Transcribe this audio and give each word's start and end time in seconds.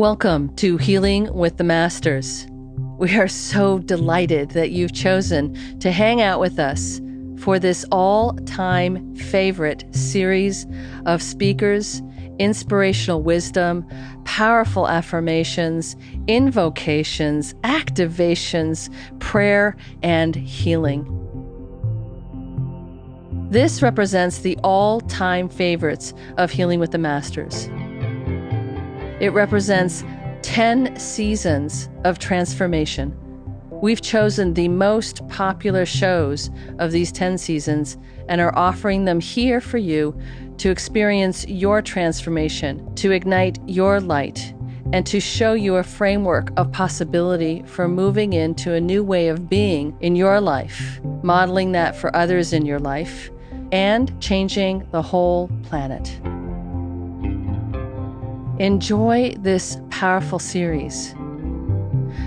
Welcome 0.00 0.56
to 0.56 0.78
Healing 0.78 1.30
with 1.34 1.58
the 1.58 1.64
Masters. 1.64 2.46
We 2.96 3.18
are 3.18 3.28
so 3.28 3.80
delighted 3.80 4.52
that 4.52 4.70
you've 4.70 4.94
chosen 4.94 5.78
to 5.80 5.92
hang 5.92 6.22
out 6.22 6.40
with 6.40 6.58
us 6.58 7.02
for 7.36 7.58
this 7.58 7.84
all 7.92 8.32
time 8.46 9.14
favorite 9.14 9.84
series 9.94 10.66
of 11.04 11.20
speakers, 11.20 12.00
inspirational 12.38 13.20
wisdom, 13.20 13.86
powerful 14.24 14.88
affirmations, 14.88 15.96
invocations, 16.26 17.52
activations, 17.62 18.88
prayer, 19.18 19.76
and 20.02 20.34
healing. 20.34 21.04
This 23.50 23.82
represents 23.82 24.38
the 24.38 24.56
all 24.64 25.02
time 25.02 25.50
favorites 25.50 26.14
of 26.38 26.52
Healing 26.52 26.80
with 26.80 26.92
the 26.92 26.96
Masters. 26.96 27.68
It 29.20 29.34
represents 29.34 30.02
10 30.42 30.98
seasons 30.98 31.90
of 32.04 32.18
transformation. 32.18 33.14
We've 33.70 34.00
chosen 34.00 34.54
the 34.54 34.68
most 34.68 35.26
popular 35.28 35.84
shows 35.84 36.50
of 36.78 36.90
these 36.90 37.12
10 37.12 37.36
seasons 37.36 37.98
and 38.28 38.40
are 38.40 38.56
offering 38.56 39.04
them 39.04 39.20
here 39.20 39.60
for 39.60 39.76
you 39.78 40.18
to 40.56 40.70
experience 40.70 41.46
your 41.46 41.82
transformation, 41.82 42.94
to 42.96 43.10
ignite 43.10 43.58
your 43.66 44.00
light, 44.00 44.54
and 44.92 45.06
to 45.06 45.20
show 45.20 45.52
you 45.52 45.76
a 45.76 45.82
framework 45.82 46.50
of 46.56 46.72
possibility 46.72 47.62
for 47.66 47.88
moving 47.88 48.32
into 48.32 48.72
a 48.72 48.80
new 48.80 49.04
way 49.04 49.28
of 49.28 49.48
being 49.48 49.96
in 50.00 50.16
your 50.16 50.40
life, 50.40 51.00
modeling 51.22 51.72
that 51.72 51.94
for 51.94 52.14
others 52.16 52.52
in 52.52 52.64
your 52.64 52.78
life, 52.78 53.30
and 53.70 54.18
changing 54.20 54.86
the 54.90 55.02
whole 55.02 55.48
planet. 55.62 56.18
Enjoy 58.60 59.34
this 59.38 59.78
powerful 59.88 60.38
series. 60.38 61.14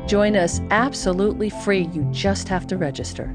Join 0.06 0.36
us 0.36 0.60
absolutely 0.70 1.48
free. 1.50 1.88
You 1.92 2.06
just 2.10 2.48
have 2.48 2.66
to 2.68 2.76
register. 2.76 3.34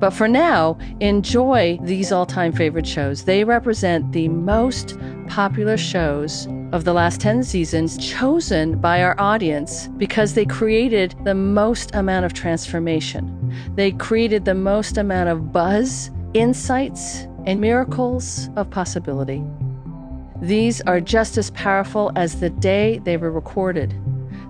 But 0.00 0.10
for 0.10 0.26
now, 0.26 0.78
enjoy 1.00 1.78
these 1.82 2.10
all 2.10 2.26
time 2.26 2.52
favorite 2.52 2.86
shows. 2.86 3.24
They 3.24 3.44
represent 3.44 4.12
the 4.12 4.28
most 4.28 4.98
popular 5.28 5.76
shows 5.76 6.48
of 6.72 6.84
the 6.84 6.92
last 6.92 7.20
10 7.20 7.44
seasons, 7.44 7.98
chosen 7.98 8.78
by 8.78 9.02
our 9.02 9.18
audience 9.20 9.88
because 9.96 10.34
they 10.34 10.44
created 10.44 11.14
the 11.24 11.34
most 11.34 11.94
amount 11.94 12.24
of 12.24 12.32
transformation. 12.32 13.54
They 13.74 13.92
created 13.92 14.44
the 14.44 14.54
most 14.54 14.98
amount 14.98 15.28
of 15.28 15.52
buzz, 15.52 16.10
insights, 16.34 17.26
and 17.46 17.60
miracles 17.60 18.48
of 18.56 18.70
possibility. 18.70 19.44
These 20.40 20.80
are 20.82 21.00
just 21.00 21.36
as 21.36 21.50
powerful 21.50 22.12
as 22.16 22.40
the 22.40 22.50
day 22.50 22.98
they 23.04 23.16
were 23.16 23.30
recorded. 23.30 23.94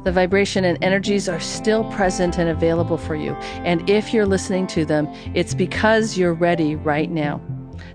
The 0.04 0.12
vibration 0.12 0.64
and 0.64 0.82
energies 0.82 1.28
are 1.28 1.40
still 1.40 1.84
present 1.92 2.38
and 2.38 2.48
available 2.48 2.96
for 2.96 3.14
you. 3.14 3.34
And 3.64 3.88
if 3.88 4.12
you're 4.14 4.26
listening 4.26 4.66
to 4.68 4.84
them, 4.84 5.06
it's 5.34 5.54
because 5.54 6.16
you're 6.16 6.32
ready 6.32 6.74
right 6.74 7.10
now. 7.10 7.40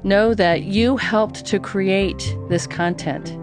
Know 0.03 0.35
that 0.35 0.63
you 0.63 0.97
helped 0.97 1.45
to 1.47 1.59
create 1.59 2.37
this 2.47 2.67
content. 2.67 3.35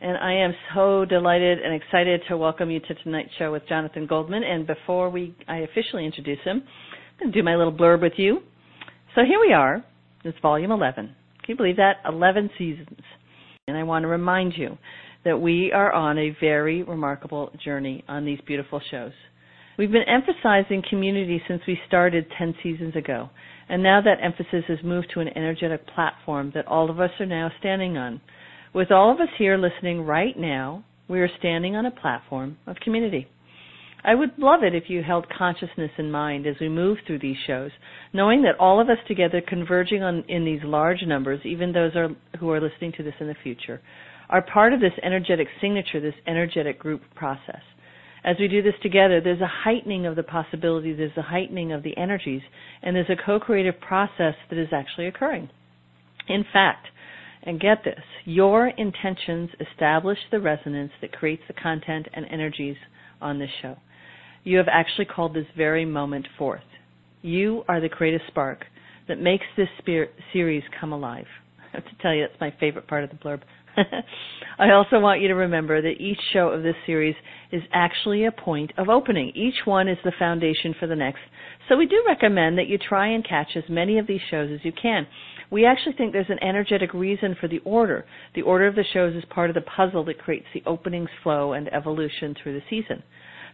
And 0.00 0.18
I 0.18 0.34
am 0.34 0.54
so 0.74 1.06
delighted 1.06 1.58
and 1.60 1.74
excited 1.74 2.20
to 2.28 2.36
welcome 2.36 2.70
you 2.70 2.80
to 2.80 2.94
tonight's 3.02 3.30
show 3.38 3.50
with 3.50 3.66
Jonathan 3.66 4.06
Goldman. 4.06 4.42
And 4.44 4.66
before 4.66 5.08
we 5.08 5.34
I 5.48 5.58
officially 5.58 6.04
introduce 6.04 6.40
him, 6.44 6.62
I'm 6.66 7.18
going 7.18 7.32
to 7.32 7.38
do 7.38 7.42
my 7.42 7.56
little 7.56 7.72
blurb 7.72 8.02
with 8.02 8.12
you. 8.18 8.40
So 9.14 9.22
here 9.26 9.40
we 9.40 9.54
are. 9.54 9.82
It's 10.24 10.38
volume 10.40 10.70
11. 10.70 11.06
Can 11.06 11.14
you 11.48 11.56
believe 11.56 11.76
that? 11.76 11.94
11 12.06 12.50
seasons. 12.58 13.00
And 13.68 13.76
I 13.76 13.84
want 13.84 14.02
to 14.02 14.08
remind 14.08 14.52
you 14.56 14.76
that 15.26 15.40
we 15.40 15.72
are 15.72 15.92
on 15.92 16.16
a 16.18 16.36
very 16.40 16.84
remarkable 16.84 17.50
journey 17.62 18.04
on 18.06 18.24
these 18.24 18.38
beautiful 18.46 18.80
shows. 18.92 19.10
We've 19.76 19.90
been 19.90 20.08
emphasizing 20.08 20.84
community 20.88 21.42
since 21.48 21.60
we 21.66 21.76
started 21.88 22.26
10 22.38 22.54
seasons 22.62 22.94
ago, 22.94 23.28
and 23.68 23.82
now 23.82 24.00
that 24.00 24.22
emphasis 24.22 24.62
has 24.68 24.78
moved 24.84 25.08
to 25.14 25.20
an 25.20 25.36
energetic 25.36 25.84
platform 25.88 26.52
that 26.54 26.68
all 26.68 26.88
of 26.88 27.00
us 27.00 27.10
are 27.18 27.26
now 27.26 27.50
standing 27.58 27.96
on. 27.96 28.20
With 28.72 28.92
all 28.92 29.12
of 29.12 29.20
us 29.20 29.28
here 29.36 29.58
listening 29.58 30.02
right 30.02 30.38
now, 30.38 30.84
we 31.08 31.18
are 31.18 31.30
standing 31.40 31.74
on 31.74 31.86
a 31.86 31.90
platform 31.90 32.56
of 32.68 32.76
community. 32.76 33.26
I 34.04 34.14
would 34.14 34.30
love 34.38 34.62
it 34.62 34.76
if 34.76 34.84
you 34.86 35.02
held 35.02 35.26
consciousness 35.36 35.90
in 35.98 36.08
mind 36.08 36.46
as 36.46 36.54
we 36.60 36.68
move 36.68 36.98
through 37.04 37.18
these 37.18 37.36
shows, 37.48 37.72
knowing 38.12 38.42
that 38.42 38.60
all 38.60 38.80
of 38.80 38.88
us 38.88 38.98
together 39.08 39.42
converging 39.44 40.04
on 40.04 40.22
in 40.28 40.44
these 40.44 40.60
large 40.62 41.02
numbers, 41.04 41.40
even 41.44 41.72
those 41.72 41.96
are, 41.96 42.10
who 42.38 42.50
are 42.50 42.60
listening 42.60 42.92
to 42.96 43.02
this 43.02 43.14
in 43.18 43.26
the 43.26 43.34
future, 43.42 43.82
are 44.28 44.42
part 44.42 44.72
of 44.72 44.80
this 44.80 44.92
energetic 45.02 45.48
signature, 45.60 46.00
this 46.00 46.14
energetic 46.26 46.78
group 46.78 47.02
process. 47.14 47.62
As 48.24 48.36
we 48.40 48.48
do 48.48 48.60
this 48.60 48.74
together, 48.82 49.20
there's 49.20 49.40
a 49.40 49.46
heightening 49.46 50.04
of 50.04 50.16
the 50.16 50.22
possibilities, 50.24 50.96
there's 50.98 51.16
a 51.16 51.22
heightening 51.22 51.70
of 51.72 51.84
the 51.84 51.96
energies, 51.96 52.42
and 52.82 52.96
there's 52.96 53.10
a 53.10 53.24
co-creative 53.24 53.80
process 53.80 54.34
that 54.50 54.58
is 54.58 54.68
actually 54.72 55.06
occurring. 55.06 55.48
In 56.28 56.44
fact, 56.52 56.88
and 57.44 57.60
get 57.60 57.84
this, 57.84 58.02
your 58.24 58.66
intentions 58.68 59.50
establish 59.60 60.18
the 60.32 60.40
resonance 60.40 60.90
that 61.00 61.12
creates 61.12 61.42
the 61.46 61.54
content 61.54 62.08
and 62.12 62.26
energies 62.28 62.76
on 63.20 63.38
this 63.38 63.50
show. 63.62 63.76
You 64.42 64.58
have 64.58 64.68
actually 64.68 65.04
called 65.04 65.32
this 65.34 65.46
very 65.56 65.84
moment 65.84 66.26
forth. 66.36 66.64
You 67.22 67.62
are 67.68 67.80
the 67.80 67.88
creative 67.88 68.20
spark 68.26 68.64
that 69.06 69.20
makes 69.20 69.44
this 69.56 69.68
series 70.32 70.64
come 70.80 70.92
alive. 70.92 71.26
I 71.72 71.76
have 71.76 71.84
to 71.84 72.02
tell 72.02 72.12
you, 72.12 72.26
that's 72.26 72.40
my 72.40 72.52
favorite 72.58 72.88
part 72.88 73.04
of 73.04 73.10
the 73.10 73.16
blurb. 73.16 73.42
I 74.58 74.70
also 74.70 74.98
want 74.98 75.20
you 75.20 75.28
to 75.28 75.34
remember 75.34 75.82
that 75.82 76.00
each 76.00 76.18
show 76.32 76.48
of 76.48 76.62
this 76.62 76.76
series 76.86 77.14
is 77.52 77.62
actually 77.72 78.24
a 78.24 78.32
point 78.32 78.72
of 78.78 78.88
opening. 78.88 79.32
Each 79.34 79.66
one 79.66 79.88
is 79.88 79.98
the 80.04 80.12
foundation 80.18 80.74
for 80.78 80.86
the 80.86 80.96
next. 80.96 81.20
So 81.68 81.76
we 81.76 81.86
do 81.86 82.02
recommend 82.06 82.56
that 82.58 82.68
you 82.68 82.78
try 82.78 83.08
and 83.08 83.26
catch 83.26 83.48
as 83.56 83.64
many 83.68 83.98
of 83.98 84.06
these 84.06 84.20
shows 84.30 84.50
as 84.52 84.64
you 84.64 84.72
can. 84.72 85.06
We 85.50 85.64
actually 85.64 85.94
think 85.94 86.12
there's 86.12 86.30
an 86.30 86.42
energetic 86.42 86.92
reason 86.92 87.36
for 87.40 87.48
the 87.48 87.60
order. 87.60 88.04
The 88.34 88.42
order 88.42 88.66
of 88.66 88.74
the 88.74 88.84
shows 88.92 89.14
is 89.14 89.24
part 89.30 89.50
of 89.50 89.54
the 89.54 89.60
puzzle 89.60 90.04
that 90.06 90.18
creates 90.18 90.46
the 90.52 90.62
openings, 90.66 91.10
flow, 91.22 91.52
and 91.52 91.72
evolution 91.72 92.34
through 92.42 92.54
the 92.54 92.64
season. 92.68 93.02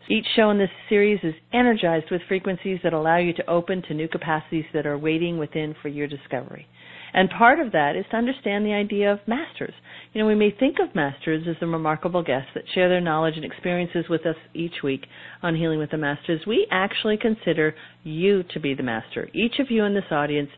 Each 0.08 0.26
show 0.34 0.50
in 0.50 0.58
this 0.58 0.70
series 0.88 1.20
is 1.22 1.34
energized 1.52 2.10
with 2.10 2.22
frequencies 2.26 2.80
that 2.82 2.92
allow 2.92 3.18
you 3.18 3.32
to 3.34 3.50
open 3.50 3.82
to 3.82 3.94
new 3.94 4.08
capacities 4.08 4.64
that 4.72 4.86
are 4.86 4.98
waiting 4.98 5.38
within 5.38 5.74
for 5.80 5.88
your 5.88 6.08
discovery. 6.08 6.66
And 7.14 7.28
part 7.30 7.60
of 7.60 7.72
that 7.72 7.94
is 7.94 8.06
to 8.10 8.16
understand 8.16 8.64
the 8.64 8.72
idea 8.72 9.12
of 9.12 9.20
masters. 9.26 9.74
You 10.12 10.20
know, 10.20 10.26
we 10.26 10.34
may 10.34 10.50
think 10.50 10.76
of 10.78 10.94
masters 10.94 11.46
as 11.48 11.56
the 11.60 11.66
remarkable 11.66 12.22
guests 12.22 12.50
that 12.54 12.64
share 12.74 12.88
their 12.88 13.00
knowledge 13.00 13.36
and 13.36 13.44
experiences 13.44 14.06
with 14.08 14.24
us 14.24 14.36
each 14.54 14.82
week 14.82 15.06
on 15.42 15.54
Healing 15.54 15.78
with 15.78 15.90
the 15.90 15.98
Masters. 15.98 16.40
We 16.46 16.66
actually 16.70 17.18
consider 17.18 17.74
you 18.02 18.42
to 18.54 18.60
be 18.60 18.74
the 18.74 18.82
master. 18.82 19.28
Each 19.34 19.58
of 19.58 19.70
you 19.70 19.84
in 19.84 19.94
this 19.94 20.10
audience, 20.10 20.50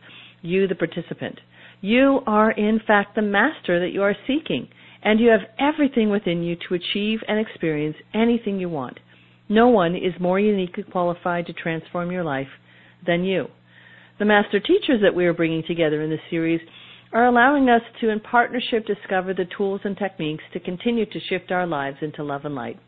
you 0.42 0.68
the 0.68 0.74
participant. 0.76 1.40
You 1.80 2.20
are 2.26 2.52
in 2.52 2.80
fact 2.86 3.14
the 3.14 3.22
master 3.22 3.80
that 3.80 3.92
you 3.92 4.02
are 4.02 4.16
seeking, 4.26 4.68
and 5.02 5.18
you 5.20 5.30
have 5.30 5.48
everything 5.58 6.08
within 6.08 6.42
you 6.42 6.56
to 6.68 6.74
achieve 6.74 7.20
and 7.26 7.38
experience 7.38 7.96
anything 8.14 8.60
you 8.60 8.68
want. 8.68 9.00
No 9.48 9.68
one 9.68 9.94
is 9.94 10.14
more 10.20 10.40
uniquely 10.40 10.84
qualified 10.84 11.46
to 11.46 11.52
transform 11.52 12.10
your 12.10 12.24
life 12.24 12.48
than 13.06 13.24
you. 13.24 13.48
The 14.16 14.24
master 14.24 14.60
teachers 14.60 15.00
that 15.02 15.14
we 15.14 15.26
are 15.26 15.34
bringing 15.34 15.64
together 15.66 16.00
in 16.00 16.08
this 16.08 16.20
series 16.30 16.60
are 17.12 17.26
allowing 17.26 17.68
us 17.68 17.82
to, 18.00 18.10
in 18.10 18.20
partnership, 18.20 18.86
discover 18.86 19.34
the 19.34 19.46
tools 19.56 19.80
and 19.84 19.96
techniques 19.96 20.44
to 20.52 20.60
continue 20.60 21.04
to 21.06 21.20
shift 21.28 21.50
our 21.50 21.66
lives 21.66 21.96
into 22.00 22.22
love 22.22 22.44
and 22.44 22.54
light, 22.54 22.78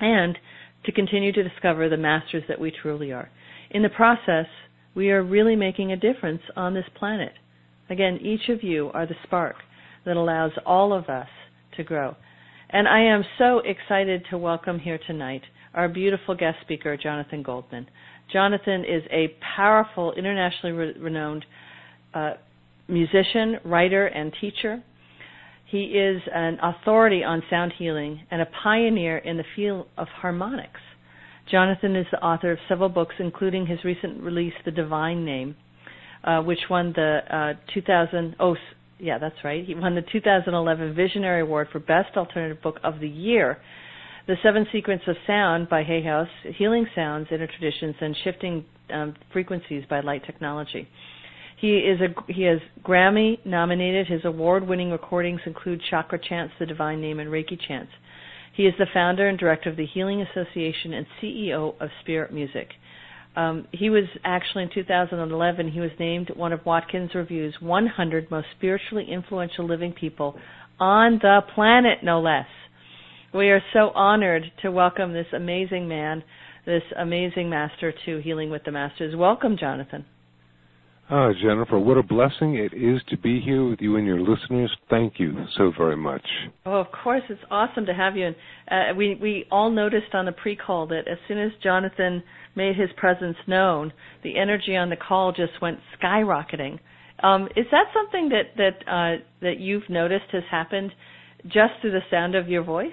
and 0.00 0.38
to 0.84 0.92
continue 0.92 1.32
to 1.32 1.42
discover 1.42 1.88
the 1.88 1.96
masters 1.96 2.44
that 2.48 2.60
we 2.60 2.70
truly 2.70 3.12
are. 3.12 3.28
In 3.72 3.82
the 3.82 3.88
process, 3.88 4.46
we 4.94 5.10
are 5.10 5.24
really 5.24 5.56
making 5.56 5.90
a 5.90 5.96
difference 5.96 6.42
on 6.54 6.74
this 6.74 6.88
planet. 6.96 7.32
Again, 7.90 8.18
each 8.22 8.48
of 8.48 8.62
you 8.62 8.90
are 8.94 9.06
the 9.06 9.16
spark 9.24 9.56
that 10.04 10.16
allows 10.16 10.52
all 10.64 10.92
of 10.92 11.08
us 11.08 11.28
to 11.76 11.82
grow. 11.82 12.14
And 12.70 12.86
I 12.86 13.00
am 13.00 13.24
so 13.36 13.60
excited 13.64 14.24
to 14.30 14.38
welcome 14.38 14.78
here 14.78 14.98
tonight 15.06 15.42
our 15.74 15.88
beautiful 15.88 16.34
guest 16.34 16.58
speaker, 16.60 16.96
Jonathan 16.96 17.42
Goldman. 17.42 17.86
Jonathan 18.30 18.84
is 18.84 19.02
a 19.10 19.34
powerful, 19.56 20.12
internationally 20.12 20.72
re- 20.72 20.94
renowned 20.98 21.44
uh, 22.14 22.34
musician, 22.88 23.58
writer, 23.64 24.06
and 24.06 24.32
teacher. 24.40 24.82
He 25.66 25.84
is 25.84 26.20
an 26.34 26.58
authority 26.62 27.24
on 27.24 27.42
sound 27.48 27.72
healing 27.78 28.20
and 28.30 28.42
a 28.42 28.46
pioneer 28.62 29.18
in 29.18 29.38
the 29.38 29.44
field 29.56 29.86
of 29.96 30.06
harmonics. 30.08 30.80
Jonathan 31.50 31.96
is 31.96 32.06
the 32.12 32.22
author 32.22 32.52
of 32.52 32.58
several 32.68 32.88
books, 32.88 33.14
including 33.18 33.66
his 33.66 33.82
recent 33.84 34.22
release, 34.22 34.52
The 34.64 34.70
Divine 34.70 35.24
Name, 35.24 35.56
uh, 36.24 36.40
which 36.42 36.58
won 36.70 36.92
the 36.94 37.20
uh, 37.30 37.72
2000. 37.74 38.36
Oh, 38.38 38.54
yeah, 38.98 39.18
that's 39.18 39.42
right. 39.42 39.64
He 39.64 39.74
won 39.74 39.94
the 39.94 40.02
2011 40.12 40.94
Visionary 40.94 41.40
Award 41.40 41.68
for 41.72 41.80
Best 41.80 42.16
Alternative 42.16 42.62
Book 42.62 42.78
of 42.84 43.00
the 43.00 43.08
Year. 43.08 43.58
The 44.28 44.36
Seven 44.40 44.66
Secrets 44.70 45.02
of 45.08 45.16
Sound 45.26 45.68
by 45.68 45.82
Hay 45.82 46.00
House, 46.00 46.28
Healing 46.56 46.86
Sounds, 46.94 47.26
Inner 47.32 47.48
Traditions, 47.48 47.96
and 48.00 48.16
Shifting 48.22 48.64
um, 48.94 49.14
Frequencies 49.32 49.82
by 49.90 49.98
Light 49.98 50.24
Technology. 50.24 50.86
He 51.60 51.78
is 51.78 52.00
a 52.00 52.32
he 52.32 52.42
has 52.42 52.60
Grammy 52.84 53.44
nominated. 53.44 54.06
His 54.06 54.24
award-winning 54.24 54.92
recordings 54.92 55.40
include 55.44 55.82
Chakra 55.90 56.20
Chants, 56.20 56.54
The 56.60 56.66
Divine 56.66 57.00
Name, 57.00 57.18
and 57.18 57.30
Reiki 57.30 57.58
Chants. 57.66 57.90
He 58.54 58.64
is 58.64 58.74
the 58.78 58.86
founder 58.94 59.28
and 59.28 59.36
director 59.36 59.70
of 59.70 59.76
the 59.76 59.86
Healing 59.86 60.22
Association 60.22 60.92
and 60.92 61.06
CEO 61.20 61.74
of 61.80 61.88
Spirit 62.02 62.32
Music. 62.32 62.68
Um, 63.34 63.66
he 63.72 63.90
was 63.90 64.04
actually 64.24 64.64
in 64.64 64.70
2011. 64.72 65.68
He 65.68 65.80
was 65.80 65.90
named 65.98 66.30
one 66.36 66.52
of 66.52 66.64
Watkins 66.64 67.10
Review's 67.14 67.54
100 67.60 68.30
most 68.30 68.46
spiritually 68.56 69.06
influential 69.10 69.66
living 69.66 69.92
people 69.92 70.38
on 70.78 71.18
the 71.22 71.40
planet, 71.54 71.98
no 72.04 72.20
less. 72.20 72.46
We 73.34 73.48
are 73.48 73.62
so 73.72 73.92
honored 73.94 74.44
to 74.60 74.70
welcome 74.70 75.14
this 75.14 75.26
amazing 75.34 75.88
man, 75.88 76.22
this 76.66 76.82
amazing 76.98 77.48
master 77.48 77.90
to 78.04 78.20
Healing 78.20 78.50
with 78.50 78.62
the 78.64 78.72
Masters. 78.72 79.16
Welcome, 79.16 79.56
Jonathan. 79.58 80.04
Oh, 81.10 81.32
Jennifer, 81.42 81.78
what 81.78 81.96
a 81.96 82.02
blessing 82.02 82.56
it 82.56 82.74
is 82.74 83.00
to 83.08 83.16
be 83.16 83.40
here 83.40 83.66
with 83.66 83.80
you 83.80 83.96
and 83.96 84.06
your 84.06 84.20
listeners. 84.20 84.70
Thank 84.90 85.14
you 85.18 85.46
so 85.56 85.72
very 85.78 85.96
much. 85.96 86.20
Oh, 86.66 86.74
of 86.74 86.88
course, 87.02 87.22
it's 87.30 87.40
awesome 87.50 87.86
to 87.86 87.94
have 87.94 88.18
you. 88.18 88.26
And 88.26 88.36
uh, 88.70 88.94
we 88.98 89.14
we 89.14 89.46
all 89.50 89.70
noticed 89.70 90.12
on 90.12 90.26
the 90.26 90.32
pre-call 90.32 90.88
that 90.88 91.08
as 91.10 91.16
soon 91.26 91.38
as 91.38 91.52
Jonathan 91.62 92.22
made 92.54 92.76
his 92.76 92.90
presence 92.98 93.36
known, 93.46 93.94
the 94.22 94.38
energy 94.38 94.76
on 94.76 94.90
the 94.90 94.96
call 94.96 95.32
just 95.32 95.52
went 95.62 95.78
skyrocketing. 95.98 96.78
Um, 97.22 97.48
is 97.56 97.64
that 97.70 97.86
something 97.94 98.28
that 98.28 98.56
that 98.58 98.86
uh, 98.86 99.22
that 99.40 99.58
you've 99.58 99.88
noticed 99.88 100.26
has 100.32 100.44
happened 100.50 100.92
just 101.44 101.72
through 101.80 101.92
the 101.92 102.00
sound 102.10 102.34
of 102.34 102.48
your 102.48 102.62
voice? 102.62 102.92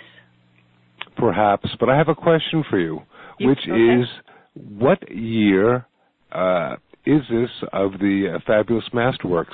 Perhaps, 1.18 1.69
but 1.80 1.90
I 1.90 1.98
have 1.98 2.10
a 2.10 2.16
question 2.16 2.63
for 2.69 2.80
you, 2.80 3.01
which 3.42 3.60
okay. 3.68 4.01
is, 4.01 4.07
what 4.54 5.00
year? 5.12 5.86
Uh, 6.31 6.75
is 7.06 7.22
this 7.30 7.50
of 7.74 7.94
the 7.94 8.36
uh, 8.36 8.40
Fabulous 8.46 8.86
Masterworks? 8.94 9.48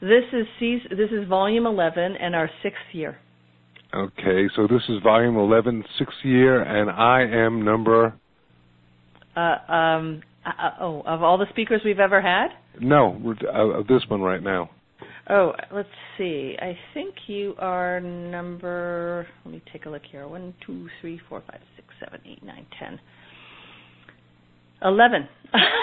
This 0.00 0.24
is 0.32 0.46
this 0.90 1.10
is 1.10 1.28
volume 1.28 1.66
11 1.66 2.16
and 2.16 2.34
our 2.34 2.50
sixth 2.62 2.80
year. 2.92 3.18
Okay, 3.94 4.48
so 4.54 4.66
this 4.66 4.82
is 4.88 5.02
volume 5.02 5.36
11, 5.36 5.84
sixth 5.98 6.16
year, 6.22 6.62
and 6.62 6.90
I 6.90 7.22
am 7.22 7.64
number. 7.64 8.14
Uh, 9.36 9.72
um, 9.72 10.22
uh, 10.46 10.50
uh 10.50 10.70
oh, 10.80 11.02
of 11.06 11.22
all 11.22 11.38
the 11.38 11.46
speakers 11.50 11.82
we've 11.84 11.98
ever 11.98 12.20
had? 12.20 12.48
No, 12.80 13.34
uh, 13.52 13.80
of 13.80 13.88
this 13.88 14.02
one 14.08 14.20
right 14.20 14.42
now. 14.42 14.70
Oh, 15.30 15.52
let's 15.72 15.88
see. 16.18 16.56
I 16.60 16.76
think 16.92 17.14
you 17.28 17.54
are 17.58 18.00
number. 18.00 19.28
Let 19.44 19.54
me 19.54 19.62
take 19.72 19.86
a 19.86 19.88
look 19.88 20.02
here. 20.10 20.26
One, 20.26 20.52
two, 20.66 20.88
three, 21.00 21.20
four, 21.28 21.40
five, 21.46 21.60
six, 21.76 21.86
seven, 22.00 22.20
eight, 22.26 22.42
nine, 22.42 22.66
ten. 22.80 22.98
Eleven. 24.82 25.28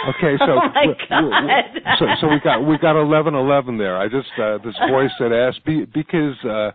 Okay, 0.09 0.35
so 0.39 0.45
oh 0.51 0.69
my 0.73 0.85
God. 1.07 1.97
so 1.97 2.05
so 2.19 2.27
we 2.27 2.39
got 2.43 2.59
we 2.65 2.77
got 2.79 2.99
eleven 2.99 3.35
eleven 3.35 3.77
there. 3.77 3.97
I 3.97 4.09
just 4.09 4.27
uh, 4.41 4.57
this 4.65 4.75
voice 4.89 5.11
that 5.19 5.31
asked 5.31 5.63
be, 5.65 5.85
because 5.85 6.35
uh, 6.43 6.71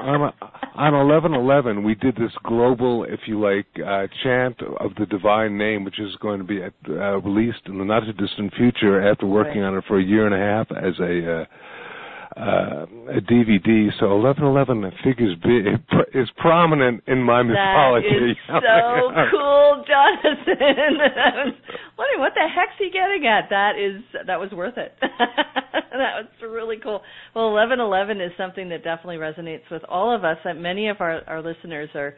on 0.00 0.32
on 0.74 0.94
eleven 0.94 1.34
eleven 1.34 1.84
we 1.84 1.94
did 1.94 2.16
this 2.16 2.32
global, 2.44 3.04
if 3.04 3.20
you 3.26 3.40
like, 3.40 3.66
uh, 3.86 4.08
chant 4.24 4.60
of 4.80 4.94
the 4.98 5.06
divine 5.06 5.58
name, 5.58 5.84
which 5.84 6.00
is 6.00 6.16
going 6.20 6.38
to 6.38 6.44
be 6.44 6.60
uh, 6.62 7.18
released 7.18 7.60
in 7.66 7.78
the 7.78 7.84
not 7.84 8.00
too 8.00 8.12
distant 8.14 8.52
future 8.54 9.08
after 9.08 9.26
working 9.26 9.60
right. 9.60 9.68
on 9.68 9.78
it 9.78 9.84
for 9.86 10.00
a 10.00 10.02
year 10.02 10.26
and 10.26 10.34
a 10.34 10.38
half 10.38 10.66
as 10.72 10.98
a 10.98 11.42
uh, 11.42 11.44
uh, 12.36 12.86
a 13.10 13.20
DVD. 13.20 13.90
So 13.98 14.16
1111 14.16 14.92
figures 15.02 15.36
big, 15.42 15.66
is 16.14 16.28
prominent 16.36 17.02
in 17.06 17.22
my 17.22 17.42
mythology. 17.42 18.06
That 18.06 18.30
is 18.30 18.36
so 18.46 19.10
cool, 19.30 19.84
Jonathan. 19.86 21.54
wondering 21.98 22.20
what 22.20 22.32
the 22.34 22.46
heck's 22.48 22.78
he 22.78 22.90
getting 22.90 23.26
at. 23.26 23.50
That 23.50 23.72
is 23.78 24.02
that 24.26 24.40
was 24.40 24.50
worth 24.52 24.78
it. 24.78 24.94
that 25.00 26.14
was 26.22 26.26
really 26.42 26.76
cool. 26.82 27.02
Well, 27.34 27.52
1111 27.52 28.20
is 28.20 28.32
something 28.38 28.68
that 28.70 28.84
definitely 28.84 29.16
resonates 29.16 29.70
with 29.70 29.82
all 29.88 30.14
of 30.14 30.24
us. 30.24 30.38
That 30.44 30.56
many 30.56 30.88
of 30.88 31.00
our 31.00 31.22
our 31.26 31.42
listeners 31.42 31.90
are 31.94 32.14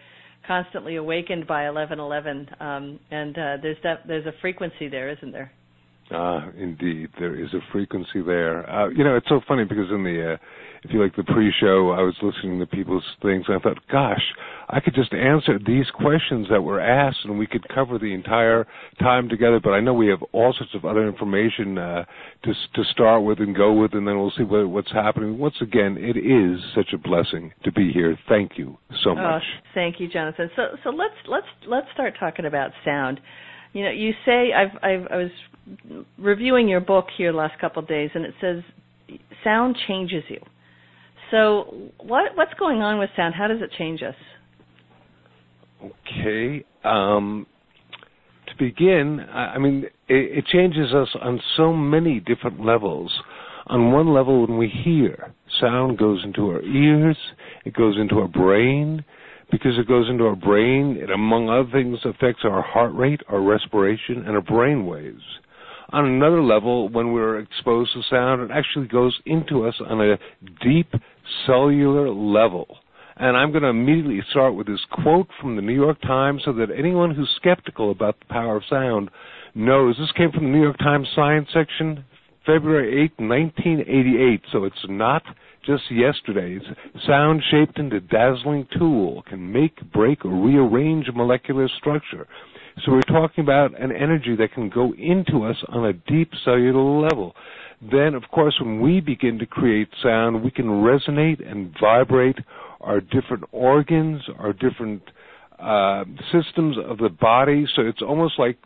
constantly 0.47 0.97
awakened 0.97 1.47
by 1.47 1.71
1111, 1.71 2.49
um, 2.61 3.01
and 3.11 3.39
uh, 3.39 3.57
there's 3.63 3.77
that 3.83 4.07
there's 4.07 4.27
a 4.27 4.33
frequency 4.41 4.89
there, 4.89 5.11
isn't 5.11 5.33
there? 5.33 5.53
Ah, 6.15 6.49
indeed, 6.57 7.09
there 7.19 7.35
is 7.35 7.53
a 7.55 7.61
frequency 7.73 8.23
there. 8.25 8.69
Uh, 8.69 8.89
you 8.89 9.05
know, 9.05 9.17
it's 9.17 9.29
so 9.29 9.41
funny 9.47 9.65
because 9.65 9.91
in 9.91 10.05
the, 10.05 10.35
uh, 10.35 10.37
if 10.85 10.93
you 10.93 11.03
like 11.03 11.15
the 11.17 11.25
pre-show, 11.25 11.91
I 11.91 12.03
was 12.03 12.15
listening 12.23 12.59
to 12.59 12.67
people's 12.67 13.05
things, 13.23 13.45
and 13.49 13.57
I 13.57 13.61
thought, 13.61 13.79
gosh, 13.91 14.23
I 14.69 14.81
could 14.81 14.95
just 14.95 15.13
answer 15.13 15.59
these 15.65 15.87
questions 15.95 16.49
that 16.51 16.63
were 16.63 16.81
asked, 16.81 17.19
and 17.25 17.39
we 17.39 17.47
could 17.47 17.67
cover 17.69 17.99
the 17.99 18.13
entire 18.13 18.67
time 18.99 19.29
together. 19.29 19.61
But 19.63 19.71
I 19.71 19.81
know 19.81 19.95
we 19.95 20.09
have 20.09 20.23
all 20.33 20.53
sorts 20.57 20.75
of 20.75 20.85
other 20.85 21.07
information 21.07 21.79
uh, 21.79 22.05
to 22.45 22.53
to 22.75 22.85
start 22.91 23.23
with 23.23 23.39
and 23.39 23.55
go 23.55 23.73
with, 23.73 23.95
and 23.95 24.07
then 24.07 24.19
we'll 24.19 24.33
see 24.37 24.45
what, 24.45 24.69
what's 24.69 24.93
happening. 24.93 25.39
Once 25.39 25.57
again, 25.61 25.97
it 25.99 26.17
is 26.17 26.61
such 26.75 26.93
a 26.93 26.99
blessing 26.99 27.53
to 27.65 27.73
be 27.73 27.93
here. 27.93 28.19
Thank 28.29 28.53
you 28.57 28.77
so 29.05 29.11
oh, 29.11 29.15
much. 29.15 29.43
Thank 29.75 30.01
you, 30.01 30.09
Jonathan. 30.09 30.51
So, 30.57 30.63
so 30.85 30.91
let's 30.91 31.15
let's 31.29 31.47
let's 31.67 31.87
start 31.95 32.15
talking 32.19 32.47
about 32.47 32.71
sound. 32.85 33.21
You 33.73 33.85
know, 33.85 33.91
you 33.91 34.13
say 34.27 34.53
I've, 34.53 34.77
I've 34.83 35.07
I 35.11 35.17
was 35.17 35.31
reviewing 36.19 36.69
your 36.69 36.81
book 36.81 37.07
here 37.17 37.33
last 37.33 37.59
couple 37.61 37.83
of 37.83 37.89
days, 37.89 38.11
and 38.15 38.25
it 38.25 38.35
says 38.41 38.63
sound 39.45 39.77
changes 39.89 40.25
you. 40.29 40.41
So, 41.31 41.91
what 41.99 42.37
what's 42.37 42.55
going 42.59 42.83
on 42.83 42.99
with 42.99 43.11
sound? 43.17 43.35
How 43.35 43.49
does 43.49 43.63
it 43.63 43.71
change 43.79 44.03
us? 44.03 44.15
Okay. 45.83 46.65
Um, 46.85 47.47
to 48.49 48.57
begin, 48.59 49.21
I 49.33 49.59
mean, 49.59 49.85
it, 50.09 50.39
it 50.39 50.47
changes 50.47 50.93
us 50.93 51.09
on 51.21 51.41
so 51.57 51.73
many 51.73 52.21
different 52.21 52.65
levels. 52.65 53.13
On 53.67 53.93
one 53.93 54.13
level, 54.13 54.47
when 54.47 54.59
we 54.59 54.69
hear, 54.69 55.33
sound 55.61 55.97
goes 55.97 56.23
into 56.25 56.49
our 56.51 56.61
ears, 56.63 57.17
it 57.65 57.75
goes 57.75 57.97
into 57.99 58.19
our 58.19 58.29
brain, 58.29 59.05
because 59.53 59.79
it 59.79 59.87
goes 59.87 60.09
into 60.11 60.25
our 60.27 60.35
brain. 60.35 60.99
It, 61.01 61.11
among 61.11 61.49
other 61.49 61.71
things, 61.71 61.99
affects 62.05 62.41
our 62.45 62.63
heart 62.63 62.93
rate, 62.95 63.21
our 63.29 63.41
respiration, 63.41 64.25
and 64.27 64.31
our 64.31 64.43
brain 64.43 64.87
waves 64.87 65.23
on 65.93 66.07
another 66.07 66.43
level, 66.43 66.89
when 66.89 67.13
we're 67.13 67.39
exposed 67.39 67.93
to 67.93 68.03
sound, 68.09 68.41
it 68.41 68.51
actually 68.51 68.89
goes 68.89 69.17
into 69.27 69.67
us 69.67 69.75
on 69.87 70.01
a 70.01 70.19
deep 70.65 70.93
cellular 71.47 72.09
level. 72.11 72.79
And 73.17 73.37
I'm 73.37 73.51
going 73.51 73.63
to 73.63 73.69
immediately 73.69 74.21
start 74.31 74.55
with 74.55 74.67
this 74.67 74.81
quote 74.91 75.29
from 75.41 75.55
the 75.55 75.63
New 75.63 75.75
York 75.75 76.01
Times 76.01 76.43
so 76.45 76.53
that 76.55 76.69
anyone 76.77 77.15
who's 77.15 77.31
skeptical 77.37 77.91
about 77.91 78.19
the 78.19 78.27
power 78.27 78.57
of 78.57 78.63
sound 78.71 79.11
knows 79.55 79.97
this 79.99 80.11
came 80.13 80.33
from 80.33 80.45
the 80.45 80.51
New 80.51 80.63
York 80.63 80.79
Times 80.79 81.07
Science 81.15 81.49
section, 81.53 82.05
February 82.47 83.05
8, 83.19 83.25
1988. 83.25 84.43
So 84.53 84.65
it's 84.65 84.77
not 84.89 85.23
just 85.65 85.85
yesterday's. 85.91 86.63
Sound 87.07 87.43
shaped 87.51 87.79
into 87.79 88.01
dazzling 88.01 88.67
tool 88.77 89.23
can 89.29 89.53
make, 89.53 89.79
break, 89.93 90.25
or 90.25 90.31
rearrange 90.31 91.07
molecular 91.15 91.69
structure. 91.79 92.27
So 92.85 92.93
we're 92.93 93.03
talking 93.03 93.45
about 93.45 93.79
an 93.81 93.93
energy 93.93 94.35
that 94.37 94.53
can 94.53 94.71
go 94.71 94.95
into 94.95 95.45
us 95.45 95.57
on 95.69 95.87
a 95.87 95.93
deep 95.93 96.31
cellular 96.45 97.01
level. 97.01 97.35
Then, 97.91 98.15
of 98.15 98.23
course, 98.33 98.55
when 98.61 98.81
we 98.81 99.01
begin 99.01 99.39
to 99.39 99.47
create 99.47 99.89
sound, 100.03 100.43
we 100.43 100.51
can 100.51 100.67
resonate 100.67 101.47
and 101.49 101.75
vibrate 101.81 102.39
our 102.81 103.01
different 103.01 103.45
organs, 103.53 104.23
our 104.39 104.53
different 104.53 105.03
uh, 105.59 106.05
systems 106.33 106.77
of 106.79 106.99
the 106.99 107.09
body. 107.09 107.67
So 107.77 107.83
it's 107.83 108.03
almost 108.03 108.39
like, 108.39 108.59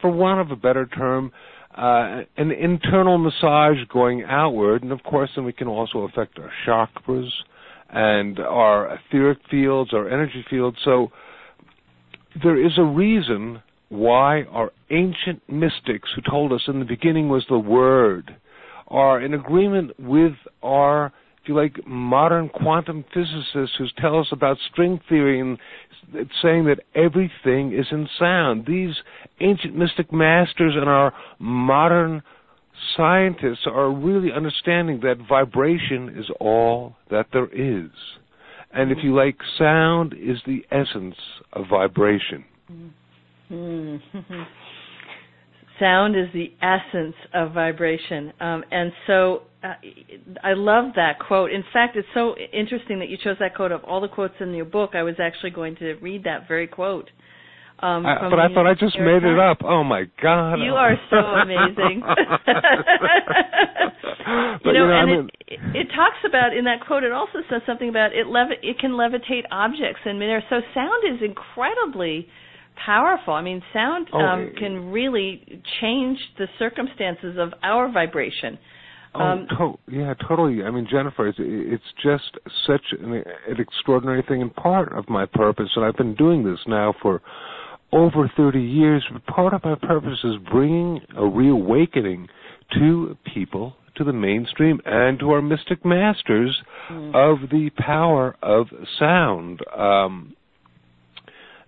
for 0.00 0.10
want 0.10 0.40
of 0.40 0.50
a 0.50 0.56
better 0.56 0.86
term, 0.86 1.32
uh, 1.78 2.22
an 2.36 2.50
internal 2.50 3.18
massage 3.18 3.76
going 3.92 4.24
outward. 4.24 4.82
And 4.82 4.90
of 4.90 5.02
course, 5.04 5.30
then 5.36 5.44
we 5.44 5.52
can 5.52 5.68
also 5.68 6.00
affect 6.00 6.38
our 6.38 6.50
chakras 6.66 7.28
and 7.88 8.40
our 8.40 8.98
etheric 8.98 9.38
fields, 9.50 9.94
our 9.94 10.08
energy 10.08 10.44
fields. 10.50 10.76
So 10.84 11.12
there 12.42 12.60
is 12.60 12.72
a 12.78 12.84
reason 12.84 13.62
why 13.90 14.42
our 14.50 14.72
ancient 14.90 15.42
mystics 15.48 16.10
who 16.14 16.22
told 16.28 16.52
us 16.52 16.62
in 16.66 16.80
the 16.80 16.84
beginning 16.84 17.28
was 17.28 17.46
the 17.48 17.58
Word 17.58 18.36
are 18.88 19.20
in 19.20 19.34
agreement 19.34 19.92
with 20.00 20.34
our, 20.62 21.06
if 21.42 21.48
you 21.48 21.54
like, 21.54 21.86
modern 21.86 22.48
quantum 22.48 23.04
physicists 23.14 23.76
who 23.78 23.86
tell 23.98 24.18
us 24.18 24.26
about 24.32 24.56
string 24.72 25.00
theory 25.08 25.40
and 25.40 25.58
saying 26.42 26.64
that 26.64 26.80
everything 26.94 27.72
is 27.72 27.86
in 27.90 28.08
sound. 28.18 28.64
These 28.66 28.94
ancient 29.40 29.76
mystic 29.76 30.12
masters 30.12 30.74
and 30.76 30.88
our 30.88 31.12
modern 31.38 32.22
scientists 32.96 33.66
are 33.66 33.92
really 33.92 34.32
understanding 34.32 35.00
that 35.02 35.16
vibration 35.28 36.14
is 36.16 36.26
all 36.40 36.94
that 37.10 37.26
there 37.32 37.48
is. 37.52 37.90
And 38.72 38.92
if 38.92 38.98
you 39.02 39.14
like, 39.14 39.36
sound 39.58 40.14
is 40.14 40.38
the 40.46 40.64
essence 40.70 41.16
of 41.52 41.66
vibration. 41.68 42.44
Mm-hmm. 43.50 43.96
Sound 45.80 46.16
is 46.16 46.26
the 46.34 46.52
essence 46.60 47.14
of 47.32 47.52
vibration. 47.52 48.32
Um, 48.40 48.64
and 48.70 48.92
so 49.06 49.42
uh, 49.62 49.74
I 50.44 50.52
love 50.52 50.92
that 50.96 51.18
quote. 51.18 51.50
In 51.50 51.64
fact, 51.72 51.96
it's 51.96 52.06
so 52.14 52.36
interesting 52.52 53.00
that 53.00 53.08
you 53.08 53.16
chose 53.22 53.36
that 53.40 53.56
quote 53.56 53.72
of 53.72 53.82
all 53.84 54.00
the 54.00 54.08
quotes 54.08 54.34
in 54.40 54.54
your 54.54 54.64
book. 54.64 54.90
I 54.94 55.02
was 55.02 55.16
actually 55.18 55.50
going 55.50 55.76
to 55.76 55.94
read 55.94 56.24
that 56.24 56.46
very 56.46 56.66
quote. 56.66 57.10
Um, 57.80 58.06
I, 58.06 58.28
but 58.28 58.40
I 58.40 58.48
thought 58.52 58.66
I 58.66 58.74
just 58.74 58.98
made 58.98 59.22
it 59.22 59.38
up. 59.38 59.58
Oh 59.64 59.84
my 59.84 60.04
God! 60.20 60.56
You 60.56 60.72
are 60.72 60.96
so 61.10 61.16
amazing. 61.16 62.02
you 64.64 64.72
know, 64.72 64.72
you 64.72 64.72
know, 64.72 64.84
and 64.84 64.92
I 64.92 65.04
mean, 65.04 65.30
it, 65.46 65.60
it, 65.76 65.86
talks 65.94 66.18
about 66.26 66.56
in 66.56 66.64
that 66.64 66.84
quote. 66.84 67.04
It 67.04 67.12
also 67.12 67.38
says 67.48 67.62
something 67.66 67.88
about 67.88 68.12
it. 68.12 68.26
Levi- 68.26 68.58
it 68.62 68.80
can 68.80 68.92
levitate 68.92 69.44
objects, 69.52 70.00
and 70.04 70.20
there. 70.20 70.42
So 70.50 70.60
sound 70.74 71.04
is 71.06 71.22
incredibly 71.22 72.26
powerful. 72.84 73.34
I 73.34 73.42
mean, 73.42 73.62
sound 73.72 74.08
oh, 74.12 74.18
um, 74.18 74.50
can 74.58 74.90
really 74.90 75.62
change 75.80 76.18
the 76.36 76.48
circumstances 76.58 77.36
of 77.38 77.54
our 77.62 77.92
vibration. 77.92 78.58
Oh, 79.14 79.20
um, 79.20 79.46
to- 79.58 79.78
yeah, 79.90 80.14
totally. 80.28 80.62
I 80.62 80.70
mean, 80.70 80.86
Jennifer, 80.90 81.28
it's, 81.28 81.38
it's 81.40 81.82
just 82.02 82.38
such 82.66 82.82
an, 83.00 83.12
an 83.14 83.60
extraordinary 83.60 84.22
thing 84.22 84.42
and 84.42 84.54
part 84.54 84.92
of 84.92 85.08
my 85.08 85.26
purpose, 85.26 85.70
and 85.76 85.84
I've 85.84 85.96
been 85.96 86.14
doing 86.14 86.44
this 86.44 86.60
now 86.66 86.94
for 87.00 87.22
over 87.92 88.30
30 88.36 88.60
years. 88.60 89.04
But 89.12 89.26
part 89.26 89.54
of 89.54 89.64
my 89.64 89.74
purpose 89.74 90.18
is 90.24 90.34
bringing 90.50 91.00
a 91.16 91.26
reawakening 91.26 92.28
to 92.74 93.16
people, 93.34 93.74
to 93.96 94.04
the 94.04 94.12
mainstream, 94.12 94.80
and 94.84 95.18
to 95.20 95.30
our 95.30 95.42
mystic 95.42 95.84
masters 95.84 96.56
mm. 96.90 97.08
of 97.14 97.48
the 97.50 97.70
power 97.78 98.36
of 98.42 98.66
sound. 98.98 99.60
Um, 99.76 100.34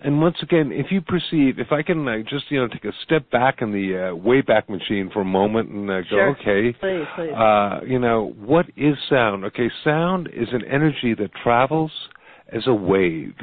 and 0.03 0.21
once 0.21 0.37
again, 0.43 0.73
if 0.73 0.87
you 0.91 1.01
perceive, 1.01 1.59
if 1.59 1.73
I 1.73 1.83
can 1.83 2.07
uh, 2.09 2.19
just 2.29 2.51
you 2.51 2.61
know 2.61 2.69
take 2.69 2.85
a 2.85 2.93
step 3.05 3.31
back 3.31 3.61
in 3.61 3.73
the 3.73 3.97
uh, 3.97 4.17
wayback 4.17 4.69
machine 4.69 5.11
for 5.13 5.21
a 5.21 5.25
moment 5.25 5.69
and 5.71 5.91
uh, 5.91 6.01
go, 6.01 6.07
sure. 6.09 6.29
okay, 6.31 6.73
please, 6.81 7.05
please. 7.15 7.33
Uh, 7.33 7.81
you 7.87 7.99
know 7.99 8.35
what 8.39 8.67
is 8.77 8.95
sound? 9.09 9.45
Okay, 9.45 9.71
sound 9.85 10.29
is 10.33 10.49
an 10.53 10.63
energy 10.65 11.15
that 11.19 11.31
travels 11.43 11.93
as 12.53 12.63
a 12.67 12.75
wave. 12.75 13.35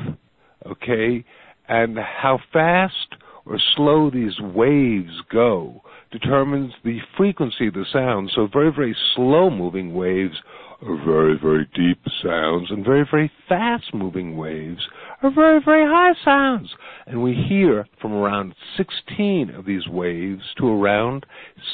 Okay, 0.65 1.23
and 1.67 1.97
how 1.97 2.39
fast 2.51 3.15
or 3.45 3.59
slow 3.75 4.09
these 4.09 4.39
waves 4.41 5.13
go 5.31 5.81
determines 6.11 6.73
the 6.83 6.99
frequency 7.15 7.67
of 7.67 7.75
the 7.75 7.85
sound. 7.93 8.31
So 8.33 8.47
very 8.51 8.71
very 8.71 8.95
slow 9.15 9.49
moving 9.49 9.93
waves 9.93 10.35
very 10.81 11.38
very 11.41 11.67
deep 11.75 12.00
sounds, 12.24 12.69
and 12.72 12.86
very 12.86 13.05
very 13.10 13.31
fast 13.48 13.93
moving 13.93 14.38
waves 14.38 14.81
are 15.22 15.31
very, 15.31 15.60
very 15.63 15.86
high 15.86 16.13
sounds. 16.24 16.69
And 17.05 17.24
we 17.24 17.34
hear 17.34 17.88
from 18.01 18.13
around 18.13 18.53
16 18.77 19.50
of 19.51 19.65
these 19.65 19.88
waves 19.88 20.43
to 20.57 20.67
around 20.67 21.25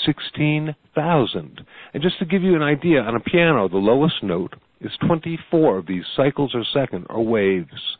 16,000. 0.06 1.62
And 1.94 2.04
just 2.04 2.20
to 2.20 2.26
give 2.26 2.44
you 2.44 2.56
an 2.56 2.62
idea, 2.62 3.02
on 3.02 3.16
a 3.16 3.20
piano, 3.20 3.68
the 3.68 3.78
lowest 3.78 4.24
note 4.24 4.54
is 4.80 4.92
24 5.06 5.78
of 5.80 5.88
these 5.88 6.04
cycles 6.16 6.56
a 6.56 6.64
second, 6.74 7.06
or 7.10 7.26
waves. 7.26 7.98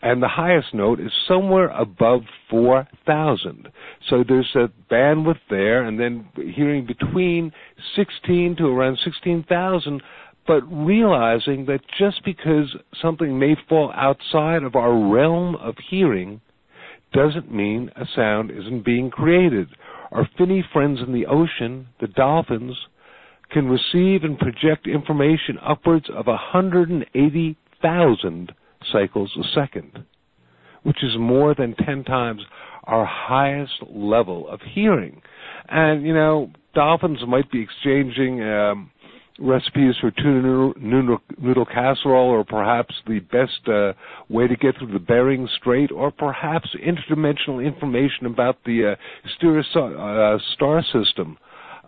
And 0.00 0.22
the 0.22 0.28
highest 0.28 0.74
note 0.74 1.00
is 1.00 1.10
somewhere 1.26 1.70
above 1.70 2.22
4,000. 2.50 3.68
So 4.08 4.22
there's 4.26 4.54
a 4.54 4.70
bandwidth 4.92 5.40
there, 5.50 5.82
and 5.82 5.98
then 5.98 6.28
hearing 6.36 6.86
between 6.86 7.50
16 7.96 8.56
to 8.56 8.66
around 8.66 8.98
16,000 9.02 10.00
but 10.48 10.62
realizing 10.62 11.66
that 11.66 11.82
just 11.98 12.24
because 12.24 12.74
something 13.02 13.38
may 13.38 13.54
fall 13.68 13.92
outside 13.94 14.62
of 14.64 14.74
our 14.74 14.94
realm 15.12 15.54
of 15.56 15.74
hearing 15.90 16.40
doesn't 17.12 17.52
mean 17.52 17.90
a 17.96 18.06
sound 18.16 18.50
isn't 18.50 18.82
being 18.84 19.10
created. 19.10 19.68
Our 20.10 20.26
finny 20.38 20.64
friends 20.72 21.00
in 21.06 21.12
the 21.12 21.26
ocean, 21.26 21.88
the 22.00 22.06
dolphins, 22.08 22.74
can 23.50 23.68
receive 23.68 24.24
and 24.24 24.38
project 24.38 24.86
information 24.86 25.58
upwards 25.62 26.06
of 26.14 26.26
180,000 26.26 28.52
cycles 28.90 29.30
a 29.38 29.42
second, 29.54 30.02
which 30.82 31.04
is 31.04 31.12
more 31.18 31.54
than 31.54 31.74
10 31.76 32.04
times 32.04 32.40
our 32.84 33.04
highest 33.04 33.82
level 33.86 34.48
of 34.48 34.60
hearing. 34.74 35.20
And, 35.68 36.06
you 36.06 36.14
know, 36.14 36.50
dolphins 36.74 37.18
might 37.26 37.50
be 37.50 37.60
exchanging 37.62 38.42
um, 38.42 38.90
recipes 39.38 39.94
for 40.00 40.10
tuna 40.10 40.72
noodle, 40.78 41.66
casserole, 41.66 42.30
or 42.30 42.44
perhaps 42.44 42.94
the 43.06 43.20
best 43.20 43.68
uh, 43.68 43.92
way 44.28 44.46
to 44.46 44.56
get 44.56 44.76
through 44.78 44.92
the 44.92 44.98
Bering 44.98 45.48
Strait, 45.60 45.90
or 45.92 46.10
perhaps 46.10 46.68
interdimensional 46.74 47.64
information 47.64 48.26
about 48.26 48.58
the 48.64 48.96
uh, 48.96 49.78
uh, 49.78 50.38
star 50.54 50.82
system. 50.92 51.38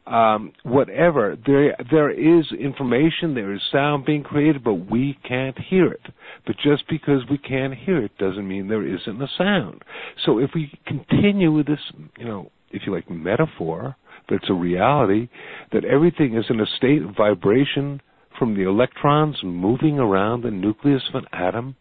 Um, 0.06 0.52
whatever 0.64 1.36
there 1.46 1.76
there 1.90 2.10
is 2.10 2.50
information, 2.58 3.34
there 3.34 3.52
is 3.52 3.60
sound 3.70 4.06
being 4.06 4.24
created, 4.24 4.64
but 4.64 4.90
we 4.90 5.16
can't 5.28 5.56
hear 5.58 5.92
it. 5.92 6.00
But 6.46 6.56
just 6.56 6.88
because 6.88 7.22
we 7.30 7.38
can't 7.38 7.74
hear 7.74 8.02
it 8.02 8.16
doesn't 8.18 8.48
mean 8.48 8.66
there 8.66 8.86
isn't 8.86 9.22
a 9.22 9.28
sound. 9.38 9.82
So 10.24 10.38
if 10.38 10.50
we 10.54 10.76
continue 10.86 11.52
with 11.52 11.66
this, 11.66 11.80
you 12.18 12.24
know, 12.24 12.50
if 12.72 12.82
you 12.86 12.92
like, 12.92 13.10
metaphor, 13.10 13.94
it's 14.30 14.50
a 14.50 14.54
reality 14.54 15.28
that 15.72 15.84
everything 15.84 16.36
is 16.36 16.44
in 16.48 16.60
a 16.60 16.66
state 16.76 17.02
of 17.02 17.16
vibration 17.16 18.00
from 18.38 18.54
the 18.54 18.62
electrons 18.62 19.36
moving 19.42 19.98
around 19.98 20.42
the 20.42 20.50
nucleus 20.50 21.02
of 21.12 21.22
an 21.22 21.26
atom 21.32 21.76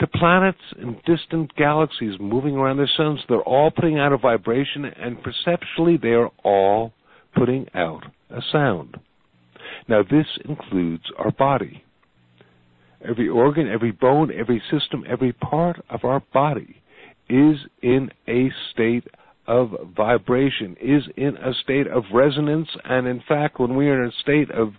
to 0.00 0.06
planets 0.06 0.58
and 0.78 0.96
distant 1.04 1.54
galaxies 1.56 2.14
moving 2.20 2.56
around 2.56 2.76
their 2.76 2.90
suns. 2.96 3.20
They're 3.28 3.40
all 3.40 3.70
putting 3.70 3.98
out 3.98 4.12
a 4.12 4.18
vibration, 4.18 4.84
and 4.84 5.22
perceptually, 5.22 5.96
they 5.96 6.10
are 6.10 6.30
all 6.44 6.92
putting 7.34 7.66
out 7.74 8.04
a 8.30 8.40
sound. 8.52 8.96
Now, 9.88 10.02
this 10.02 10.26
includes 10.44 11.04
our 11.18 11.30
body. 11.30 11.82
Every 13.08 13.28
organ, 13.28 13.68
every 13.68 13.92
bone, 13.92 14.32
every 14.32 14.62
system, 14.70 15.04
every 15.08 15.32
part 15.32 15.76
of 15.88 16.04
our 16.04 16.22
body 16.32 16.82
is 17.28 17.56
in 17.82 18.10
a 18.26 18.50
state 18.72 19.04
of 19.48 19.70
vibration, 19.96 20.76
is 20.80 21.02
in 21.16 21.36
a 21.38 21.52
state 21.64 21.88
of 21.88 22.04
resonance, 22.12 22.68
and 22.84 23.08
in 23.08 23.22
fact, 23.26 23.58
when 23.58 23.74
we 23.74 23.88
are 23.88 24.04
in 24.04 24.10
a 24.10 24.22
state 24.22 24.50
of 24.52 24.74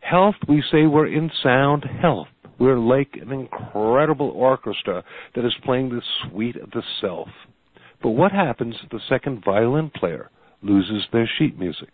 health, 0.00 0.36
we 0.48 0.62
say 0.70 0.86
we're 0.86 1.12
in 1.12 1.30
sound 1.42 1.84
health. 2.00 2.28
We're 2.58 2.78
like 2.78 3.18
an 3.20 3.32
incredible 3.32 4.30
orchestra 4.30 5.04
that 5.34 5.44
is 5.44 5.54
playing 5.64 5.90
the 5.90 6.00
suite 6.22 6.56
of 6.56 6.70
the 6.70 6.82
self. 7.00 7.28
But 8.02 8.10
what 8.10 8.32
happens 8.32 8.76
if 8.82 8.90
the 8.90 9.00
second 9.08 9.44
violin 9.44 9.90
player 9.94 10.30
loses 10.62 11.02
their 11.12 11.28
sheet 11.38 11.58
music? 11.58 11.90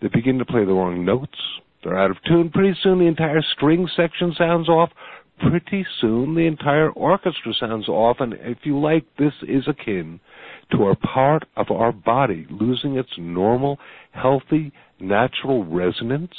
They 0.00 0.08
begin 0.08 0.38
to 0.38 0.44
play 0.44 0.64
the 0.64 0.72
wrong 0.72 1.04
notes. 1.04 1.38
They're 1.84 1.98
out 1.98 2.10
of 2.10 2.16
tune. 2.26 2.50
Pretty 2.50 2.76
soon 2.82 2.98
the 2.98 3.06
entire 3.06 3.42
string 3.56 3.88
section 3.96 4.34
sounds 4.36 4.68
off. 4.68 4.90
Pretty 5.48 5.84
soon 6.00 6.34
the 6.34 6.46
entire 6.46 6.90
orchestra 6.90 7.52
sounds 7.58 7.88
off. 7.88 8.18
And 8.20 8.34
if 8.34 8.58
you 8.64 8.78
like, 8.78 9.04
this 9.18 9.32
is 9.42 9.64
akin 9.66 10.20
to 10.70 10.88
a 10.88 10.96
part 10.96 11.44
of 11.56 11.70
our 11.70 11.92
body 11.92 12.46
losing 12.50 12.96
its 12.96 13.10
normal, 13.18 13.78
healthy, 14.12 14.72
natural 15.00 15.64
resonance 15.64 16.34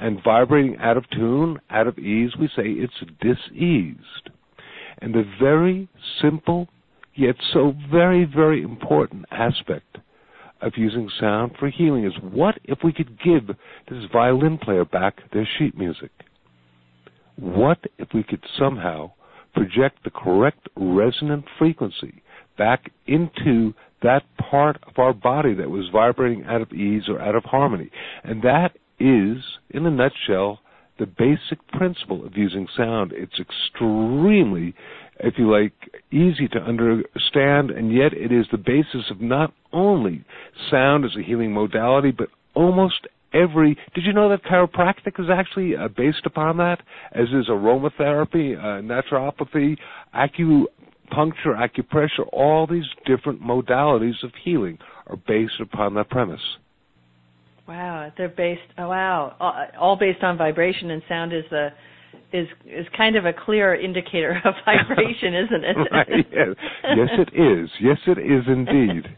and 0.00 0.22
vibrating 0.24 0.76
out 0.80 0.96
of 0.96 1.08
tune, 1.10 1.58
out 1.70 1.86
of 1.86 1.98
ease, 1.98 2.30
we 2.38 2.46
say 2.48 2.62
it's 2.64 2.92
diseased. 3.20 4.30
And 5.02 5.14
the 5.14 5.24
very 5.40 5.88
simple, 6.20 6.68
yet 7.14 7.36
so 7.52 7.74
very, 7.90 8.24
very 8.24 8.62
important 8.62 9.26
aspect 9.30 9.98
of 10.62 10.72
using 10.76 11.10
sound 11.18 11.52
for 11.58 11.70
healing 11.70 12.04
is 12.04 12.12
what 12.32 12.58
if 12.64 12.78
we 12.84 12.92
could 12.92 13.18
give 13.22 13.46
this 13.88 14.04
violin 14.12 14.58
player 14.58 14.84
back 14.84 15.18
their 15.32 15.48
sheet 15.58 15.76
music? 15.76 16.10
What 17.40 17.78
if 17.98 18.08
we 18.14 18.22
could 18.22 18.44
somehow 18.58 19.12
project 19.54 20.04
the 20.04 20.10
correct 20.10 20.68
resonant 20.76 21.44
frequency 21.58 22.22
back 22.56 22.92
into 23.06 23.74
that 24.02 24.22
part 24.50 24.78
of 24.86 24.98
our 24.98 25.12
body 25.12 25.54
that 25.54 25.70
was 25.70 25.88
vibrating 25.92 26.44
out 26.44 26.62
of 26.62 26.72
ease 26.72 27.04
or 27.08 27.20
out 27.20 27.34
of 27.34 27.44
harmony. 27.44 27.90
And 28.24 28.42
that 28.42 28.76
is, 28.98 29.42
in 29.70 29.84
a 29.86 29.90
nutshell, 29.90 30.60
the 30.98 31.06
basic 31.06 31.66
principle 31.68 32.24
of 32.24 32.36
using 32.36 32.66
sound. 32.76 33.12
It's 33.14 33.40
extremely 33.40 34.74
if 35.22 35.34
you 35.38 35.50
like, 35.50 35.72
easy 36.10 36.48
to 36.48 36.58
understand, 36.58 37.70
and 37.70 37.92
yet 37.94 38.12
it 38.12 38.32
is 38.32 38.46
the 38.50 38.58
basis 38.58 39.10
of 39.10 39.20
not 39.20 39.52
only 39.72 40.24
sound 40.70 41.04
as 41.04 41.12
a 41.16 41.22
healing 41.22 41.52
modality, 41.52 42.10
but 42.10 42.28
almost 42.54 43.06
every. 43.32 43.76
Did 43.94 44.04
you 44.04 44.12
know 44.12 44.28
that 44.28 44.44
chiropractic 44.44 45.20
is 45.20 45.26
actually 45.32 45.76
uh, 45.76 45.88
based 45.88 46.24
upon 46.24 46.56
that, 46.58 46.80
as 47.12 47.28
is 47.28 47.48
aromatherapy, 47.48 48.56
uh, 48.56 48.82
naturopathy, 48.82 49.76
acupuncture, 50.14 51.56
acupressure, 51.56 52.26
all 52.32 52.66
these 52.66 52.84
different 53.06 53.42
modalities 53.42 54.22
of 54.22 54.30
healing 54.44 54.78
are 55.06 55.16
based 55.26 55.60
upon 55.60 55.94
that 55.94 56.10
premise. 56.10 56.40
Wow, 57.68 58.12
they're 58.16 58.28
based. 58.28 58.62
Oh, 58.78 58.88
wow, 58.88 59.70
all 59.78 59.96
based 59.96 60.24
on 60.24 60.36
vibration, 60.36 60.90
and 60.90 61.02
sound 61.08 61.32
is 61.32 61.44
the 61.50 61.68
is 62.32 62.48
is 62.66 62.86
kind 62.96 63.16
of 63.16 63.26
a 63.26 63.32
clear 63.32 63.74
indicator 63.74 64.40
of 64.44 64.54
vibration, 64.64 65.34
isn't 65.34 65.64
it? 65.64 65.76
right. 65.92 66.26
Yes. 66.32 66.48
yes, 66.96 67.08
it 67.18 67.40
is. 67.40 67.70
Yes, 67.80 67.98
it 68.06 68.18
is 68.18 68.44
indeed. 68.48 69.16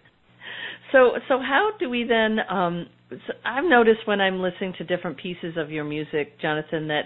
So, 0.93 1.13
so 1.29 1.39
how 1.39 1.71
do 1.79 1.91
we 1.91 2.05
then? 2.05 2.39
Um, 2.49 2.87
so 3.11 3.35
I've 3.45 3.65
noticed 3.65 4.01
when 4.07 4.21
I'm 4.21 4.41
listening 4.41 4.75
to 4.79 4.85
different 4.85 5.19
pieces 5.19 5.55
of 5.57 5.71
your 5.71 5.85
music, 5.85 6.41
Jonathan, 6.41 6.89
that 6.89 7.05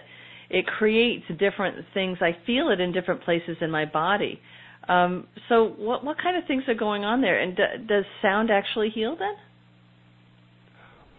it 0.50 0.66
creates 0.66 1.25
different 1.38 1.85
things. 1.95 2.19
I 2.21 2.37
feel 2.47 2.71
it 2.71 2.81
in 2.81 2.93
different 2.93 3.23
places 3.23 3.57
in 3.61 3.71
my 3.71 3.85
body. 3.85 4.40
Um, 4.88 5.26
so, 5.49 5.75
what 5.78 6.05
what 6.05 6.16
kind 6.23 6.37
of 6.37 6.45
things 6.47 6.62
are 6.69 6.75
going 6.75 7.05
on 7.05 7.21
there? 7.21 7.40
And 7.40 7.57
d- 7.57 7.87
does 7.88 8.05
sound 8.23 8.50
actually 8.50 8.90
heal 8.90 9.16
then? 9.19 9.35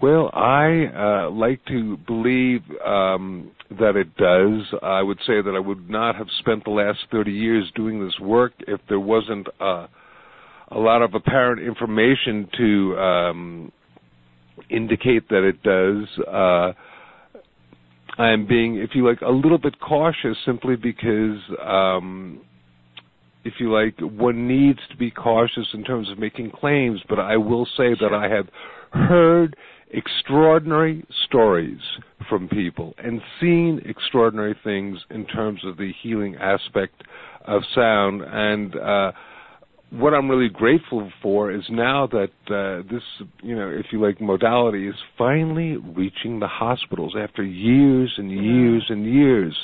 Well, 0.01 0.29
I 0.31 1.25
uh, 1.25 1.31
like 1.31 1.65
to 1.65 1.97
believe 2.05 2.61
um, 2.85 3.51
that 3.79 3.95
it 3.95 4.15
does. 4.15 4.79
I 4.83 5.01
would 5.01 5.17
say 5.25 5.41
that 5.41 5.53
I 5.55 5.59
would 5.59 5.89
not 5.89 6.15
have 6.15 6.27
spent 6.39 6.63
the 6.63 6.69
last 6.69 6.99
30 7.11 7.31
years 7.31 7.69
doing 7.75 8.03
this 8.03 8.17
work 8.21 8.53
if 8.67 8.79
there 8.89 8.99
wasn't 8.99 9.47
uh, 9.59 9.87
a 10.69 10.77
lot 10.77 11.01
of 11.01 11.13
apparent 11.13 11.61
information 11.61 12.49
to 12.57 12.97
um, 12.99 13.71
indicate 14.69 15.29
that 15.29 15.43
it 15.43 15.63
does. 15.63 16.07
Uh, 16.27 16.73
I 18.17 18.31
am 18.31 18.47
being, 18.47 18.77
if 18.77 18.91
you 18.93 19.07
like, 19.07 19.21
a 19.21 19.29
little 19.29 19.59
bit 19.59 19.79
cautious 19.79 20.37
simply 20.45 20.75
because, 20.75 21.39
um, 21.63 22.41
if 23.43 23.53
you 23.59 23.71
like, 23.71 23.99
one 23.99 24.47
needs 24.47 24.79
to 24.89 24.97
be 24.97 25.11
cautious 25.11 25.67
in 25.73 25.83
terms 25.83 26.09
of 26.11 26.17
making 26.17 26.51
claims. 26.51 27.01
But 27.07 27.19
I 27.19 27.37
will 27.37 27.65
say 27.77 27.95
that 28.01 28.13
I 28.13 28.27
have 28.27 28.47
heard 28.91 29.55
extraordinary 29.91 31.05
stories 31.25 31.79
from 32.27 32.49
people 32.49 32.93
and 32.97 33.21
seen 33.39 33.81
extraordinary 33.85 34.55
things 34.63 34.97
in 35.11 35.25
terms 35.27 35.61
of 35.63 35.77
the 35.77 35.93
healing 36.01 36.35
aspect 36.35 37.03
of 37.45 37.61
sound 37.73 38.21
and 38.21 38.75
uh, 38.75 39.11
what 39.89 40.13
I'm 40.13 40.29
really 40.29 40.49
grateful 40.49 41.11
for 41.21 41.51
is 41.51 41.63
now 41.69 42.07
that 42.07 42.29
uh, 42.53 42.83
this, 42.91 43.03
you 43.41 43.55
know, 43.55 43.69
if 43.69 43.87
you 43.91 44.01
like, 44.01 44.19
modality 44.19 44.87
is 44.87 44.95
finally 45.17 45.77
reaching 45.77 46.39
the 46.39 46.47
hospitals 46.47 47.15
after 47.17 47.43
years 47.43 48.13
and 48.17 48.29
years 48.31 48.85
and 48.89 49.05
years, 49.05 49.55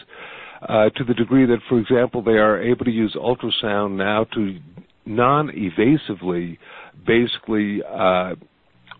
uh, 0.70 0.90
to 0.92 1.04
the 1.04 1.14
degree 1.14 1.46
that, 1.46 1.60
for 1.68 1.78
example, 1.78 2.22
they 2.22 2.32
are 2.32 2.62
able 2.62 2.86
to 2.86 2.92
use 2.92 3.18
ultrasound 3.20 3.98
now 3.98 4.24
to 4.34 4.58
non-evasively, 5.06 6.58
basically 7.06 7.82
uh, 7.84 8.36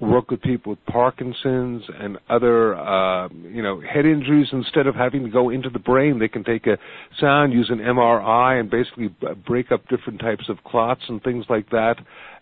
work 0.04 0.30
with 0.32 0.42
people 0.42 0.72
with 0.72 0.86
Parkinson's 0.86 1.84
and 2.00 2.18
other, 2.30 2.76
uh, 2.76 3.28
you 3.30 3.62
know, 3.64 3.82
head 3.82 4.06
injuries. 4.06 4.48
Instead 4.52 4.88
of 4.88 4.96
having 4.96 5.24
to 5.24 5.30
go 5.30 5.50
into 5.50 5.70
the 5.70 5.80
brain, 5.80 6.20
they 6.20 6.28
can 6.28 6.44
take 6.44 6.68
a 6.68 6.78
sound, 7.20 7.54
use 7.54 7.70
an 7.72 7.80
MRI, 7.80 8.60
and 8.60 8.70
basically 8.70 9.10
break 9.46 9.72
up 9.72 9.88
different 9.88 10.20
types 10.20 10.50
of 10.50 10.64
clots 10.64 11.02
and 11.08 11.22
things 11.24 11.46
like 11.50 11.70
that. 11.72 11.96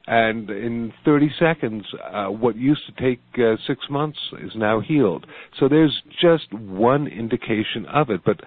And 0.08 0.50
in 0.50 0.94
30 1.06 1.30
seconds, 1.40 1.86
uh, 2.12 2.28
what 2.28 2.56
used 2.56 2.82
to 2.88 3.02
take 3.02 3.22
uh, 3.38 3.56
six 3.68 3.80
months 3.90 4.18
is 4.44 4.52
now 4.56 4.80
healed. 4.80 5.26
So 5.60 5.68
there's 5.70 6.02
just 6.22 6.52
one 6.54 7.08
indication 7.08 7.86
of 7.86 8.10
it. 8.10 8.22
But 8.26 8.40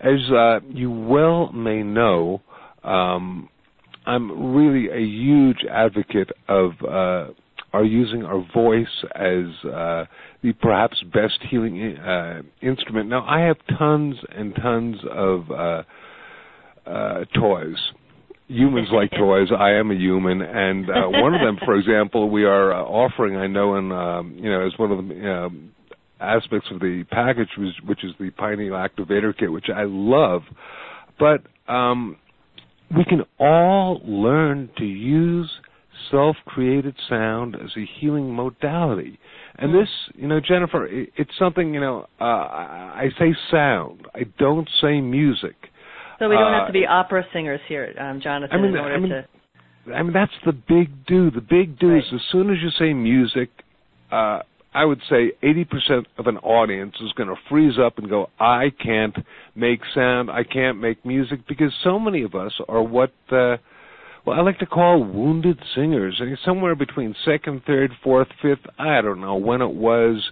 as 0.00 0.18
uh, 0.30 0.60
you 0.70 0.90
well 0.90 1.52
may 1.52 1.82
know, 1.82 2.40
um, 2.82 3.48
I'm 4.06 4.54
really 4.54 4.88
a 4.90 5.00
huge 5.00 5.64
advocate 5.70 6.30
of 6.48 6.72
uh, 6.82 7.26
are 7.72 7.84
using 7.84 8.24
our 8.24 8.46
voice 8.52 9.04
as 9.14 9.46
uh, 9.64 10.04
the 10.42 10.52
perhaps 10.60 11.02
best 11.12 11.38
healing 11.50 11.96
uh, 11.96 12.42
instrument. 12.60 13.08
Now, 13.08 13.24
I 13.26 13.40
have 13.40 13.56
tons 13.78 14.16
and 14.30 14.54
tons 14.54 14.96
of 15.10 15.50
uh, 15.50 15.82
uh 16.86 17.24
toys. 17.34 17.76
Humans 18.48 18.88
like 18.92 19.10
toys. 19.18 19.48
I 19.56 19.70
am 19.72 19.90
a 19.90 19.94
human, 19.94 20.42
and 20.42 20.90
uh, 20.90 21.08
one 21.08 21.34
of 21.34 21.40
them, 21.40 21.58
for 21.64 21.76
example, 21.78 22.28
we 22.28 22.44
are 22.44 22.72
uh, 22.72 22.82
offering. 22.82 23.36
I 23.36 23.46
know, 23.46 23.76
in 23.76 23.90
um, 23.92 24.36
you 24.36 24.50
know, 24.50 24.66
as 24.66 24.72
one 24.78 24.92
of 24.92 25.08
the 25.08 25.32
um, 25.32 25.72
aspects 26.20 26.68
of 26.70 26.80
the 26.80 27.04
package, 27.10 27.48
which, 27.56 27.74
which 27.86 28.04
is 28.04 28.12
the 28.18 28.30
Pineal 28.30 28.74
Activator 28.74 29.36
Kit, 29.36 29.50
which 29.50 29.66
I 29.74 29.84
love, 29.84 30.42
but 31.18 31.42
um, 31.72 32.16
we 32.96 33.04
can 33.04 33.22
all 33.38 34.00
learn 34.04 34.70
to 34.78 34.84
use 34.84 35.50
self 36.10 36.36
created 36.46 36.94
sound 37.08 37.56
as 37.56 37.70
a 37.76 37.86
healing 38.00 38.34
modality. 38.34 39.18
And 39.56 39.74
this, 39.74 39.88
you 40.14 40.26
know, 40.26 40.40
Jennifer, 40.40 40.88
it's 40.90 41.30
something, 41.38 41.74
you 41.74 41.80
know, 41.80 42.06
uh, 42.20 42.24
I 42.24 43.08
say 43.18 43.34
sound, 43.50 44.06
I 44.14 44.22
don't 44.38 44.68
say 44.80 45.00
music. 45.00 45.56
So 46.18 46.28
we 46.28 46.36
don't 46.36 46.54
uh, 46.54 46.58
have 46.58 46.66
to 46.68 46.72
be 46.72 46.86
uh, 46.86 46.92
opera 46.92 47.24
singers 47.32 47.60
here, 47.68 47.94
um, 48.00 48.20
Jonathan, 48.22 48.56
I 48.56 48.62
mean, 48.62 48.70
in 48.70 48.76
order 48.76 48.94
I 48.94 48.98
mean, 48.98 49.10
to. 49.10 49.94
I 49.94 50.02
mean, 50.02 50.12
that's 50.12 50.32
the 50.46 50.52
big 50.52 51.06
do. 51.06 51.30
The 51.30 51.40
big 51.40 51.78
do 51.78 51.88
right. 51.88 51.98
is 51.98 52.04
as 52.14 52.20
soon 52.30 52.50
as 52.50 52.56
you 52.62 52.70
say 52.78 52.92
music, 52.92 53.50
uh, 54.10 54.40
I 54.74 54.84
would 54.84 55.00
say 55.10 55.32
80% 55.42 56.06
of 56.18 56.28
an 56.28 56.38
audience 56.38 56.94
is 57.02 57.12
going 57.12 57.28
to 57.28 57.34
freeze 57.48 57.78
up 57.84 57.98
and 57.98 58.08
go, 58.08 58.30
I 58.38 58.70
can't 58.82 59.16
make 59.54 59.80
sound, 59.94 60.30
I 60.30 60.44
can't 60.44 60.80
make 60.80 61.04
music, 61.04 61.40
because 61.46 61.72
so 61.84 61.98
many 61.98 62.22
of 62.22 62.34
us 62.34 62.52
are 62.68 62.82
what. 62.82 63.12
Uh, 63.30 63.56
well, 64.24 64.38
I 64.38 64.42
like 64.42 64.58
to 64.60 64.66
call 64.66 65.02
wounded 65.02 65.58
singers. 65.74 66.20
Somewhere 66.44 66.74
between 66.74 67.14
second, 67.24 67.62
third, 67.66 67.90
fourth, 68.02 68.28
fifth, 68.40 68.64
I 68.78 69.00
don't 69.00 69.20
know 69.20 69.36
when 69.36 69.62
it 69.62 69.72
was, 69.72 70.22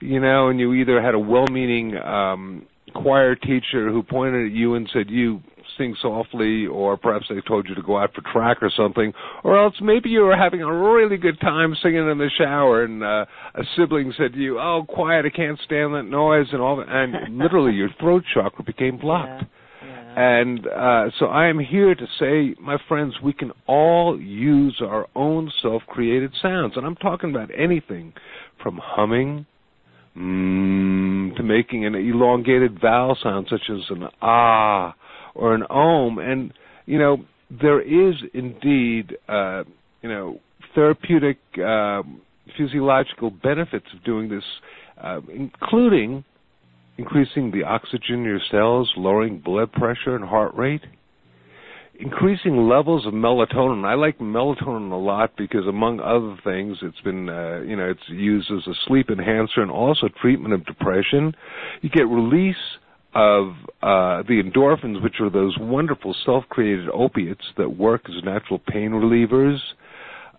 you 0.00 0.20
know, 0.20 0.48
and 0.48 0.60
you 0.60 0.72
either 0.74 1.02
had 1.02 1.14
a 1.14 1.18
well-meaning 1.18 1.96
um, 1.96 2.66
choir 2.94 3.34
teacher 3.34 3.90
who 3.90 4.02
pointed 4.02 4.46
at 4.46 4.52
you 4.52 4.74
and 4.74 4.88
said, 4.92 5.10
you 5.10 5.42
sing 5.78 5.96
softly, 6.00 6.66
or 6.66 6.96
perhaps 6.96 7.26
they 7.28 7.40
told 7.46 7.68
you 7.68 7.74
to 7.74 7.82
go 7.82 7.98
out 7.98 8.12
for 8.14 8.22
track 8.32 8.58
or 8.62 8.70
something, 8.76 9.12
or 9.44 9.58
else 9.58 9.74
maybe 9.80 10.10
you 10.10 10.20
were 10.20 10.36
having 10.36 10.62
a 10.62 10.72
really 10.72 11.16
good 11.16 11.40
time 11.40 11.74
singing 11.82 12.08
in 12.08 12.18
the 12.18 12.30
shower, 12.38 12.84
and 12.84 13.02
uh, 13.02 13.24
a 13.54 13.62
sibling 13.76 14.12
said 14.16 14.32
to 14.32 14.38
you, 14.38 14.58
"Oh, 14.58 14.84
quiet! 14.88 15.24
I 15.26 15.30
can't 15.30 15.58
stand 15.64 15.94
that 15.94 16.04
noise," 16.04 16.46
and 16.52 16.60
all 16.60 16.76
that, 16.76 16.88
and 16.88 17.38
literally 17.38 17.72
your 17.72 17.88
throat 17.98 18.24
chakra 18.34 18.64
became 18.64 18.98
blocked. 18.98 19.42
Yeah. 19.42 19.48
And 19.82 20.66
uh, 20.66 21.10
so 21.18 21.26
I 21.26 21.46
am 21.48 21.58
here 21.58 21.94
to 21.94 22.06
say, 22.18 22.54
my 22.60 22.76
friends, 22.88 23.14
we 23.22 23.32
can 23.32 23.52
all 23.66 24.20
use 24.20 24.80
our 24.84 25.06
own 25.14 25.50
self 25.62 25.82
created 25.86 26.32
sounds. 26.42 26.74
And 26.76 26.84
I'm 26.84 26.96
talking 26.96 27.30
about 27.30 27.50
anything 27.56 28.12
from 28.62 28.80
humming 28.82 29.46
mm, 30.16 31.36
to 31.36 31.42
making 31.42 31.86
an 31.86 31.94
elongated 31.94 32.80
vowel 32.80 33.16
sound, 33.22 33.46
such 33.48 33.70
as 33.70 33.80
an 33.90 34.08
ah 34.20 34.94
or 35.34 35.54
an 35.54 35.62
om. 35.64 36.18
And, 36.18 36.52
you 36.86 36.98
know, 36.98 37.18
there 37.50 37.80
is 37.80 38.14
indeed, 38.34 39.16
uh, 39.28 39.64
you 40.02 40.08
know, 40.08 40.40
therapeutic, 40.74 41.38
uh, 41.64 42.02
physiological 42.58 43.30
benefits 43.30 43.86
of 43.94 44.04
doing 44.04 44.28
this, 44.28 44.44
uh, 45.02 45.20
including 45.32 46.24
increasing 47.00 47.50
the 47.50 47.64
oxygen 47.64 48.16
in 48.16 48.24
your 48.24 48.40
cells, 48.50 48.92
lowering 48.96 49.38
blood 49.38 49.72
pressure 49.72 50.14
and 50.14 50.24
heart 50.24 50.54
rate, 50.54 50.82
increasing 51.98 52.68
levels 52.68 53.06
of 53.06 53.14
melatonin. 53.14 53.86
I 53.86 53.94
like 53.94 54.18
melatonin 54.18 54.92
a 54.92 54.96
lot 54.96 55.34
because, 55.36 55.66
among 55.66 56.00
other 56.00 56.36
things, 56.44 56.76
it's 56.82 57.00
been 57.00 57.28
uh, 57.30 57.60
you 57.60 57.76
know 57.76 57.88
it's 57.90 58.08
used 58.08 58.50
as 58.50 58.66
a 58.66 58.74
sleep 58.86 59.08
enhancer 59.10 59.62
and 59.62 59.70
also 59.70 60.08
treatment 60.20 60.52
of 60.52 60.66
depression. 60.66 61.34
You 61.80 61.88
get 61.88 62.06
release 62.06 62.64
of 63.14 63.54
uh, 63.82 64.22
the 64.28 64.42
endorphins, 64.44 65.02
which 65.02 65.20
are 65.20 65.30
those 65.30 65.56
wonderful 65.58 66.14
self-created 66.26 66.88
opiates 66.92 67.44
that 67.56 67.70
work 67.70 68.02
as 68.08 68.22
natural 68.24 68.58
pain 68.58 68.90
relievers. 68.90 69.58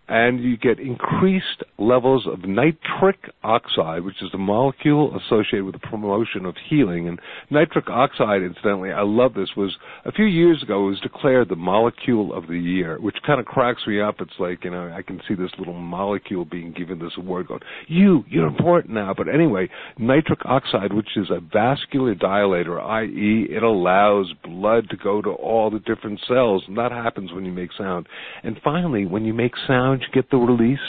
And 0.07 0.43
you 0.43 0.57
get 0.57 0.79
increased 0.79 1.63
levels 1.77 2.27
of 2.27 2.43
nitric 2.43 3.29
oxide, 3.43 4.03
which 4.03 4.21
is 4.21 4.29
the 4.31 4.37
molecule 4.37 5.17
associated 5.17 5.63
with 5.63 5.73
the 5.73 5.87
promotion 5.87 6.45
of 6.45 6.55
healing. 6.69 7.07
And 7.07 7.19
nitric 7.49 7.89
oxide, 7.89 8.41
incidentally, 8.41 8.91
I 8.91 9.03
love 9.03 9.33
this, 9.33 9.49
was 9.55 9.73
a 10.03 10.11
few 10.11 10.25
years 10.25 10.61
ago, 10.63 10.83
was 10.83 10.99
declared 10.99 11.47
the 11.47 11.55
molecule 11.55 12.33
of 12.33 12.47
the 12.47 12.59
year, 12.59 12.99
which 12.99 13.15
kind 13.25 13.39
of 13.39 13.45
cracks 13.45 13.83
me 13.87 14.01
up. 14.01 14.15
It's 14.19 14.33
like, 14.37 14.65
you 14.65 14.71
know, 14.71 14.93
I 14.93 15.01
can 15.01 15.21
see 15.27 15.33
this 15.33 15.51
little 15.57 15.73
molecule 15.73 16.43
being 16.43 16.73
given 16.73 16.99
this 16.99 17.13
award 17.17 17.47
going, 17.47 17.61
you, 17.87 18.25
you're 18.27 18.47
important 18.47 18.93
now. 18.93 19.13
But 19.15 19.33
anyway, 19.33 19.69
nitric 19.97 20.45
oxide, 20.45 20.91
which 20.91 21.15
is 21.15 21.29
a 21.29 21.39
vascular 21.39 22.15
dilator, 22.15 22.81
i.e., 22.81 23.47
it 23.49 23.63
allows 23.63 24.33
blood 24.43 24.89
to 24.89 24.97
go 24.97 25.21
to 25.21 25.29
all 25.29 25.69
the 25.69 25.79
different 25.79 26.19
cells, 26.27 26.63
and 26.67 26.77
that 26.77 26.91
happens 26.91 27.31
when 27.31 27.45
you 27.45 27.51
make 27.53 27.69
sound. 27.77 28.07
And 28.43 28.59
finally, 28.61 29.05
when 29.05 29.23
you 29.23 29.33
make 29.33 29.53
sound, 29.67 30.00
get 30.13 30.29
the 30.29 30.37
release 30.37 30.79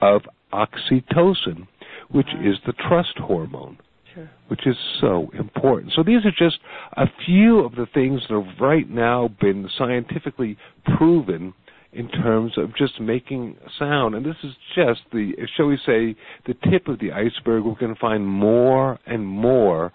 of 0.00 0.22
oxytocin, 0.52 1.66
which 2.10 2.28
is 2.44 2.56
the 2.66 2.72
trust 2.88 3.16
hormone. 3.18 3.78
Sure. 4.14 4.30
Which 4.48 4.66
is 4.66 4.76
so 5.00 5.30
important. 5.38 5.94
So 5.96 6.02
these 6.02 6.26
are 6.26 6.32
just 6.36 6.58
a 6.98 7.06
few 7.24 7.60
of 7.60 7.74
the 7.76 7.86
things 7.94 8.20
that 8.28 8.34
have 8.34 8.60
right 8.60 8.88
now 8.90 9.30
been 9.40 9.70
scientifically 9.78 10.58
proven 10.98 11.54
in 11.92 12.08
terms 12.08 12.52
of 12.58 12.74
just 12.76 13.00
making 13.00 13.56
sound. 13.78 14.14
And 14.14 14.24
this 14.24 14.36
is 14.42 14.52
just 14.74 15.00
the, 15.12 15.32
shall 15.56 15.66
we 15.66 15.76
say, 15.86 16.14
the 16.46 16.54
tip 16.70 16.88
of 16.88 16.98
the 16.98 17.12
iceberg. 17.12 17.64
We're 17.64 17.74
going 17.74 17.94
to 17.94 18.00
find 18.00 18.26
more 18.26 18.98
and 19.06 19.26
more 19.26 19.92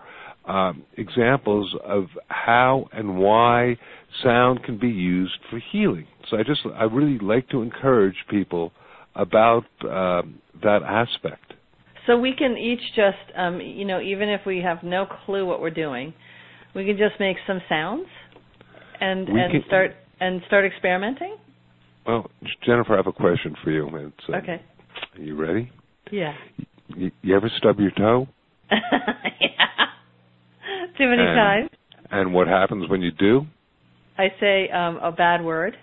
um, 0.48 0.84
examples 0.98 1.76
of 1.84 2.06
how 2.30 2.88
and 2.94 3.18
why 3.18 3.78
sound 4.24 4.64
can 4.64 4.78
be 4.78 4.90
used 4.90 5.38
for 5.50 5.60
healing. 5.72 6.08
So 6.30 6.38
I 6.38 6.44
just, 6.44 6.62
I 6.76 6.84
really 6.84 7.20
like 7.20 7.50
to 7.50 7.62
encourage 7.62 8.16
people 8.30 8.72
about 9.16 9.66
um, 9.84 10.40
that 10.64 10.82
aspect. 10.84 11.54
So 12.06 12.18
we 12.18 12.34
can 12.34 12.58
each 12.58 12.80
just, 12.96 13.18
um, 13.36 13.60
you 13.60 13.84
know, 13.86 14.00
even 14.00 14.30
if 14.30 14.42
we 14.46 14.62
have 14.62 14.82
no 14.84 15.06
clue 15.26 15.46
what 15.46 15.60
we're 15.60 15.70
doing, 15.70 16.14
we 16.74 16.86
can 16.86 16.98
just 16.98 17.20
make 17.20 17.38
some 17.46 17.62
sounds 17.68 18.08
and 19.02 19.28
We 19.28 19.40
and 19.42 19.52
can- 19.52 19.64
start 19.68 19.92
and 20.20 20.42
start 20.48 20.66
experimenting. 20.66 21.38
Well, 22.06 22.32
Jennifer, 22.66 22.94
I 22.94 22.98
have 22.98 23.08
a 23.08 23.12
question 23.12 23.56
for 23.64 23.72
you. 23.72 23.88
Uh, 23.88 24.38
Okay. 24.38 24.62
Are 25.16 25.22
you 25.22 25.36
ready? 25.36 25.72
Yeah. 26.12 26.34
You, 26.96 27.12
you 27.22 27.36
ever 27.36 27.50
stub 27.58 27.80
your 27.80 27.92
toe? 27.92 28.28
yeah. 28.72 29.67
Too 30.98 31.08
many 31.08 31.22
And- 31.24 31.36
times. 31.36 31.70
And 32.10 32.34
what 32.34 32.48
happens 32.48 32.90
when 32.90 33.02
you 33.02 33.12
do? 33.12 33.46
I 34.18 34.30
say 34.40 34.70
um, 34.70 34.98
a 34.98 35.12
bad 35.12 35.44
word. 35.44 35.76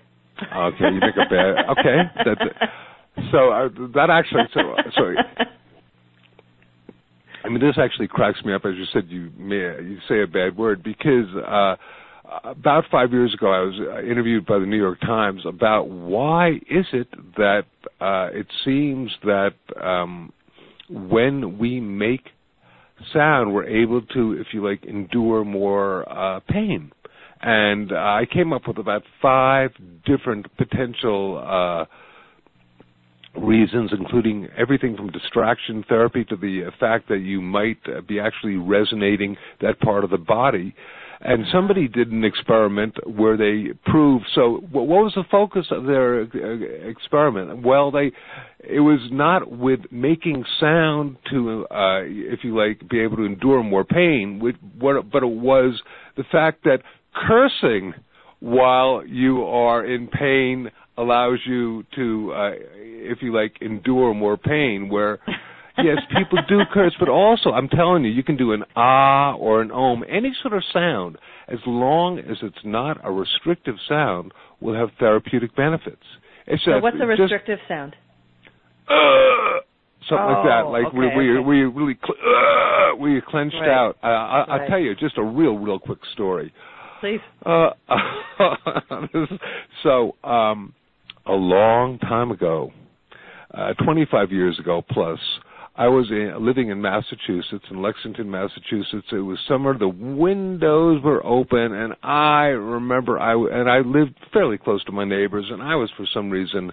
Okay, 0.43 0.85
you 0.85 1.01
make 1.01 1.17
a 1.17 1.29
bad. 1.31 1.55
Okay, 1.79 1.97
that, 2.25 2.71
so 3.31 3.51
uh, 3.53 3.69
that 3.95 4.11
actually. 4.11 4.43
So, 4.53 4.75
so 4.97 5.15
I 7.45 7.49
mean, 7.49 7.61
this 7.61 7.77
actually 7.79 8.09
cracks 8.09 8.43
me 8.45 8.53
up. 8.55 8.65
As 8.65 8.75
you 8.75 8.85
said, 8.93 9.05
you 9.09 9.31
may 9.39 9.57
you 9.57 9.99
say 10.09 10.23
a 10.23 10.27
bad 10.27 10.57
word 10.57 10.83
because 10.83 11.29
uh, 11.37 11.77
about 12.45 12.85
five 12.91 13.13
years 13.13 13.35
ago, 13.35 13.53
I 13.53 13.61
was 13.61 13.75
uh, 13.79 14.03
interviewed 14.03 14.47
by 14.47 14.59
the 14.59 14.67
New 14.67 14.79
York 14.79 15.01
Times 15.01 15.43
about 15.47 15.89
why 15.89 16.55
is 16.71 16.87
it 16.93 17.09
that 17.37 17.65
uh, 18.01 18.29
it 18.33 18.47
seems 18.65 19.11
that 19.25 19.55
um, 19.81 20.33
when 20.89 21.59
we 21.59 21.81
make 21.81 22.31
sound, 23.13 23.53
we're 23.53 23.67
able 23.67 24.03
to, 24.03 24.33
if 24.33 24.49
you 24.53 24.67
like, 24.67 24.85
endure 24.85 25.45
more 25.45 26.09
uh, 26.09 26.41
pain. 26.49 26.93
And 27.41 27.93
uh, 27.93 27.97
I 27.97 28.27
came 28.33 28.53
up 28.53 28.67
with 28.67 28.79
about 28.79 29.03
five 29.21 29.71
different 30.07 30.47
potential 30.57 31.45
uh, 31.47 31.85
reasons, 33.39 33.91
including 33.93 34.49
everything 34.57 34.97
from 34.97 35.11
distraction 35.11 35.85
therapy 35.89 36.25
to 36.25 36.37
the 36.37 36.71
fact 36.81 37.09
that 37.09 37.19
you 37.19 37.41
might 37.41 37.79
be 38.07 38.19
actually 38.21 38.57
resonating 38.57 39.37
that 39.61 39.79
part 39.81 40.05
of 40.05 40.11
the 40.11 40.19
body. 40.19 40.75
And 41.21 41.45
somebody 41.53 41.89
did 41.89 42.11
an 42.11 42.25
experiment 42.25 42.97
where 43.07 43.37
they 43.37 43.73
proved. 43.87 44.27
So, 44.35 44.65
what 44.71 44.87
was 44.87 45.13
the 45.15 45.25
focus 45.31 45.67
of 45.71 45.85
their 45.85 46.23
experiment? 46.89 47.63
Well, 47.63 47.91
they 47.91 48.13
it 48.69 48.81
was 48.81 49.01
not 49.11 49.51
with 49.51 49.81
making 49.91 50.45
sound 50.59 51.17
to, 51.31 51.67
uh, 51.71 52.01
if 52.03 52.41
you 52.45 52.57
like, 52.57 52.89
be 52.89 53.01
able 53.01 53.17
to 53.17 53.25
endure 53.25 53.63
more 53.63 53.85
pain. 53.85 54.41
But 54.41 55.23
it 55.23 55.27
was 55.27 55.81
the 56.17 56.25
fact 56.33 56.65
that 56.65 56.79
cursing 57.15 57.95
while 58.41 59.03
you 59.07 59.45
are 59.45 59.85
in 59.85 60.09
pain 60.09 60.71
allows 60.97 61.39
you 61.47 61.85
to, 61.97 62.33
uh, 62.33 62.51
if 62.77 63.19
you 63.23 63.35
like, 63.35 63.57
endure 63.61 64.15
more 64.15 64.37
pain. 64.37 64.89
Where 64.89 65.19
yes, 65.79 65.99
people 66.17 66.39
do 66.49 66.61
curse, 66.73 66.95
but 66.99 67.09
also 67.09 67.51
I'm 67.51 67.69
telling 67.69 68.05
you, 68.05 68.11
you 68.11 68.23
can 68.23 68.37
do 68.37 68.53
an 68.53 68.65
ah 68.77 69.35
or 69.35 69.61
an 69.63 69.71
om, 69.71 70.05
any 70.09 70.33
sort 70.43 70.55
of 70.55 70.63
sound, 70.73 71.19
as 71.49 71.59
long 71.67 72.19
as 72.19 72.39
it's 72.43 72.65
not 72.65 72.99
a 73.05 73.11
restrictive 73.11 73.77
sound, 73.89 74.33
will 74.61 74.75
have 74.75 74.91
therapeutic 74.99 75.55
benefits. 75.57 76.03
It's 76.47 76.65
So 76.65 76.79
what's 76.81 76.97
a 76.97 77.07
just, 77.07 77.21
restrictive 77.21 77.59
sound? 77.69 77.97
uh, 78.89 79.61
something 80.09 80.27
like 80.27 80.45
that, 80.47 80.65
Oh, 80.67 80.71
like 80.71 80.87
okay, 80.89 80.97
where, 80.97 81.23
you, 81.23 81.39
okay. 81.39 81.47
where 81.47 81.57
you 81.57 81.71
really 81.71 81.99
cl- 82.05 82.19
uh, 82.21 82.97
where 82.97 83.21
clenched 83.23 83.57
Right. 83.61 83.69
out. 83.71 83.97
Uh, 84.03 84.07
I, 84.07 84.41
I'll 84.49 84.69
tell 84.69 84.79
you 84.79 84.95
just 84.95 85.17
a 85.19 85.23
real, 85.23 85.57
real 85.59 85.79
quick 85.79 86.01
story. 86.13 86.53
Please. 87.01 87.21
Uh, 87.45 87.71
so, 89.83 90.15
um, 90.25 90.75
a 91.27 91.33
long 91.33 91.99
time 91.99 92.31
ago, 92.31 92.73
uh, 93.53 93.73
25 93.85 94.33
years 94.33 94.59
ago 94.59 94.83
plus, 94.83 95.19
I 95.77 95.89
was 95.89 96.09
in, 96.11 96.33
living 96.45 96.69
in 96.69 96.81
Massachusetts, 96.81 97.65
in 97.69 97.83
Lexington, 97.83 98.31
Massachusetts. 98.31 99.09
It 99.11 99.17
was 99.17 99.39
summer. 99.49 99.77
The 99.77 99.89
windows 99.89 101.03
were 101.03 101.25
open, 101.27 101.73
and 101.73 101.95
I 102.03 102.47
remember 102.47 103.19
I 103.19 103.33
and 103.33 103.69
I 103.69 103.81
lived 103.81 104.15
fairly 104.33 104.57
close 104.57 104.85
to 104.85 104.93
my 104.93 105.05
neighbors, 105.05 105.47
and 105.51 105.61
I 105.61 105.75
was 105.75 105.91
for 105.97 106.07
some 106.15 106.31
reason 106.31 106.71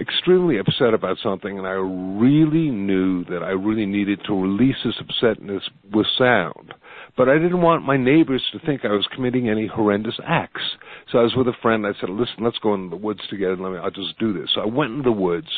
extremely 0.00 0.58
upset 0.58 0.92
about 0.92 1.18
something, 1.22 1.56
and 1.56 1.66
I 1.66 1.72
really 1.72 2.70
knew 2.70 3.24
that 3.26 3.42
I 3.44 3.50
really 3.50 3.86
needed 3.86 4.20
to 4.26 4.34
release 4.34 4.76
this 4.84 5.00
upsetness 5.00 5.60
with 5.92 6.06
sound. 6.18 6.74
But 7.16 7.28
I 7.28 7.34
didn't 7.34 7.60
want 7.60 7.84
my 7.84 7.98
neighbors 7.98 8.42
to 8.52 8.58
think 8.60 8.84
I 8.84 8.92
was 8.92 9.06
committing 9.14 9.48
any 9.48 9.66
horrendous 9.66 10.18
acts. 10.24 10.62
So 11.10 11.18
I 11.18 11.22
was 11.22 11.34
with 11.36 11.46
a 11.46 11.52
friend. 11.60 11.86
I 11.86 11.92
said, 12.00 12.08
"Listen, 12.08 12.42
let's 12.42 12.58
go 12.58 12.72
in 12.74 12.88
the 12.88 12.96
woods 12.96 13.20
together. 13.28 13.56
Let 13.56 13.72
me. 13.72 13.78
I'll 13.78 13.90
just 13.90 14.18
do 14.18 14.32
this." 14.32 14.50
So 14.54 14.62
I 14.62 14.66
went 14.66 14.92
in 14.92 15.02
the 15.02 15.12
woods, 15.12 15.48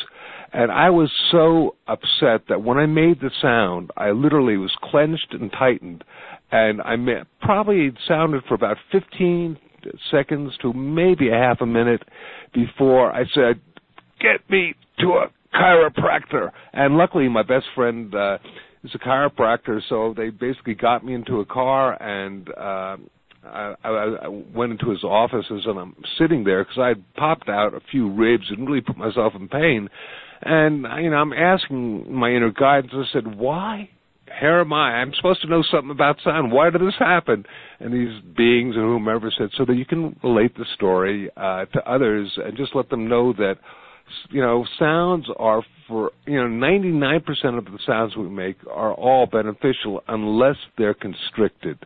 and 0.51 0.69
I 0.71 0.89
was 0.89 1.11
so 1.31 1.75
upset 1.87 2.47
that 2.49 2.61
when 2.61 2.77
I 2.77 2.85
made 2.85 3.21
the 3.21 3.31
sound, 3.41 3.91
I 3.95 4.11
literally 4.11 4.57
was 4.57 4.75
clenched 4.83 5.33
and 5.33 5.51
tightened, 5.51 6.03
and 6.51 6.81
I 6.81 6.97
ma- 6.97 7.23
probably 7.41 7.93
sounded 8.05 8.43
for 8.45 8.55
about 8.55 8.77
15 8.91 9.57
seconds 10.11 10.57
to 10.57 10.73
maybe 10.73 11.29
a 11.29 11.37
half 11.37 11.61
a 11.61 11.65
minute 11.65 12.03
before 12.53 13.13
I 13.13 13.25
said, 13.33 13.61
"Get 14.19 14.49
me 14.49 14.75
to 14.99 15.13
a 15.13 15.29
chiropractor." 15.53 16.51
And 16.73 16.97
luckily, 16.97 17.29
my 17.29 17.43
best 17.43 17.67
friend 17.73 18.13
uh, 18.13 18.39
is 18.85 18.95
a 18.95 18.99
chiropractor, 18.99 19.81
so 19.89 20.13
they 20.15 20.29
basically 20.29 20.75
got 20.75 21.05
me 21.05 21.13
into 21.13 21.39
a 21.39 21.45
car 21.45 22.01
and. 22.01 22.49
Uh, 22.49 22.97
I, 23.47 23.75
I, 23.83 23.89
I 24.23 24.27
went 24.27 24.71
into 24.71 24.89
his 24.89 25.03
offices 25.03 25.65
and 25.67 25.77
I'm 25.77 25.95
sitting 26.17 26.43
there 26.43 26.63
because 26.63 26.79
I 26.79 26.87
had 26.87 27.13
popped 27.13 27.47
out 27.47 27.75
a 27.75 27.79
few 27.91 28.11
ribs 28.11 28.45
and 28.49 28.67
really 28.67 28.81
put 28.81 28.97
myself 28.97 29.33
in 29.35 29.47
pain. 29.47 29.87
And 30.41 30.87
you 30.99 31.11
know, 31.11 31.17
I'm 31.17 31.31
asking 31.31 32.11
my 32.11 32.31
inner 32.31 32.49
guidance. 32.49 32.91
I 32.95 33.03
said, 33.13 33.37
"Why? 33.37 33.89
Here 34.39 34.61
am 34.61 34.73
I. 34.73 34.95
I'm 34.95 35.13
supposed 35.13 35.43
to 35.43 35.47
know 35.47 35.63
something 35.69 35.91
about 35.91 36.17
sound. 36.23 36.51
Why 36.51 36.71
did 36.71 36.81
this 36.81 36.95
happen?" 36.97 37.45
And 37.79 37.93
these 37.93 38.19
beings 38.35 38.75
or 38.75 38.81
whomever 38.81 39.31
said, 39.37 39.49
"So 39.55 39.63
that 39.65 39.75
you 39.75 39.85
can 39.85 40.19
relate 40.23 40.57
the 40.57 40.65
story 40.73 41.29
uh, 41.37 41.65
to 41.65 41.87
others 41.87 42.31
and 42.43 42.57
just 42.57 42.75
let 42.75 42.89
them 42.89 43.07
know 43.07 43.31
that." 43.33 43.57
you 44.29 44.41
know, 44.41 44.65
sounds 44.77 45.27
are 45.37 45.63
for, 45.87 46.11
you 46.25 46.35
know, 46.35 46.47
99% 46.47 47.57
of 47.57 47.65
the 47.65 47.79
sounds 47.85 48.15
we 48.15 48.27
make 48.29 48.57
are 48.71 48.93
all 48.93 49.25
beneficial 49.25 50.03
unless 50.07 50.55
they're 50.77 50.93
constricted. 50.93 51.77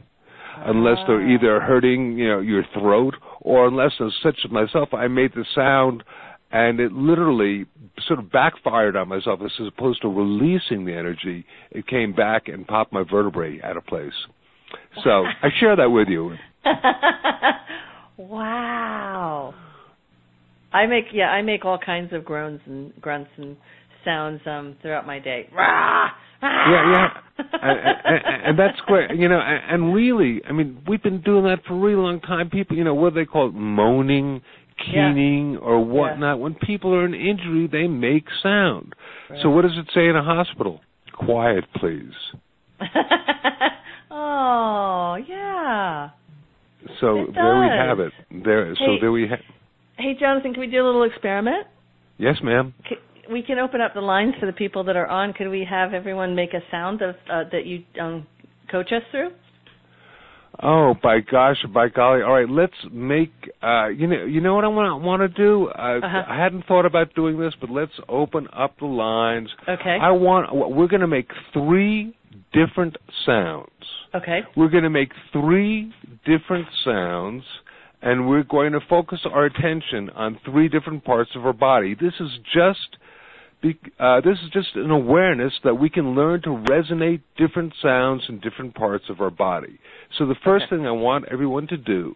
Unless 0.62 0.98
they're 1.08 1.22
Ah. 1.22 1.30
either 1.30 1.60
hurting, 1.62 2.18
you 2.18 2.28
know, 2.28 2.40
your 2.40 2.64
throat 2.74 3.16
or 3.42 3.68
unless, 3.68 3.94
as 4.02 4.14
such 4.22 4.38
as 4.44 4.52
myself, 4.52 4.94
I 4.94 5.08
made 5.08 5.34
the 5.34 5.46
sound 5.56 6.04
and 6.52 6.80
it 6.80 6.92
literally 6.92 7.66
sort 8.08 8.20
of 8.20 8.32
backfired 8.32 8.96
on 8.96 9.08
myself 9.08 9.40
as 9.44 9.52
opposed 9.68 10.02
to 10.02 10.08
releasing 10.10 10.84
the 10.86 10.94
energy, 10.94 11.46
it 11.72 11.86
came 11.88 12.12
back 12.12 12.48
and 12.48 12.68
popped 12.68 12.92
my 12.92 13.04
vertebrae 13.04 13.62
out 13.62 13.78
of 13.78 13.86
place. 13.86 14.14
So 15.04 15.26
I 15.26 15.50
share 15.60 15.76
that 15.76 15.92
with 15.92 16.08
you. 16.08 16.36
wow. 18.18 19.54
I 20.72 20.86
make 20.86 21.06
yeah, 21.12 21.30
I 21.30 21.42
make 21.42 21.66
all 21.66 21.78
kinds 21.78 22.14
of 22.14 22.24
groans 22.26 22.62
and 22.66 22.94
grunts 23.02 23.32
and 23.38 23.58
sounds 24.06 24.42
um 24.46 24.76
throughout 24.82 25.06
my 25.06 25.20
day. 25.20 25.50
Rah! 25.54 26.10
Yeah, 26.42 26.92
yeah, 26.92 27.08
and, 27.62 27.80
and, 28.06 28.44
and 28.46 28.60
that's 28.60 28.80
great. 28.88 29.12
You 29.18 29.28
know, 29.28 29.40
and, 29.40 29.84
and 29.84 29.94
really, 29.94 30.42
I 30.48 30.54
mean, 30.54 30.82
we've 30.88 31.04
been 31.04 31.22
doing 31.22 31.44
that 31.44 31.66
for 31.68 31.74
a 31.74 31.80
really 31.80 32.02
long 32.02 32.22
time. 32.22 32.50
People, 32.50 32.78
you 32.78 32.84
know, 32.84 32.94
what 32.94 33.14
do 33.14 33.20
they 33.20 33.26
call 33.26 33.50
it? 33.50 33.54
Moaning, 33.54 34.42
keening 34.86 35.58
or 35.58 35.84
whatnot. 35.84 36.38
Yeah. 36.38 36.42
When 36.42 36.54
people 36.56 36.94
are 36.96 37.06
in 37.06 37.14
injury, 37.14 37.68
they 37.70 37.88
make 37.88 38.26
sound. 38.42 38.94
Right. 39.30 39.40
So 39.44 39.50
what 39.50 39.64
does 39.64 39.78
it 39.78 39.88
say 39.94 40.08
in 40.08 40.16
a 40.16 40.24
hospital? 40.24 40.80
Quiet, 41.14 41.66
please. 41.76 42.14
oh, 44.12 45.18
yeah. 45.28 46.10
So 47.02 47.28
there 47.34 47.60
we 47.60 47.68
have 47.68 48.00
it. 48.00 48.14
There. 48.44 48.74
So 48.76 48.98
there 49.02 49.12
we 49.12 49.28
have. 49.28 49.40
Hey, 49.98 50.16
Jonathan, 50.18 50.54
can 50.54 50.62
we 50.62 50.68
do 50.68 50.82
a 50.82 50.86
little 50.86 51.04
experiment? 51.04 51.68
Yes, 52.18 52.38
ma'am. 52.42 52.74
C- 52.88 52.96
We 53.32 53.44
can 53.44 53.60
open 53.60 53.80
up 53.82 53.94
the 53.94 54.02
lines 54.02 54.34
for 54.40 54.46
the 54.46 54.54
people 54.54 54.84
that 54.86 54.96
are 54.96 55.08
on. 55.08 55.34
Could 55.34 55.50
we 55.50 55.66
have 55.70 55.94
everyone 55.94 56.36
make 56.36 56.54
a 56.54 56.62
sound 56.72 57.02
of 57.02 57.16
uh, 57.32 57.44
that 57.52 57.66
you 57.66 57.84
um, 58.02 58.26
coach 58.72 58.92
us 58.92 59.04
through? 59.12 59.30
Oh, 60.62 60.94
by 61.02 61.20
gosh, 61.20 61.58
by 61.74 61.88
golly! 61.90 62.22
All 62.22 62.34
right, 62.34 62.50
let's 62.50 62.74
make. 62.92 63.32
Uh, 63.62 63.88
you 63.90 64.08
know, 64.08 64.26
you 64.26 64.42
know 64.42 64.56
what 64.56 64.66
I 64.66 64.68
want 64.68 65.04
want 65.04 65.22
to 65.22 65.28
do. 65.30 65.68
Uh, 65.68 66.00
Uh-huh. 66.04 66.24
I 66.28 66.38
hadn't 66.38 66.66
thought 66.66 66.86
about 66.86 67.14
doing 67.14 67.40
this, 67.40 67.54
but 67.62 67.70
let's 67.70 67.94
open 68.10 68.48
up 68.52 68.78
the 68.80 68.88
lines. 68.88 69.50
Okay. 69.68 69.98
I 70.02 70.12
want. 70.12 70.54
We're 70.76 70.88
going 70.88 71.02
to 71.02 71.08
make 71.08 71.30
three 71.54 72.16
different 72.52 72.98
sounds. 73.26 73.70
Okay. 74.16 74.40
We're 74.58 74.70
going 74.70 74.84
to 74.84 74.90
make 74.90 75.12
three 75.32 75.94
different 76.26 76.68
sounds, 76.84 77.44
and 78.02 78.28
we're 78.28 78.44
going 78.44 78.74
to 78.74 78.80
focus 78.90 79.20
our 79.32 79.46
attention 79.46 80.10
on 80.16 80.40
three 80.44 80.68
different 80.68 81.06
parts 81.06 81.30
of 81.36 81.46
our 81.46 81.54
body. 81.54 81.94
This 81.94 82.14
is 82.20 82.32
just. 82.54 82.98
Be, 83.62 83.78
uh, 84.00 84.22
this 84.22 84.38
is 84.40 84.50
just 84.52 84.70
an 84.76 84.90
awareness 84.90 85.54
that 85.66 85.76
we 85.76 85.90
can 85.90 86.16
learn 86.16 86.42
to 86.44 86.50
resonate 86.50 87.22
different 87.38 87.74
sounds 87.82 88.24
in 88.30 88.40
different 88.40 88.74
parts 88.74 89.06
of 89.10 89.20
our 89.20 89.30
body. 89.30 89.80
So 90.18 90.26
the 90.26 90.36
first 90.46 90.66
Okay. 90.66 90.78
thing 90.78 90.88
I 90.88 90.92
want 90.92 91.26
everyone 91.30 91.68
to 91.68 91.78
do 91.78 92.16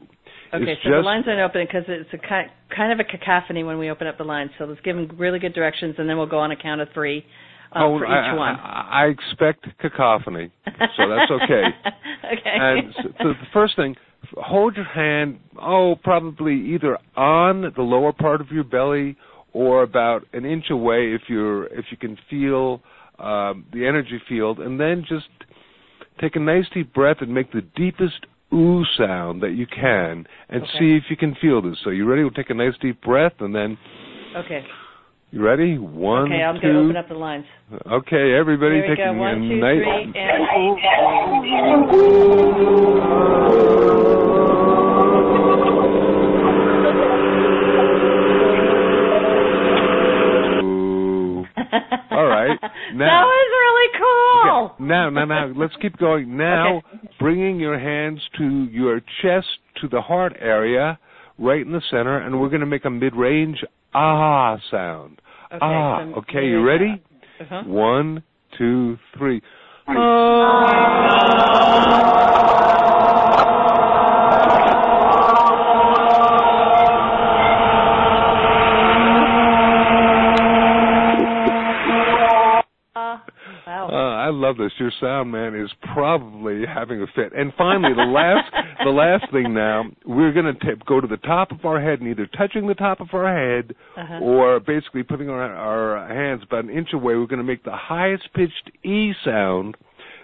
Okay, 0.53 0.71
is 0.71 0.77
so 0.83 0.91
the 0.91 0.97
lines 1.01 1.25
aren't 1.27 1.41
open 1.41 1.65
because 1.65 1.83
it's 1.87 2.13
a 2.13 2.17
ki- 2.17 2.51
kind 2.69 2.93
of 2.93 2.99
a 2.99 3.03
cacophony 3.03 3.63
when 3.63 3.77
we 3.77 3.89
open 3.89 4.07
up 4.07 4.17
the 4.17 4.23
lines. 4.23 4.51
So 4.57 4.65
let's 4.65 4.79
give 4.81 4.95
them 4.95 5.09
really 5.17 5.39
good 5.39 5.53
directions, 5.53 5.95
and 5.97 6.07
then 6.07 6.17
we'll 6.17 6.27
go 6.27 6.39
on 6.39 6.51
a 6.51 6.55
count 6.55 6.79
of 6.79 6.89
three 6.93 7.25
uh, 7.73 7.79
oh, 7.83 7.97
for 7.97 8.05
each 8.05 8.11
I, 8.11 8.33
one. 8.35 8.55
I, 8.55 8.89
I 8.91 9.05
expect 9.07 9.65
cacophony, 9.79 10.51
so 10.95 11.09
that's 11.09 11.31
okay. 11.31 11.63
okay. 12.33 12.55
And 12.55 12.93
so 12.95 13.09
so 13.21 13.27
the 13.29 13.47
first 13.51 13.75
thing, 13.75 13.95
hold 14.37 14.75
your 14.75 14.85
hand, 14.85 15.39
oh, 15.59 15.95
probably 16.03 16.53
either 16.73 16.97
on 17.17 17.73
the 17.75 17.81
lower 17.81 18.13
part 18.13 18.39
of 18.39 18.51
your 18.51 18.63
belly 18.63 19.17
or 19.53 19.83
about 19.83 20.25
an 20.33 20.45
inch 20.45 20.69
away 20.69 21.13
if 21.13 21.23
you're 21.27 21.65
if 21.67 21.85
you 21.91 21.97
can 21.97 22.17
feel 22.29 22.81
um, 23.19 23.65
the 23.71 23.85
energy 23.85 24.19
field, 24.27 24.59
and 24.59 24.79
then 24.79 25.05
just 25.07 25.27
take 26.19 26.35
a 26.35 26.39
nice 26.39 26.65
deep 26.73 26.93
breath 26.93 27.17
and 27.21 27.33
make 27.33 27.51
the 27.51 27.61
deepest 27.75 28.25
ooh 28.51 28.83
sound 28.97 29.41
that 29.41 29.51
you 29.51 29.65
can, 29.67 30.25
and 30.49 30.63
Okay. 30.63 30.79
see 30.79 30.95
if 30.95 31.03
you 31.09 31.17
can 31.17 31.35
feel 31.35 31.61
this. 31.61 31.77
So 31.83 31.89
you 31.89 32.05
ready? 32.05 32.23
We'll 32.23 32.31
take 32.31 32.49
a 32.49 32.53
nice 32.53 32.75
deep 32.81 33.01
breath, 33.01 33.33
and 33.39 33.53
then 33.53 33.77
okay. 34.35 34.65
you 35.31 35.43
ready? 35.43 35.77
One, 35.77 36.31
Okay, 36.31 36.43
I'm 36.43 36.59
going 36.59 36.73
to 36.73 36.79
open 36.79 36.97
up 36.97 37.07
the 37.07 37.15
lines. 37.15 37.45
Okay, 37.91 38.33
everybody, 38.33 38.75
Here 38.75 38.89
we 38.89 38.95
taking 38.95 39.13
go. 39.13 39.19
One, 39.19 39.51
a 39.51 39.55
nice. 39.55 39.83
All 52.11 52.25
right. 52.25 52.57
Now- 52.93 53.05
that 53.05 53.25
was 53.25 53.49
really 53.63 53.89
cool. 53.97 54.65
Okay, 54.65 54.83
Now, 54.83 55.09
now, 55.09 55.25
now, 55.25 55.47
let's 55.55 55.75
keep 55.81 55.97
going. 55.97 56.35
Now, 56.43 56.77
Okay. 56.77 57.09
bringing 57.19 57.59
your 57.59 57.79
hands 57.79 58.21
to 58.37 58.65
your 58.71 59.01
chest, 59.21 59.47
to 59.81 59.87
the 59.87 60.01
heart 60.01 60.35
area, 60.39 60.99
right 61.37 61.61
in 61.65 61.71
the 61.71 61.81
center, 61.89 62.17
and 62.19 62.39
we're 62.39 62.49
going 62.49 62.61
to 62.61 62.65
make 62.67 62.85
a 62.85 62.89
mid-range 62.89 63.63
ah 63.93 64.57
sound. 64.71 65.21
Okay, 65.51 65.59
ah. 65.61 65.99
so 66.05 66.15
okay, 66.19 66.47
you 66.47 66.61
ready? 66.63 67.01
Uh-huh. 67.39 67.63
One, 67.65 68.23
two, 68.57 68.97
three. 69.17 69.41
Uh, 69.87 69.93
love 84.33 84.57
this. 84.57 84.71
Your 84.79 84.91
sound 84.99 85.31
man 85.31 85.55
is 85.55 85.69
probably 85.93 86.65
having 86.65 87.01
a 87.01 87.07
fit. 87.15 87.31
And 87.35 87.53
finally, 87.57 87.93
the 87.93 88.03
last, 88.03 88.51
the 88.83 88.89
last 88.91 89.31
thing 89.31 89.53
now, 89.53 89.85
we're 90.05 90.31
going 90.33 90.45
to 90.53 90.75
go 90.85 90.99
to 90.99 91.07
the 91.07 91.17
top 91.17 91.51
of 91.51 91.63
our 91.65 91.79
head, 91.81 91.99
and 92.01 92.09
either 92.09 92.27
touching 92.37 92.67
the 92.67 92.73
top 92.75 92.99
of 92.99 93.07
our 93.13 93.27
head 93.33 93.75
Uh-huh. 93.97 94.19
or 94.21 94.59
basically 94.59 95.03
putting 95.03 95.29
our, 95.29 95.41
our 95.41 96.07
hands 96.07 96.41
about 96.43 96.63
an 96.65 96.69
inch 96.69 96.89
away. 96.93 97.15
We're 97.15 97.27
going 97.27 97.37
to 97.37 97.43
make 97.43 97.63
the 97.63 97.75
highest 97.75 98.23
pitched 98.33 98.71
E 98.83 99.13
sound 99.23 99.75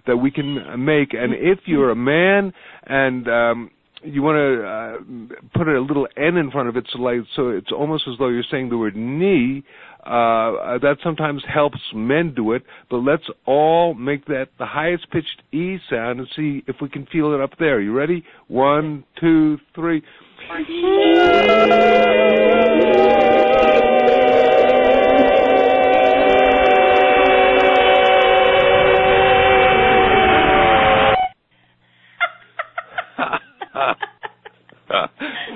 that 0.08 0.18
we 0.18 0.32
can 0.32 0.84
make. 0.84 1.14
And 1.14 1.34
if 1.34 1.60
you're 1.66 1.92
a 1.92 1.96
man 1.96 2.52
and 2.84 3.28
um, 3.28 3.72
you 4.02 4.22
want 4.22 4.38
to 4.38 4.66
uh, 4.66 5.58
put 5.58 5.68
a 5.68 5.80
little 5.82 6.08
N 6.18 6.38
in 6.38 6.52
front 6.52 6.70
of 6.70 6.78
it, 6.78 6.86
so 6.92 7.00
like 7.00 7.20
so 7.36 7.50
it's 7.50 7.72
almost 7.72 8.06
as 8.08 8.16
though 8.18 8.30
you're 8.30 8.44
saying 8.50 8.70
the 8.70 8.78
word 8.78 8.96
knee. 8.96 9.64
Uh, 10.06 10.80
that 10.80 10.98
sometimes 11.04 11.44
helps 11.54 11.80
men 11.94 12.34
do 12.34 12.54
it, 12.54 12.64
but 12.90 12.98
let's 12.98 13.24
all 13.46 13.94
make 13.94 14.26
that 14.26 14.48
the 14.58 14.66
highest 14.66 15.10
pitched 15.12 15.42
E 15.52 15.78
sound 15.90 16.20
and 16.20 16.28
see 16.36 16.64
if 16.68 16.78
we 16.82 16.88
can 16.88 17.06
feel 17.08 17.34
it 17.34 17.42
up 17.42 17.52
there. 17.60 17.82
You 17.82 17.94
ready? 17.94 18.24
One, 18.48 19.04
two, 19.20 19.58
three. 19.76 20.02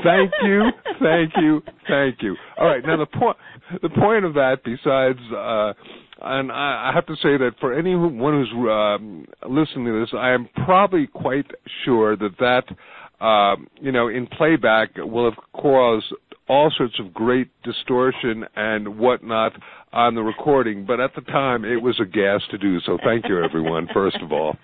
Thank 0.04 0.32
you, 0.44 0.70
thank 1.02 1.32
you, 1.38 1.62
thank 1.88 2.22
you. 2.22 2.36
All 2.58 2.68
right, 2.68 2.84
now 2.86 2.98
the 2.98 3.06
point 3.06 3.38
the 3.82 3.90
point 3.90 4.26
of 4.26 4.34
that, 4.36 4.58
besides, 4.64 5.20
uh, 5.32 5.74
and 6.22 6.52
I, 6.52 6.90
I 6.90 6.92
have 6.94 7.06
to 7.08 7.16
say 7.16 7.38
that 7.38 7.52
for 7.60 7.74
anyone 7.74 8.18
who's 8.20 8.52
um, 8.70 9.26
listening 9.50 9.86
to 9.86 10.00
this, 10.02 10.10
I 10.14 10.32
am 10.32 10.48
probably 10.66 11.08
quite 11.08 11.50
sure 11.86 12.16
that 12.18 12.38
that 12.40 13.26
um, 13.26 13.68
you 13.82 13.92
know 13.92 14.08
in 14.08 14.28
playback 14.28 14.92
will 14.98 15.30
have 15.30 15.40
caused 15.54 16.06
all 16.48 16.72
sorts 16.78 17.00
of 17.00 17.14
great 17.14 17.50
distortion 17.64 18.44
and 18.56 18.98
whatnot 18.98 19.54
on 19.94 20.16
the 20.16 20.22
recording. 20.22 20.86
But 20.86 21.00
at 21.00 21.16
the 21.16 21.22
time, 21.22 21.64
it 21.64 21.82
was 21.82 22.00
a 22.02 22.06
gas 22.06 22.42
to 22.52 22.58
do. 22.58 22.80
So 22.82 22.98
thank 23.04 23.28
you, 23.28 23.44
everyone. 23.44 23.88
First 23.94 24.18
of 24.22 24.32
all. 24.32 24.56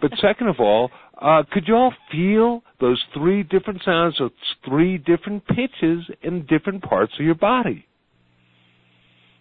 But 0.00 0.12
second 0.20 0.48
of 0.48 0.56
all, 0.58 0.90
uh, 1.20 1.42
could 1.50 1.66
you 1.66 1.74
all 1.74 1.94
feel 2.10 2.62
those 2.80 3.02
three 3.14 3.42
different 3.42 3.82
sounds, 3.84 4.16
those 4.18 4.30
three 4.66 4.98
different 4.98 5.46
pitches 5.46 6.04
in 6.22 6.46
different 6.46 6.82
parts 6.82 7.12
of 7.18 7.24
your 7.24 7.34
body? 7.34 7.86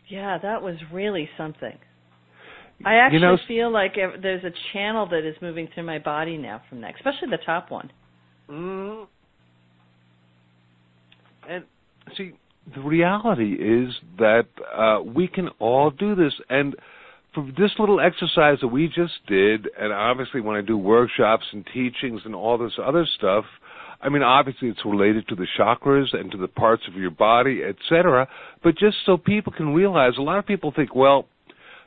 Yeah, 0.08 0.38
that 0.38 0.62
was 0.62 0.76
really 0.92 1.30
something. 1.38 1.78
I 2.86 2.96
actually 2.96 3.20
you 3.20 3.26
know, 3.26 3.38
feel 3.48 3.72
like 3.72 3.96
there's 3.96 4.44
a 4.44 4.52
channel 4.72 5.08
that 5.10 5.28
is 5.28 5.36
moving 5.42 5.68
through 5.74 5.84
my 5.84 6.00
body 6.00 6.38
now 6.38 6.62
from 6.70 6.82
that, 6.82 6.96
especially 6.96 7.30
the 7.32 7.44
top 7.44 7.72
one. 7.72 7.92
Mm. 8.50 9.08
And 11.50 11.64
see, 12.16 12.34
the 12.76 12.82
reality 12.82 13.54
is 13.54 13.94
that 14.20 14.48
uh, 14.76 15.02
we 15.02 15.28
can 15.28 15.50
all 15.60 15.90
do 15.90 16.16
this. 16.16 16.34
And 16.50 16.76
for 17.38 17.46
this 17.56 17.72
little 17.78 18.00
exercise 18.00 18.58
that 18.62 18.70
we 18.70 18.88
just 18.88 19.14
did, 19.28 19.70
and 19.80 19.94
obviously 19.94 20.42
when 20.42 20.58
I 20.58 20.62
do 20.62 20.76
workshops 20.76 21.46
and 21.52 21.64
teachings 21.72 22.22
and 22.26 22.34
all 22.34 22.58
this 22.58 22.74
other 22.84 23.06
stuff, 23.16 23.46
I 24.02 24.10
mean, 24.10 24.24
obviously 24.24 24.70
it's 24.70 24.84
related 24.84 25.28
to 25.28 25.36
the 25.36 25.46
chakras 25.60 26.16
and 26.16 26.32
to 26.32 26.38
the 26.38 26.48
parts 26.48 26.84
of 26.88 26.96
your 26.96 27.12
body, 27.12 27.62
etc. 27.64 28.28
But 28.64 28.76
just 28.80 28.98
so 29.06 29.18
people 29.18 29.54
can 29.56 29.76
realize, 29.76 30.14
a 30.18 30.24
lot 30.24 30.40
of 30.40 30.48
people 30.48 30.74
think, 30.76 30.96
well, 30.96 31.28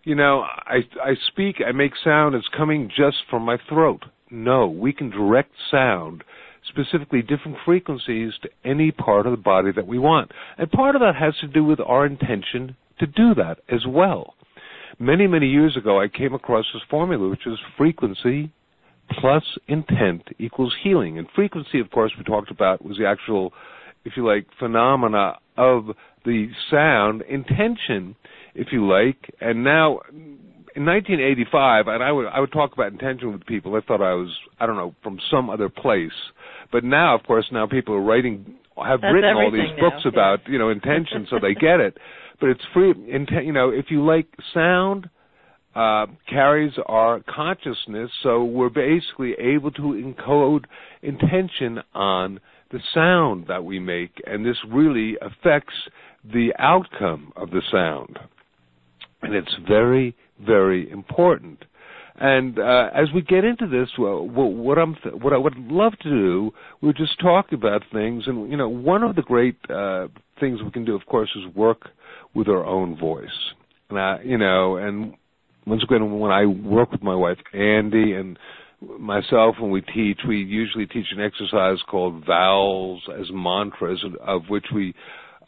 you 0.04 0.14
know, 0.14 0.42
I 0.42 0.82
I 1.02 1.14
speak, 1.26 1.56
I 1.66 1.72
make 1.72 1.92
sound, 2.04 2.36
it's 2.36 2.48
coming 2.56 2.88
just 2.88 3.16
from 3.28 3.42
my 3.42 3.58
throat. 3.68 4.04
No, 4.30 4.68
we 4.68 4.92
can 4.92 5.10
direct 5.10 5.50
sound, 5.68 6.22
specifically 6.68 7.22
different 7.22 7.58
frequencies, 7.64 8.34
to 8.42 8.50
any 8.64 8.92
part 8.92 9.26
of 9.26 9.32
the 9.32 9.42
body 9.42 9.72
that 9.74 9.88
we 9.88 9.98
want. 9.98 10.30
And 10.58 10.70
part 10.70 10.94
of 10.94 11.00
that 11.00 11.16
has 11.16 11.34
to 11.40 11.48
do 11.48 11.64
with 11.64 11.80
our 11.80 12.06
intention 12.06 12.76
to 13.00 13.06
do 13.08 13.34
that 13.34 13.58
as 13.68 13.84
well. 13.84 14.34
Many, 15.02 15.26
many 15.26 15.46
years 15.46 15.78
ago, 15.78 15.98
I 15.98 16.08
came 16.08 16.34
across 16.34 16.66
this 16.74 16.82
formula, 16.90 17.30
which 17.30 17.46
is 17.46 17.58
frequency 17.78 18.52
plus 19.18 19.42
intent 19.66 20.24
equals 20.38 20.74
healing. 20.84 21.18
And 21.18 21.26
frequency, 21.34 21.80
of 21.80 21.90
course, 21.90 22.12
we 22.18 22.24
talked 22.24 22.50
about 22.50 22.84
was 22.84 22.98
the 22.98 23.06
actual, 23.06 23.54
if 24.04 24.12
you 24.14 24.26
like, 24.26 24.46
phenomena 24.58 25.38
of 25.56 25.86
the 26.26 26.48
sound. 26.70 27.22
Intention, 27.22 28.14
if 28.54 28.68
you 28.72 28.86
like, 28.86 29.34
and 29.40 29.64
now 29.64 30.00
in 30.76 30.84
1985, 30.84 31.88
and 31.88 32.02
I 32.02 32.12
would 32.12 32.26
I 32.26 32.38
would 32.38 32.52
talk 32.52 32.74
about 32.74 32.92
intention 32.92 33.32
with 33.32 33.46
people. 33.46 33.74
I 33.76 33.80
thought 33.80 34.02
I 34.02 34.12
was 34.12 34.30
I 34.60 34.66
don't 34.66 34.76
know 34.76 34.94
from 35.02 35.18
some 35.30 35.48
other 35.48 35.70
place, 35.70 36.12
but 36.70 36.84
now, 36.84 37.14
of 37.14 37.22
course, 37.22 37.46
now 37.50 37.66
people 37.66 37.94
are 37.94 38.02
writing 38.02 38.54
have 38.86 39.00
That's 39.00 39.14
written 39.14 39.36
all 39.36 39.50
these 39.50 39.78
books 39.78 40.04
now, 40.04 40.10
about 40.10 40.40
yeah. 40.46 40.52
you 40.52 40.58
know 40.58 40.70
intention, 40.70 41.26
so 41.30 41.38
they 41.40 41.54
get 41.54 41.80
it. 41.80 41.96
But 42.40 42.48
it's 42.48 42.62
free. 42.72 42.94
Inten- 42.94 43.44
you 43.44 43.52
know, 43.52 43.68
if 43.68 43.90
you 43.90 44.02
like 44.02 44.26
sound, 44.54 45.10
uh, 45.74 46.06
carries 46.26 46.72
our 46.86 47.20
consciousness, 47.28 48.10
so 48.22 48.42
we're 48.44 48.70
basically 48.70 49.34
able 49.38 49.70
to 49.72 49.82
encode 49.82 50.64
intention 51.02 51.80
on 51.92 52.40
the 52.70 52.80
sound 52.94 53.46
that 53.48 53.64
we 53.64 53.78
make, 53.78 54.22
and 54.26 54.44
this 54.44 54.56
really 54.68 55.16
affects 55.20 55.74
the 56.24 56.52
outcome 56.58 57.32
of 57.36 57.50
the 57.50 57.62
sound. 57.70 58.18
And 59.22 59.34
it's 59.34 59.54
very, 59.68 60.16
very 60.44 60.90
important. 60.90 61.64
And 62.20 62.58
uh, 62.58 62.90
as 62.94 63.08
we 63.14 63.22
get 63.22 63.44
into 63.44 63.66
this, 63.66 63.88
well, 63.98 64.28
what 64.28 64.76
I'm 64.76 64.94
th- 65.02 65.14
what 65.14 65.32
I 65.32 65.38
would 65.38 65.56
love 65.56 65.98
to 66.02 66.10
do, 66.10 66.52
we'll 66.82 66.92
just 66.92 67.18
talk 67.18 67.52
about 67.52 67.82
things, 67.92 68.24
and 68.26 68.50
you 68.50 68.58
know, 68.58 68.68
one 68.68 69.02
of 69.02 69.16
the 69.16 69.22
great 69.22 69.56
uh, 69.70 70.08
things 70.38 70.60
we 70.62 70.70
can 70.70 70.84
do, 70.84 70.94
of 70.94 71.06
course, 71.06 71.30
is 71.34 71.54
work 71.54 71.88
with 72.34 72.46
our 72.46 72.64
own 72.66 72.98
voice. 72.98 73.28
And 73.88 73.98
I, 73.98 74.20
you 74.22 74.36
know, 74.36 74.76
and 74.76 75.14
once 75.66 75.82
again, 75.82 76.18
when 76.18 76.30
I 76.30 76.44
work 76.44 76.92
with 76.92 77.02
my 77.02 77.14
wife 77.14 77.38
Andi 77.54 78.20
and 78.20 78.38
myself, 78.98 79.56
when 79.58 79.70
we 79.70 79.80
teach, 79.80 80.18
we 80.28 80.42
usually 80.42 80.86
teach 80.86 81.06
an 81.12 81.22
exercise 81.22 81.78
called 81.90 82.26
vowels 82.26 83.02
as 83.18 83.28
mantras, 83.32 84.04
of 84.20 84.42
which 84.48 84.66
we 84.74 84.94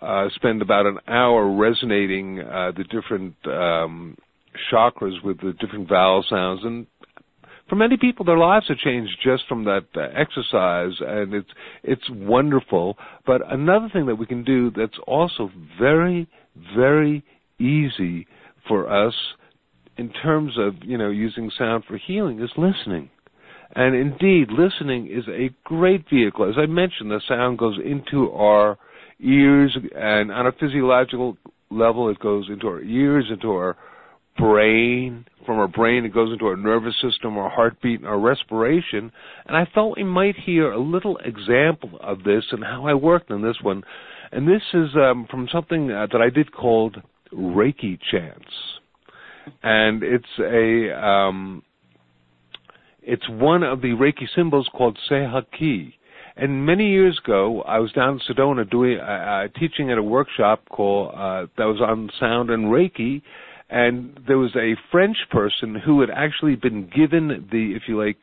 uh, 0.00 0.28
spend 0.36 0.62
about 0.62 0.86
an 0.86 0.98
hour 1.06 1.54
resonating 1.54 2.40
uh, 2.40 2.72
the 2.74 2.84
different 2.84 3.34
um, 3.46 4.16
chakras 4.72 5.22
with 5.24 5.40
the 5.40 5.52
different 5.60 5.88
vowel 5.88 6.24
sounds. 6.28 6.60
And 6.64 6.86
for 7.68 7.76
many 7.76 7.96
people, 7.96 8.24
their 8.24 8.38
lives 8.38 8.66
have 8.68 8.78
changed 8.78 9.16
just 9.24 9.44
from 9.48 9.64
that 9.64 9.84
exercise, 10.14 10.92
and 11.00 11.34
it's 11.34 11.48
it's 11.82 12.10
wonderful. 12.10 12.98
But 13.26 13.40
another 13.50 13.88
thing 13.92 14.06
that 14.06 14.16
we 14.16 14.26
can 14.26 14.44
do 14.44 14.70
that's 14.70 14.98
also 15.06 15.50
very, 15.80 16.28
very 16.76 17.24
easy 17.58 18.26
for 18.68 18.92
us 18.92 19.14
in 19.96 20.10
terms 20.22 20.52
of 20.58 20.74
you 20.82 20.98
know 20.98 21.10
using 21.10 21.50
sound 21.56 21.84
for 21.86 21.96
healing 21.96 22.42
is 22.42 22.50
listening. 22.56 23.10
And 23.74 23.94
indeed, 23.94 24.48
listening 24.50 25.06
is 25.06 25.24
a 25.28 25.48
great 25.64 26.04
vehicle. 26.10 26.46
As 26.48 26.56
I 26.58 26.66
mentioned, 26.66 27.10
the 27.10 27.22
sound 27.26 27.56
goes 27.58 27.78
into 27.82 28.30
our 28.32 28.76
ears, 29.18 29.76
and 29.96 30.30
on 30.30 30.46
a 30.46 30.52
physiological 30.52 31.38
level, 31.70 32.10
it 32.10 32.18
goes 32.18 32.50
into 32.50 32.66
our 32.68 32.82
ears, 32.82 33.24
into 33.30 33.50
our 33.50 33.76
brain. 34.38 35.24
From 35.44 35.58
our 35.58 35.68
brain, 35.68 36.04
it 36.04 36.14
goes 36.14 36.32
into 36.32 36.46
our 36.46 36.56
nervous 36.56 36.94
system, 37.02 37.36
our 37.36 37.50
heartbeat, 37.50 38.00
and 38.00 38.08
our 38.08 38.18
respiration. 38.18 39.10
And 39.46 39.56
I 39.56 39.66
thought 39.74 39.96
we 39.96 40.04
might 40.04 40.36
hear 40.36 40.70
a 40.70 40.78
little 40.78 41.16
example 41.18 41.98
of 42.00 42.22
this 42.22 42.44
and 42.52 42.62
how 42.62 42.86
I 42.86 42.94
worked 42.94 43.30
on 43.30 43.42
this 43.42 43.56
one. 43.60 43.82
And 44.30 44.46
this 44.46 44.62
is 44.72 44.90
um, 44.94 45.26
from 45.30 45.48
something 45.52 45.90
uh, 45.90 46.06
that 46.12 46.22
I 46.22 46.30
did 46.30 46.52
called 46.52 46.96
Reiki 47.32 47.98
chants. 48.10 48.46
And 49.62 50.04
it's 50.04 50.24
a 50.38 50.96
um, 50.96 51.62
it's 53.02 53.28
one 53.28 53.64
of 53.64 53.82
the 53.82 53.88
Reiki 53.88 54.28
symbols 54.34 54.68
called 54.72 54.96
Sei 55.08 55.26
He 55.26 55.58
Ki. 55.58 55.94
And 56.36 56.64
many 56.64 56.88
years 56.88 57.20
ago, 57.22 57.62
I 57.62 57.78
was 57.78 57.92
down 57.92 58.14
in 58.14 58.34
Sedona 58.34 58.68
doing 58.70 58.98
uh, 58.98 59.02
uh, 59.02 59.58
teaching 59.58 59.90
at 59.90 59.98
a 59.98 60.02
workshop 60.02 60.62
called 60.70 61.14
uh, 61.14 61.46
that 61.58 61.64
was 61.64 61.80
on 61.80 62.10
sound 62.18 62.50
and 62.50 62.66
Reiki, 62.66 63.20
and 63.72 64.20
there 64.28 64.36
was 64.36 64.54
a 64.54 64.76
French 64.90 65.16
person 65.30 65.74
who 65.74 66.02
had 66.02 66.10
actually 66.10 66.56
been 66.56 66.90
given 66.94 67.48
the, 67.50 67.72
if 67.74 67.84
you 67.88 67.98
like, 67.98 68.18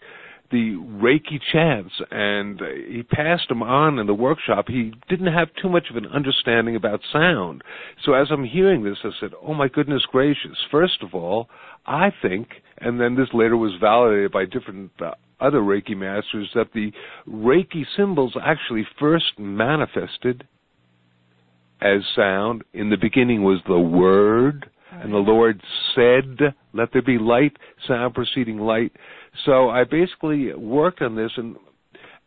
the 0.52 0.76
Reiki 0.78 1.40
chants, 1.52 1.94
and 2.12 2.62
he 2.88 3.04
passed 3.04 3.50
them 3.50 3.62
on 3.62 4.00
in 4.00 4.08
the 4.08 4.14
workshop. 4.14 4.66
He 4.68 4.94
didn't 5.08 5.34
have 5.34 5.50
too 5.62 5.70
much 5.70 5.88
of 5.90 5.96
an 5.96 6.08
understanding 6.08 6.76
about 6.76 7.02
sound. 7.12 7.64
So 8.04 8.14
as 8.14 8.28
I'm 8.32 8.44
hearing 8.44 8.84
this, 8.84 8.98
I 9.04 9.10
said, 9.20 9.32
"Oh 9.44 9.54
my 9.54 9.68
goodness 9.68 10.04
gracious! 10.12 10.58
First 10.72 11.04
of 11.04 11.14
all, 11.14 11.50
I 11.86 12.12
think," 12.22 12.48
and 12.80 13.00
then 13.00 13.16
this 13.16 13.30
later 13.32 13.58
was 13.58 13.74
validated 13.80 14.32
by 14.32 14.46
different 14.46 14.92
uh, 15.00 15.12
other 15.40 15.62
Reiki 15.62 15.96
masters, 15.96 16.50
that 16.56 16.74
the 16.74 16.92
Reiki 17.28 17.86
symbols 17.96 18.36
actually 18.42 18.88
first 19.00 19.38
manifested 19.38 20.48
as 21.80 22.02
sound. 22.16 22.64
In 22.74 22.90
the 22.90 22.98
beginning 22.98 23.44
was 23.44 23.60
the 23.68 23.80
word 23.80 24.68
and 24.92 25.14
the 25.14 25.18
Lord 25.18 25.62
said, 25.96 26.54
Let 26.74 26.90
there 26.94 27.02
be 27.02 27.18
light, 27.18 27.58
sound 27.88 28.14
preceding 28.14 28.60
light. 28.60 28.92
So 29.46 29.70
I 29.70 29.84
basically 29.84 30.54
worked 30.54 31.02
on 31.02 31.16
this, 31.16 31.32
and 31.38 31.56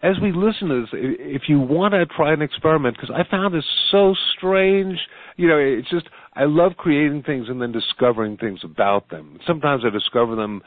as 0.02 0.16
we 0.20 0.32
listen 0.32 0.68
to 0.68 0.80
this, 0.80 0.90
if 0.92 1.42
you 1.48 1.60
want 1.60 1.94
to 1.94 2.06
try 2.06 2.32
an 2.32 2.42
experiment, 2.42 2.96
because 2.96 3.14
I 3.14 3.28
found 3.30 3.54
this 3.54 3.64
so 3.90 4.14
strange, 4.36 4.98
you 5.36 5.46
know, 5.46 5.58
it's 5.58 5.88
just, 5.90 6.08
I 6.34 6.44
love 6.44 6.72
creating 6.76 7.22
things 7.22 7.48
and 7.48 7.62
then 7.62 7.70
discovering 7.70 8.36
things 8.36 8.60
about 8.64 9.10
them. 9.10 9.38
Sometimes 9.46 9.84
I 9.86 9.90
discover 9.90 10.34
them 10.34 10.62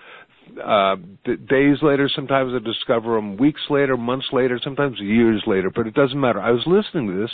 uh, 0.64 0.96
days 1.50 1.78
later, 1.82 2.10
sometimes 2.16 2.54
I 2.56 2.64
discover 2.64 3.16
them 3.16 3.36
weeks 3.36 3.62
later, 3.70 3.98
months 3.98 4.28
later, 4.32 4.60
sometimes 4.64 5.00
years 5.00 5.44
later, 5.48 5.70
but 5.74 5.88
it 5.88 5.94
doesn't 5.94 6.20
matter. 6.20 6.40
I 6.40 6.52
was 6.52 6.64
listening 6.66 7.08
to 7.08 7.22
this, 7.22 7.32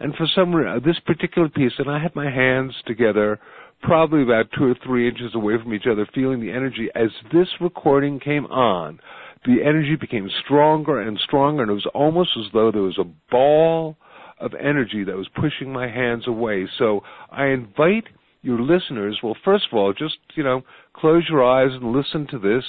and 0.00 0.14
for 0.14 0.26
some 0.34 0.54
reason, 0.54 0.82
this 0.84 0.98
particular 1.06 1.48
piece, 1.48 1.72
and 1.78 1.90
I 1.90 2.02
had 2.02 2.14
my 2.16 2.30
hands 2.30 2.74
together 2.86 3.38
probably 3.84 4.22
about 4.22 4.46
two 4.56 4.64
or 4.64 4.74
three 4.84 5.08
inches 5.08 5.34
away 5.34 5.54
from 5.62 5.74
each 5.74 5.86
other, 5.90 6.08
feeling 6.14 6.40
the 6.40 6.50
energy. 6.50 6.88
As 6.94 7.10
this 7.32 7.48
recording 7.60 8.18
came 8.18 8.46
on, 8.46 8.98
the 9.44 9.58
energy 9.62 9.94
became 10.00 10.28
stronger 10.44 11.00
and 11.02 11.18
stronger, 11.22 11.62
and 11.62 11.70
it 11.70 11.74
was 11.74 11.86
almost 11.94 12.30
as 12.38 12.46
though 12.52 12.72
there 12.72 12.82
was 12.82 12.98
a 12.98 13.10
ball 13.30 13.96
of 14.40 14.52
energy 14.54 15.04
that 15.04 15.14
was 15.14 15.28
pushing 15.38 15.70
my 15.70 15.86
hands 15.86 16.26
away. 16.26 16.66
So 16.78 17.02
I 17.30 17.46
invite 17.46 18.04
your 18.42 18.60
listeners, 18.60 19.18
well, 19.22 19.36
first 19.44 19.66
of 19.70 19.76
all, 19.76 19.92
just, 19.92 20.16
you 20.34 20.42
know, 20.42 20.62
close 20.94 21.24
your 21.28 21.44
eyes 21.44 21.70
and 21.72 21.92
listen 21.92 22.26
to 22.30 22.38
this, 22.38 22.64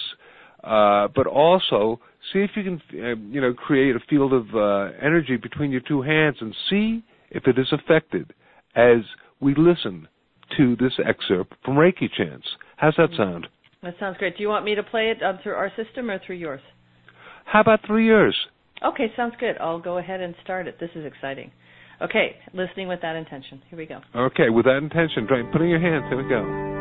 uh, 0.63 1.07
but 1.15 1.27
also 1.27 1.99
see 2.33 2.39
if 2.39 2.51
you 2.55 2.63
can, 2.63 2.81
uh, 2.93 3.15
you 3.31 3.39
know, 3.39 3.53
create 3.53 3.95
a 3.95 3.99
field 4.09 4.33
of 4.33 4.47
uh, 4.53 4.95
energy 5.01 5.37
between 5.37 5.71
your 5.71 5.81
two 5.81 6.01
hands 6.01 6.37
and 6.41 6.53
see 6.69 7.03
if 7.31 7.47
it 7.47 7.57
is 7.57 7.71
affected 7.71 8.33
as 8.75 8.99
we 9.39 9.55
listen 9.55 10.07
to 10.57 10.75
this 10.75 10.93
excerpt 11.05 11.53
from 11.63 11.75
Reiki 11.75 12.09
Chants. 12.15 12.47
How's 12.77 12.95
that 12.97 13.09
sound? 13.17 13.47
That 13.83 13.95
sounds 13.99 14.17
great. 14.17 14.37
Do 14.37 14.43
you 14.43 14.49
want 14.49 14.65
me 14.65 14.75
to 14.75 14.83
play 14.83 15.11
it 15.11 15.21
um, 15.21 15.39
through 15.43 15.53
our 15.53 15.71
system 15.75 16.09
or 16.09 16.19
through 16.25 16.37
yours? 16.37 16.61
How 17.45 17.61
about 17.61 17.81
three 17.85 18.05
years? 18.05 18.35
Okay, 18.83 19.11
sounds 19.15 19.35
good. 19.39 19.57
I'll 19.59 19.79
go 19.79 19.97
ahead 19.99 20.21
and 20.21 20.35
start 20.43 20.67
it. 20.67 20.79
This 20.79 20.89
is 20.95 21.05
exciting. 21.05 21.51
Okay, 22.01 22.35
listening 22.53 22.87
with 22.87 23.01
that 23.01 23.15
intention. 23.15 23.61
Here 23.69 23.77
we 23.77 23.85
go. 23.85 24.01
Okay, 24.15 24.49
with 24.49 24.65
that 24.65 24.77
intention, 24.77 25.27
putting 25.27 25.69
your 25.69 25.79
hands. 25.79 26.05
Here 26.09 26.21
we 26.21 26.27
go. 26.27 26.74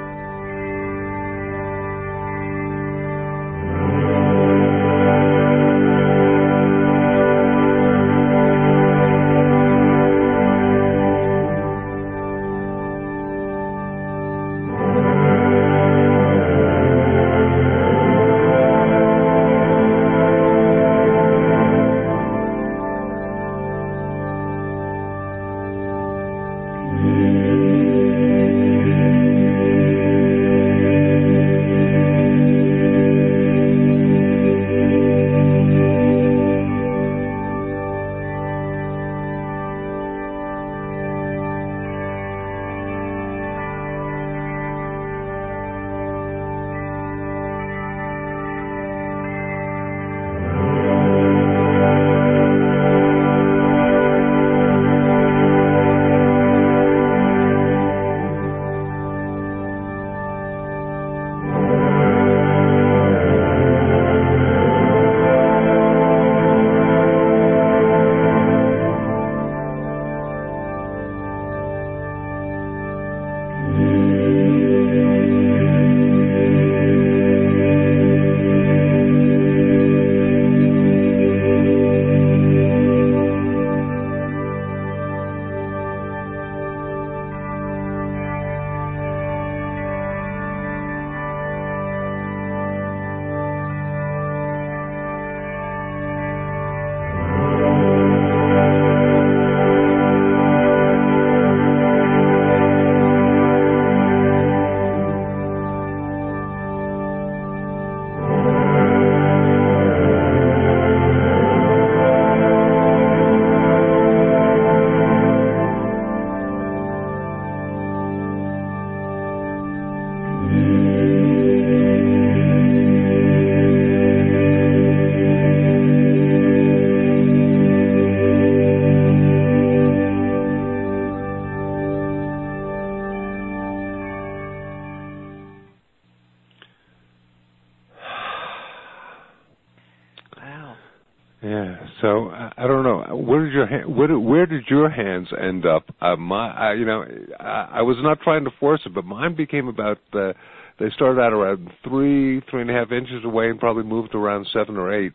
Did, 144.64 144.70
your 144.70 144.90
hands 144.90 145.28
end 145.40 145.66
up? 145.66 145.84
Uh, 146.00 146.16
my, 146.16 146.50
I, 146.50 146.74
you 146.74 146.84
know, 146.84 147.04
I, 147.40 147.68
I 147.74 147.82
was 147.82 147.96
not 148.00 148.20
trying 148.20 148.44
to 148.44 148.50
force 148.58 148.80
it, 148.86 148.94
but 148.94 149.04
mine 149.04 149.34
became 149.34 149.68
about. 149.68 149.98
Uh, 150.12 150.32
they 150.78 150.90
started 150.90 151.20
out 151.20 151.32
around 151.32 151.70
three, 151.84 152.42
three 152.50 152.62
and 152.62 152.70
a 152.70 152.74
half 152.74 152.90
inches 152.90 153.24
away, 153.24 153.48
and 153.48 153.60
probably 153.60 153.84
moved 153.84 154.14
around 154.14 154.46
seven 154.52 154.76
or 154.76 154.92
eight. 154.92 155.12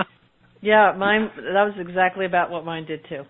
yeah, 0.60 0.92
mine. 0.96 1.30
That 1.36 1.64
was 1.64 1.74
exactly 1.78 2.26
about 2.26 2.50
what 2.50 2.64
mine 2.64 2.84
did 2.84 3.00
too. 3.08 3.24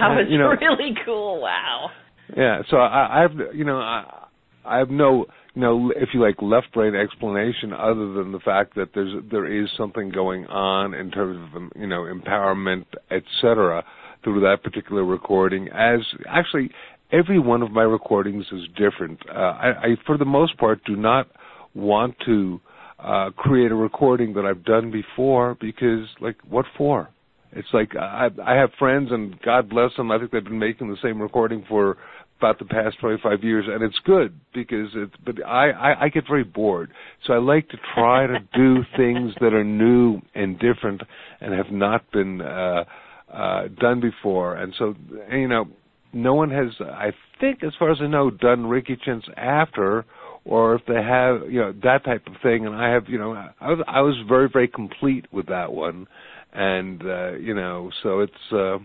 That 0.00 0.08
was 0.08 0.26
uh, 0.26 0.30
you 0.30 0.38
know, 0.38 0.48
really 0.60 0.94
cool. 1.04 1.40
Wow. 1.40 1.90
Yeah. 2.36 2.62
So 2.70 2.76
I, 2.76 3.24
I've 3.24 3.54
you 3.54 3.64
know 3.64 3.78
I 3.78 4.26
I 4.64 4.78
have 4.78 4.90
no 4.90 5.26
you 5.54 5.62
know 5.62 5.92
if 5.96 6.10
you 6.12 6.20
like 6.20 6.36
left 6.42 6.72
brain 6.72 6.94
explanation 6.94 7.72
other 7.72 8.12
than 8.12 8.32
the 8.32 8.40
fact 8.40 8.74
that 8.74 8.90
there's 8.94 9.14
there 9.30 9.46
is 9.46 9.68
something 9.76 10.10
going 10.10 10.46
on 10.46 10.94
in 10.94 11.10
terms 11.10 11.38
of 11.54 11.62
you 11.76 11.86
know 11.86 12.02
empowerment 12.02 12.84
etc 13.10 13.84
through 14.22 14.40
that 14.40 14.62
particular 14.62 15.04
recording 15.04 15.68
as 15.68 16.00
actually 16.28 16.70
every 17.12 17.38
one 17.38 17.62
of 17.62 17.70
my 17.70 17.82
recordings 17.82 18.44
is 18.52 18.62
different 18.76 19.18
uh, 19.28 19.38
I, 19.38 19.68
I 19.68 19.96
for 20.06 20.18
the 20.18 20.24
most 20.24 20.56
part 20.58 20.84
do 20.84 20.96
not 20.96 21.28
want 21.74 22.14
to 22.26 22.60
uh, 22.98 23.30
create 23.36 23.70
a 23.70 23.76
recording 23.76 24.34
that 24.34 24.44
I've 24.44 24.64
done 24.64 24.90
before 24.90 25.56
because 25.60 26.06
like 26.20 26.36
what 26.48 26.66
for 26.76 27.08
it's 27.52 27.68
like 27.72 27.96
I 27.96 28.28
I 28.44 28.54
have 28.54 28.70
friends 28.78 29.10
and 29.10 29.40
God 29.42 29.68
bless 29.68 29.94
them 29.96 30.10
I 30.10 30.18
think 30.18 30.32
they've 30.32 30.44
been 30.44 30.58
making 30.58 30.90
the 30.90 30.98
same 31.02 31.20
recording 31.20 31.64
for 31.68 31.96
about 32.38 32.58
the 32.58 32.64
past 32.64 32.98
25 33.00 33.42
years, 33.42 33.66
and 33.68 33.82
it's 33.82 33.98
good 34.04 34.38
because 34.54 34.88
it's. 34.94 35.14
But 35.24 35.44
I, 35.44 35.70
I 35.70 36.04
I 36.04 36.08
get 36.08 36.24
very 36.26 36.44
bored, 36.44 36.90
so 37.26 37.32
I 37.32 37.38
like 37.38 37.68
to 37.70 37.78
try 37.94 38.26
to 38.26 38.38
do 38.54 38.84
things 38.96 39.32
that 39.40 39.52
are 39.52 39.64
new 39.64 40.20
and 40.34 40.58
different 40.58 41.02
and 41.40 41.52
have 41.52 41.70
not 41.70 42.10
been 42.12 42.40
uh, 42.40 42.84
uh, 43.32 43.68
done 43.78 44.00
before. 44.00 44.56
And 44.56 44.74
so, 44.78 44.94
you 45.30 45.48
know, 45.48 45.68
no 46.12 46.34
one 46.34 46.50
has, 46.50 46.68
I 46.80 47.12
think, 47.40 47.62
as 47.62 47.72
far 47.78 47.90
as 47.90 47.98
I 48.00 48.06
know, 48.06 48.30
done 48.30 48.64
Reiki 48.64 49.00
chants 49.02 49.26
after, 49.36 50.04
or 50.44 50.74
if 50.74 50.82
they 50.86 51.02
have, 51.02 51.42
you 51.50 51.60
know, 51.60 51.74
that 51.82 52.04
type 52.04 52.26
of 52.26 52.34
thing. 52.42 52.66
And 52.66 52.74
I 52.74 52.90
have, 52.90 53.08
you 53.08 53.18
know, 53.18 53.32
I 53.60 53.68
was, 53.68 53.78
I 53.86 54.00
was 54.00 54.14
very 54.28 54.48
very 54.50 54.68
complete 54.68 55.26
with 55.32 55.46
that 55.46 55.72
one, 55.72 56.06
and 56.52 57.02
uh, 57.02 57.32
you 57.32 57.54
know, 57.54 57.90
so 58.02 58.20
it's. 58.20 58.52
Uh, 58.52 58.78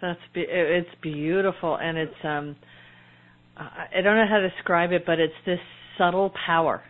that's 0.00 0.20
be- 0.34 0.46
it's 0.48 0.88
beautiful, 1.00 1.76
and 1.76 1.96
it's 1.96 2.24
um 2.24 2.56
I 3.56 4.00
don't 4.00 4.16
know 4.16 4.26
how 4.28 4.38
to 4.38 4.48
describe 4.50 4.92
it, 4.92 5.04
but 5.06 5.20
it's 5.20 5.34
this 5.44 5.60
subtle 5.98 6.32
power. 6.46 6.82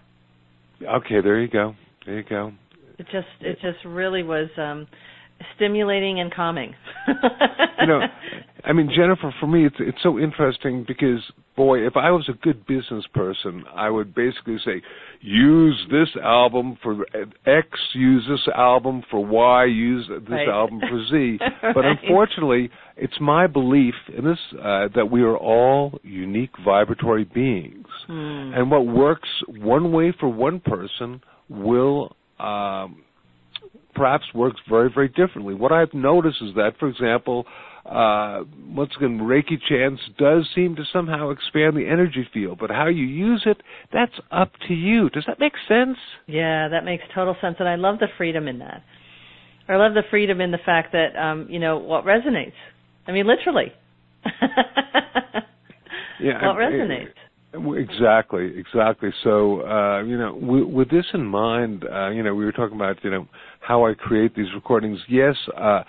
Okay, 0.83 1.21
there 1.21 1.41
you 1.41 1.49
go. 1.49 1.75
There 2.07 2.17
you 2.19 2.25
go. 2.25 2.53
It 2.99 3.07
just 3.13 3.27
it 3.41 3.59
just 3.61 3.85
really 3.85 4.23
was 4.23 4.49
um 4.57 4.87
stimulating 5.57 6.21
and 6.21 6.33
calming. 6.35 6.75
you 7.81 7.87
know, 7.87 8.01
I 8.65 8.73
mean, 8.73 8.91
Jennifer, 8.95 9.35
for 9.41 9.47
me, 9.47 9.67
it's 9.67 9.77
it's 9.81 10.03
so 10.03 10.19
interesting 10.19 10.85
because, 10.87 11.21
boy, 11.57 11.85
if 11.87 11.97
I 11.97 12.11
was 12.13 12.29
a 12.29 12.33
good 12.33 12.65
business 12.67 13.05
person, 13.13 13.65
I 13.75 13.91
would 13.91 14.15
basically 14.15 14.59
say, 14.65 14.83
use 15.21 15.87
this 15.91 16.09
album 16.23 16.79
for 16.83 17.05
X, 17.45 17.69
use 17.95 18.25
this 18.29 18.47
album 18.55 19.03
for 19.11 19.25
Y, 19.25 19.65
use 19.65 20.07
this 20.09 20.31
right. 20.31 20.49
album 20.49 20.81
for 20.81 21.05
Z. 21.11 21.39
right. 21.63 21.75
But 21.75 21.85
unfortunately, 21.85 22.71
it's 22.97 23.21
my 23.21 23.49
belief 23.49 23.95
in 24.17 24.25
this 24.25 24.39
uh, 24.55 24.89
that 24.95 25.11
we 25.11 25.23
are 25.23 25.37
all 25.37 25.99
unique 26.05 26.53
vibratory 26.65 27.25
beings, 27.25 27.89
hmm. 28.07 28.53
and 28.55 28.71
what 28.71 28.87
works 28.87 29.29
one 29.49 29.93
way 29.93 30.15
for 30.19 30.29
one 30.29 30.61
person 30.61 31.21
will. 31.49 32.17
Um, 32.39 33.03
perhaps 33.95 34.25
works 34.35 34.61
very, 34.69 34.91
very 34.93 35.09
differently. 35.09 35.55
What 35.55 35.73
I've 35.73 35.93
noticed 35.95 36.39
is 36.43 36.55
that, 36.55 36.73
for 36.79 36.89
example, 36.89 37.47
uh, 37.85 38.43
once 38.69 38.93
again, 38.97 39.19
Reiki 39.19 39.59
chants 39.69 40.01
does 40.19 40.49
seem 40.55 40.77
to 40.77 40.85
somehow 40.93 41.31
expand 41.31 41.77
the 41.77 41.87
energy 41.87 42.27
field, 42.33 42.59
but 42.61 42.71
how 42.71 42.87
you 42.87 43.05
use 43.05 43.43
it, 43.45 43.61
that's 43.93 44.15
up 44.31 44.53
to 44.69 44.75
you. 44.75 45.11
Does 45.11 45.25
that 45.27 45.41
make 45.41 45.55
sense? 45.69 45.99
Yeah, 46.27 46.69
that 46.69 46.85
makes 46.85 47.03
total 47.15 47.37
sense, 47.41 47.57
and 47.59 47.69
I 47.69 47.75
love 47.75 47.99
the 47.99 48.07
freedom 48.17 48.47
in 48.47 48.61
that. 48.61 48.83
I 49.69 49.77
love 49.77 49.95
the 49.95 50.03
freedom 50.11 50.41
in 50.41 50.51
the 50.51 50.59
fact 50.65 50.93
that, 50.93 51.17
um, 51.17 51.47
you 51.51 51.59
know, 51.59 51.79
what 51.79 52.05
resonates. 52.05 52.53
I 53.07 53.13
mean, 53.13 53.27
literally. 53.27 53.73
yeah, 56.21 56.47
what 56.47 56.57
resonates. 56.57 57.15
Exactly, 57.55 58.53
exactly. 58.59 59.11
So, 59.23 59.61
uh, 59.67 60.03
you 60.03 60.17
know, 60.17 60.35
with 60.35 60.91
this 60.91 61.05
in 61.13 61.25
mind, 61.25 61.85
uh, 61.85 62.09
you 62.11 62.23
know, 62.23 62.35
we 62.35 62.45
were 62.45 62.53
talking 62.53 62.77
about, 62.77 63.03
you 63.05 63.11
know, 63.11 63.29
how 63.61 63.87
I 63.87 63.95
create 63.95 64.35
these 64.35 64.53
recordings. 64.55 64.99
Yes, 65.09 65.37
uh, 65.57 65.83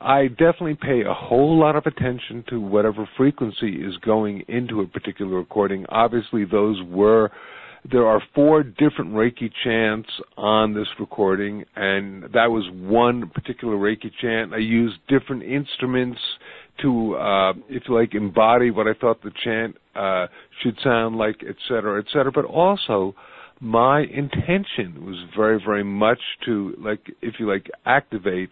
I 0.00 0.28
definitely 0.28 0.78
pay 0.80 1.02
a 1.02 1.12
whole 1.12 1.58
lot 1.58 1.76
of 1.76 1.84
attention 1.84 2.42
to 2.48 2.58
whatever 2.58 3.06
frequency 3.18 3.82
is 3.84 3.96
going 3.98 4.44
into 4.48 4.80
a 4.80 4.86
particular 4.86 5.36
recording. 5.36 5.84
Obviously, 5.90 6.46
those 6.46 6.82
were 6.84 7.30
there 7.90 8.06
are 8.06 8.22
four 8.34 8.62
different 8.62 9.12
Reiki 9.12 9.50
chants 9.64 10.08
on 10.36 10.74
this 10.74 10.88
recording, 10.98 11.64
and 11.76 12.24
that 12.24 12.50
was 12.50 12.68
one 12.72 13.30
particular 13.30 13.76
Reiki 13.76 14.10
chant. 14.20 14.52
I 14.52 14.58
used 14.58 14.96
different 15.08 15.42
instruments 15.42 16.20
to, 16.82 17.14
uh, 17.16 17.52
if 17.68 17.82
you 17.88 17.94
like, 17.98 18.14
embody 18.14 18.70
what 18.70 18.86
I 18.86 18.94
thought 18.94 19.22
the 19.22 19.32
chant 19.44 19.76
uh, 19.94 20.26
should 20.62 20.76
sound 20.82 21.16
like, 21.16 21.42
et 21.48 21.56
cetera, 21.68 22.00
et 22.00 22.06
cetera. 22.12 22.32
But 22.32 22.44
also, 22.44 23.14
my 23.60 24.00
intention 24.00 25.04
was 25.04 25.16
very, 25.36 25.60
very 25.64 25.84
much 25.84 26.20
to, 26.46 26.74
like, 26.78 27.00
if 27.20 27.34
you 27.38 27.48
like, 27.48 27.70
activate 27.84 28.50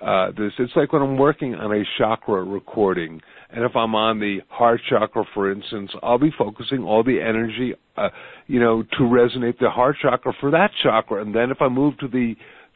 uh, 0.00 0.28
this. 0.30 0.52
It's 0.58 0.72
like 0.76 0.92
when 0.92 1.02
I'm 1.02 1.18
working 1.18 1.54
on 1.54 1.72
a 1.72 1.82
chakra 1.98 2.44
recording, 2.44 3.20
and 3.50 3.64
if 3.64 3.74
I'm 3.74 3.94
on 3.94 4.20
the 4.20 4.38
heart 4.48 4.80
chakra, 4.88 5.24
for 5.34 5.50
instance, 5.50 5.90
I'll 6.02 6.18
be 6.18 6.32
focusing 6.38 6.84
all 6.84 7.02
the 7.02 7.20
energy, 7.20 7.74
uh, 7.96 8.10
you 8.46 8.60
know, 8.60 8.82
to 8.82 9.00
resonate 9.00 9.58
the 9.58 9.70
heart 9.70 9.96
chakra 10.00 10.32
for 10.40 10.50
that 10.52 10.70
chakra. 10.82 11.20
And 11.22 11.34
then 11.34 11.50
if 11.50 11.60
I 11.60 11.68
move 11.68 11.98
to 11.98 12.08
the 12.08 12.34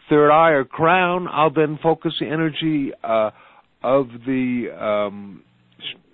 third 0.08 0.30
eye 0.30 0.50
or 0.50 0.64
crown, 0.64 1.28
I'll 1.30 1.52
then 1.52 1.78
focus 1.82 2.12
the 2.18 2.26
energy 2.26 2.92
uh, 3.04 3.30
of 3.82 4.08
the, 4.26 4.68
um, 4.78 5.42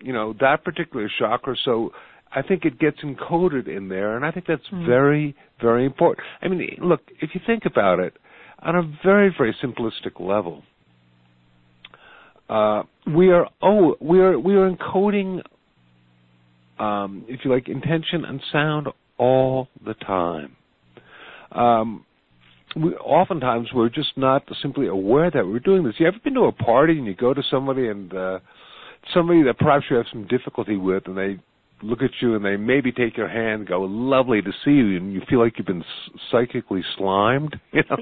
you 0.01 0.13
know, 0.13 0.35
that 0.41 0.65
particular 0.65 1.09
chakra. 1.19 1.57
So 1.65 1.93
I 2.35 2.43
think 2.43 2.65
it 2.65 2.79
gets 2.79 2.99
encoded 3.01 3.69
in 3.69 3.89
there, 3.89 4.17
and 4.17 4.25
I 4.25 4.31
think 4.31 4.47
that's 4.47 4.63
mm. 4.73 4.87
very, 4.87 5.35
very 5.61 5.85
important. 5.85 6.27
I 6.43 6.49
mean, 6.49 6.77
look, 6.83 7.01
if 7.21 7.31
you 7.35 7.41
think 7.47 7.65
about 7.65 8.01
it, 8.01 8.15
on 8.61 8.77
a 8.77 8.83
very, 9.05 9.33
very 9.37 9.57
simplistic 9.63 10.19
level, 10.21 10.63
uh, 12.49 12.83
we 13.15 13.31
are 13.31 13.47
oh 13.63 13.97
we 14.01 14.21
are 14.21 14.39
we 14.39 14.57
are 14.57 14.71
encoding, 14.71 15.43
um, 16.79 17.25
if 17.29 17.41
you 17.45 17.53
like, 17.53 17.69
intention 17.69 18.25
and 18.25 18.41
sound 18.51 18.89
all 19.19 19.69
the 19.85 19.95
time. 19.95 20.57
Um, 21.53 22.05
we, 22.83 22.95
oftentimes 22.95 23.69
we're 23.75 23.89
just 23.89 24.17
not 24.17 24.43
simply 24.63 24.87
aware 24.87 25.31
that 25.31 25.47
we're 25.47 25.59
doing 25.61 25.85
this. 25.85 25.95
You 25.99 26.07
ever 26.07 26.19
been 26.23 26.35
to 26.35 26.43
a 26.43 26.53
party 26.53 26.99
and 26.99 27.07
you 27.07 27.15
go 27.15 27.35
to 27.35 27.43
somebody 27.51 27.89
and 27.89 28.13
uh, 28.15 28.39
somebody 29.15 29.43
that 29.45 29.59
perhaps 29.59 29.87
you 29.91 29.97
have 29.97 30.07
some 30.11 30.27
difficulty 30.27 30.77
with, 30.77 31.05
and 31.07 31.17
they 31.17 31.39
look 31.83 32.03
at 32.03 32.11
you 32.21 32.35
and 32.35 32.45
they 32.45 32.57
maybe 32.57 32.93
take 32.93 33.17
your 33.17 33.29
hand, 33.29 33.67
go, 33.67 33.83
"Lovely 33.83 34.43
to 34.43 34.53
see 34.65 34.73
you," 34.73 34.97
and 34.97 35.13
you 35.13 35.23
feel 35.29 35.41
like 35.41 35.59
you've 35.59 35.67
been 35.67 35.85
psychically 36.31 36.83
slimed. 36.97 37.59
You 37.73 37.83
know. 37.91 37.97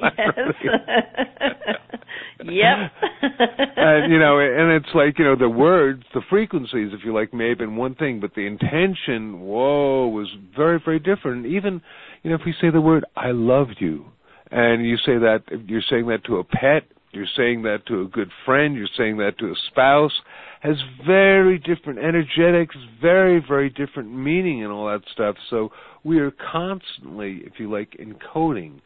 Yes. 2.44 2.90
yep. 3.20 3.22
and 3.76 4.12
you 4.12 4.18
know, 4.18 4.38
and 4.38 4.72
it's 4.72 4.94
like 4.94 5.18
you 5.18 5.24
know 5.24 5.36
the 5.36 5.48
words, 5.48 6.02
the 6.14 6.22
frequencies, 6.30 6.92
if 6.92 7.04
you 7.04 7.12
like, 7.12 7.34
may 7.34 7.48
have 7.50 7.58
been 7.58 7.76
one 7.76 7.94
thing, 7.94 8.20
but 8.20 8.34
the 8.34 8.46
intention, 8.46 9.40
whoa, 9.40 10.08
was 10.08 10.28
very, 10.56 10.80
very 10.84 10.98
different. 10.98 11.46
Even 11.46 11.80
you 12.22 12.30
know, 12.30 12.36
if 12.36 12.42
we 12.46 12.54
say 12.60 12.70
the 12.70 12.80
word 12.80 13.04
"I 13.16 13.32
love 13.32 13.68
you," 13.78 14.06
and 14.50 14.86
you 14.86 14.96
say 14.98 15.18
that, 15.18 15.42
you're 15.66 15.82
saying 15.88 16.06
that 16.08 16.24
to 16.24 16.38
a 16.38 16.44
pet, 16.44 16.84
you're 17.12 17.26
saying 17.36 17.62
that 17.62 17.86
to 17.86 18.02
a 18.02 18.04
good 18.06 18.30
friend, 18.44 18.74
you're 18.76 18.88
saying 18.96 19.16
that 19.18 19.38
to 19.38 19.46
a 19.46 19.54
spouse 19.68 20.12
has 20.60 20.76
very 21.06 21.58
different 21.58 21.98
energetics, 21.98 22.76
very, 23.00 23.42
very 23.46 23.70
different 23.70 24.12
meaning 24.12 24.62
and 24.62 24.72
all 24.72 24.86
that 24.86 25.02
stuff. 25.12 25.36
So 25.48 25.70
we 26.04 26.18
are 26.18 26.32
constantly, 26.52 27.42
if 27.44 27.54
you 27.58 27.70
like, 27.70 27.96
encoding 27.98 28.80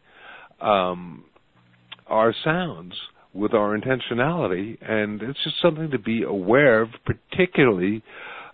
um, 0.61 1.25
our 2.07 2.33
sounds 2.43 2.93
with 3.33 3.53
our 3.53 3.77
intentionality, 3.77 4.77
and 4.81 5.21
it's 5.21 5.43
just 5.43 5.61
something 5.61 5.89
to 5.91 5.99
be 5.99 6.23
aware 6.23 6.81
of, 6.81 6.89
particularly 7.05 8.03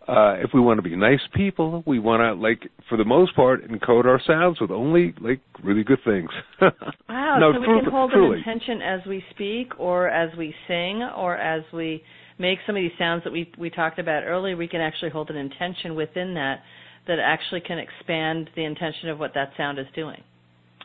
uh, 0.07 0.35
if 0.37 0.51
we 0.53 0.61
want 0.61 0.77
to 0.77 0.81
be 0.81 0.95
nice 0.95 1.19
people, 1.33 1.83
we 1.85 1.99
want 1.99 2.21
to 2.21 2.33
like, 2.33 2.69
for 2.87 2.97
the 2.97 3.05
most 3.05 3.35
part, 3.35 3.69
encode 3.69 4.05
our 4.05 4.21
sounds 4.25 4.59
with 4.61 4.71
only 4.71 5.13
like 5.19 5.41
really 5.63 5.83
good 5.83 5.99
things. 6.05 6.29
wow! 7.09 7.37
no, 7.39 7.53
so 7.53 7.59
we 7.59 7.65
can 7.65 7.91
hold 7.91 8.11
truly. 8.11 8.33
an 8.33 8.37
intention 8.37 8.81
as 8.81 9.01
we 9.05 9.23
speak, 9.31 9.77
or 9.79 10.09
as 10.09 10.35
we 10.37 10.53
sing, 10.67 11.03
or 11.03 11.35
as 11.35 11.63
we 11.73 12.01
make 12.39 12.59
some 12.65 12.75
of 12.75 12.81
these 12.81 12.91
sounds 12.97 13.23
that 13.25 13.33
we 13.33 13.51
we 13.57 13.69
talked 13.69 13.99
about 13.99 14.23
earlier, 14.23 14.55
we 14.55 14.67
can 14.67 14.79
actually 14.79 15.09
hold 15.09 15.29
an 15.29 15.35
intention 15.35 15.93
within 15.93 16.33
that 16.35 16.61
that 17.07 17.19
actually 17.19 17.61
can 17.61 17.77
expand 17.77 18.49
the 18.55 18.63
intention 18.63 19.09
of 19.09 19.19
what 19.19 19.33
that 19.33 19.51
sound 19.57 19.77
is 19.77 19.87
doing. 19.93 20.21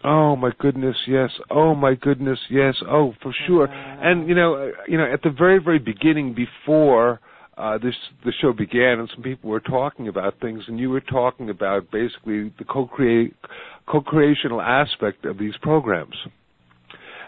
Oh 0.04 0.34
my 0.34 0.50
goodness, 0.58 0.96
yes. 1.06 1.30
Oh 1.48 1.76
my 1.76 1.94
goodness, 1.94 2.38
yes. 2.50 2.74
Oh, 2.88 3.14
for 3.22 3.32
sure. 3.46 3.66
And 3.66 4.28
you 4.28 4.34
know, 4.34 4.54
uh, 4.54 4.70
you 4.88 4.98
know, 4.98 5.12
at 5.12 5.22
the 5.22 5.30
very, 5.30 5.62
very 5.62 5.78
beginning, 5.78 6.34
before 6.34 7.20
uh, 7.56 7.78
this 7.78 7.94
the 8.24 8.32
show 8.40 8.52
began, 8.52 8.98
and 8.98 9.10
some 9.14 9.22
people 9.22 9.50
were 9.50 9.60
talking 9.60 10.08
about 10.08 10.40
things, 10.40 10.62
and 10.68 10.78
you 10.78 10.90
were 10.90 11.00
talking 11.00 11.50
about 11.50 11.90
basically 11.90 12.52
the 12.58 12.64
co-create 12.68 13.34
co-creational 13.86 14.60
aspect 14.60 15.24
of 15.24 15.38
these 15.38 15.54
programs. 15.60 16.14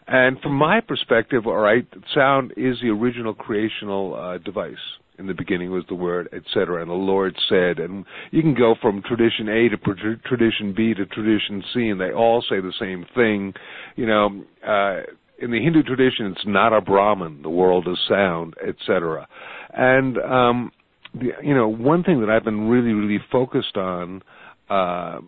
And 0.07 0.39
from 0.41 0.53
my 0.53 0.81
perspective, 0.81 1.47
all 1.47 1.57
right, 1.57 1.87
sound 2.15 2.53
is 2.57 2.77
the 2.83 2.91
original 2.91 3.35
creational 3.35 4.15
uh, 4.15 4.39
device 4.39 4.77
in 5.19 5.27
the 5.27 5.35
beginning 5.35 5.71
was 5.71 5.85
the 5.89 5.95
word, 5.95 6.29
etc. 6.33 6.83
And 6.83 6.91
the 6.91 6.95
Lord 6.95 7.37
said, 7.49 7.79
and 7.79 8.05
you 8.31 8.43
can 8.43 8.55
go 8.55 8.75
from 8.81 9.03
tradition 9.03 9.49
A 9.49 9.69
to 9.69 10.19
tradition 10.27 10.75
B 10.77 10.95
to 10.95 11.07
tradition 11.07 11.63
C, 11.73 11.89
and 11.89 12.01
they 12.01 12.13
all 12.13 12.43
say 12.49 12.61
the 12.61 12.73
same 12.81 13.07
thing. 13.15 13.55
You 13.97 14.07
know, 14.07 14.45
uh, 14.67 15.03
in 15.45 15.51
the 15.51 15.63
Hindu 15.63 15.83
tradition, 15.83 16.27
it's 16.27 16.47
Nada 16.47 16.81
Brahman, 16.81 17.43
the 17.43 17.51
world 17.51 17.87
is 17.87 17.99
sound, 18.09 18.55
etc. 18.67 19.29
And 19.75 20.17
um, 20.19 20.73
the, 21.15 21.33
you 21.43 21.55
know, 21.55 21.69
one 21.69 22.03
thing 22.03 22.21
that 22.21 22.31
I've 22.31 22.45
been 22.45 22.69
really, 22.69 22.93
really 22.93 23.23
focused 23.31 23.77
on. 23.77 24.23
Uh, 24.71 25.21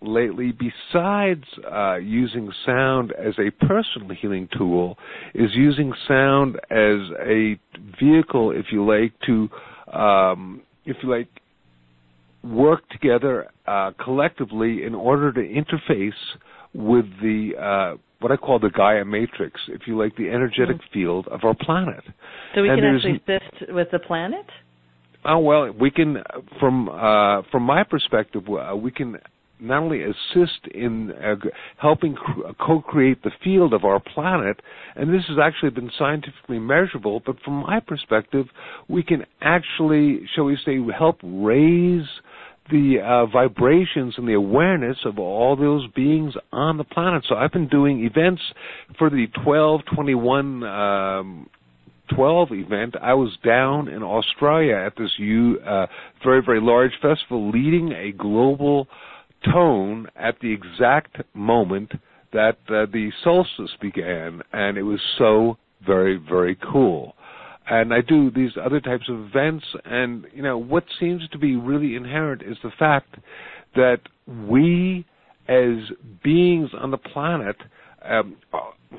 lately, 0.00 0.52
besides 0.52 1.42
uh, 1.68 1.96
using 1.96 2.52
sound 2.64 3.12
as 3.18 3.34
a 3.40 3.50
personal 3.66 4.10
healing 4.20 4.48
tool, 4.56 4.96
is 5.34 5.50
using 5.54 5.92
sound 6.06 6.54
as 6.70 7.00
a 7.26 7.58
vehicle, 8.00 8.52
if 8.52 8.66
you 8.70 8.86
like, 8.86 9.12
to, 9.26 9.48
um, 9.92 10.62
if 10.84 10.96
you 11.02 11.10
like, 11.10 11.26
work 12.44 12.88
together 12.90 13.48
uh, 13.66 13.90
collectively 14.02 14.84
in 14.84 14.94
order 14.94 15.32
to 15.32 15.40
interface 15.40 16.12
with 16.72 17.06
the 17.20 17.50
uh, 17.60 17.96
what 18.20 18.32
I 18.32 18.36
call 18.36 18.58
the 18.58 18.70
Gaia 18.70 19.04
matrix, 19.04 19.60
if 19.68 19.82
you 19.86 19.96
like, 19.96 20.16
the 20.16 20.28
energetic 20.28 20.76
mm-hmm. 20.76 20.92
field 20.92 21.28
of 21.28 21.40
our 21.44 21.54
planet. 21.54 22.04
So 22.54 22.62
we 22.62 22.70
and 22.70 22.80
can 22.80 22.94
actually 22.94 23.22
assist 23.26 23.72
with 23.72 23.88
the 23.92 23.98
planet. 23.98 24.46
Oh 25.24 25.38
well, 25.38 25.72
we 25.72 25.90
can 25.90 26.22
from 26.60 26.88
uh, 26.88 27.42
from 27.50 27.64
my 27.64 27.82
perspective, 27.82 28.44
uh, 28.48 28.76
we 28.76 28.90
can 28.90 29.18
not 29.60 29.82
only 29.82 30.02
assist 30.02 30.66
in 30.72 31.12
uh, 31.12 31.34
helping 31.78 32.16
uh, 32.16 32.52
co-create 32.64 33.22
the 33.22 33.30
field 33.42 33.74
of 33.74 33.84
our 33.84 34.00
planet, 34.00 34.60
and 34.94 35.12
this 35.12 35.24
has 35.28 35.36
actually 35.42 35.70
been 35.70 35.90
scientifically 35.98 36.58
measurable, 36.58 37.20
but 37.24 37.36
from 37.44 37.54
my 37.54 37.80
perspective, 37.80 38.46
we 38.88 39.02
can 39.02 39.24
actually, 39.40 40.20
shall 40.34 40.44
we 40.44 40.56
say, 40.64 40.78
help 40.96 41.18
raise 41.22 42.06
the 42.70 42.96
uh, 43.04 43.26
vibrations 43.26 44.14
and 44.16 44.28
the 44.28 44.34
awareness 44.34 44.96
of 45.04 45.18
all 45.18 45.56
those 45.56 45.86
beings 45.94 46.34
on 46.52 46.76
the 46.76 46.84
planet. 46.84 47.24
So 47.28 47.34
I've 47.34 47.52
been 47.52 47.68
doing 47.68 48.04
events 48.04 48.42
for 48.98 49.10
the 49.10 49.26
1221 49.44 50.62
um, 50.64 51.50
12 52.14 52.48
event, 52.52 52.94
I 53.00 53.14
was 53.14 53.36
down 53.44 53.88
in 53.88 54.02
Australia 54.02 54.76
at 54.76 54.94
this 54.96 55.10
U, 55.18 55.60
uh, 55.60 55.86
very, 56.24 56.42
very 56.44 56.60
large 56.60 56.92
festival 57.02 57.50
leading 57.50 57.92
a 57.92 58.12
global 58.12 58.88
tone 59.52 60.08
at 60.16 60.36
the 60.40 60.52
exact 60.52 61.18
moment 61.34 61.92
that 62.32 62.58
uh, 62.68 62.86
the 62.92 63.10
solstice 63.22 63.70
began, 63.80 64.42
and 64.52 64.76
it 64.76 64.82
was 64.82 65.00
so 65.16 65.56
very, 65.86 66.16
very 66.16 66.56
cool. 66.72 67.14
And 67.70 67.92
I 67.92 68.00
do 68.00 68.30
these 68.30 68.52
other 68.62 68.80
types 68.80 69.08
of 69.08 69.20
events, 69.26 69.64
and 69.84 70.26
you 70.32 70.42
know 70.42 70.56
what 70.56 70.84
seems 70.98 71.28
to 71.28 71.38
be 71.38 71.54
really 71.56 71.96
inherent 71.96 72.42
is 72.42 72.56
the 72.62 72.70
fact 72.78 73.16
that 73.76 74.00
we, 74.26 75.04
as 75.48 75.76
beings 76.24 76.70
on 76.78 76.90
the 76.90 76.96
planet, 76.96 77.56
um, 78.08 78.36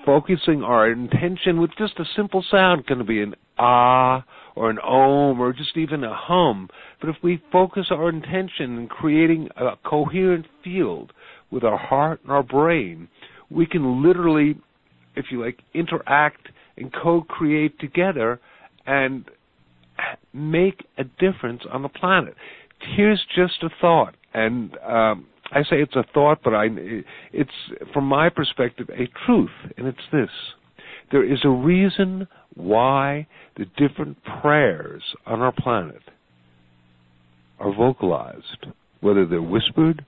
focusing 0.05 0.61
our 0.63 0.91
intention 0.91 1.59
with 1.59 1.72
just 1.80 1.93
a 1.99 2.05
simple 2.15 2.45
sound, 2.51 2.86
can 2.86 3.05
be 3.05 3.24
an 3.24 3.34
ah 3.57 4.24
or 4.55 4.70
an 4.70 4.78
om 4.80 5.39
or 5.39 5.51
just 5.51 5.76
even 5.76 6.03
a 6.03 6.13
hum. 6.13 6.70
But 7.01 7.09
if 7.09 7.15
we 7.24 7.41
focus 7.51 7.88
our 7.89 8.09
intention 8.09 8.78
in 8.78 8.88
creating 8.88 9.49
a 9.57 9.78
coherent 9.84 10.45
field 10.63 11.11
with 11.49 11.63
our 11.63 11.78
heart 11.78 12.20
and 12.24 12.32
our 12.32 12.43
brain, 12.43 13.07
we 13.49 13.65
can 13.65 14.03
literally, 14.03 14.57
if 15.15 15.26
you 15.32 15.43
like, 15.43 15.59
interact 15.74 16.49
and 16.78 16.93
co-create 16.93 17.80
together 17.80 18.39
and 18.86 19.25
make 20.34 20.86
a 20.97 21.03
difference 21.03 21.63
on 21.71 21.82
the 21.82 21.89
planet. 21.89 22.36
Here's 22.95 23.23
just 23.36 23.61
a 23.63 23.69
thought, 23.82 24.15
and 24.34 24.77
um, 24.77 25.27
I 25.51 25.63
say 25.63 25.82
it's 25.82 25.95
a 25.95 26.05
thought, 26.13 26.39
but 26.43 26.53
I, 26.53 26.67
it's 27.34 27.51
from 27.93 28.05
my 28.05 28.30
perspective 28.30 28.89
a 28.89 29.07
truth, 29.25 29.49
and 29.77 29.88
it's 29.88 29.97
this: 30.11 30.30
there 31.11 31.23
is 31.23 31.39
a 31.43 31.49
reason 31.49 32.27
why 32.55 33.27
the 33.57 33.65
different 33.77 34.17
prayers 34.41 35.03
on 35.25 35.41
our 35.41 35.51
planet 35.51 36.01
are 37.59 37.73
vocalized, 37.73 38.67
whether 39.01 39.25
they're 39.25 39.41
whispered, 39.41 40.05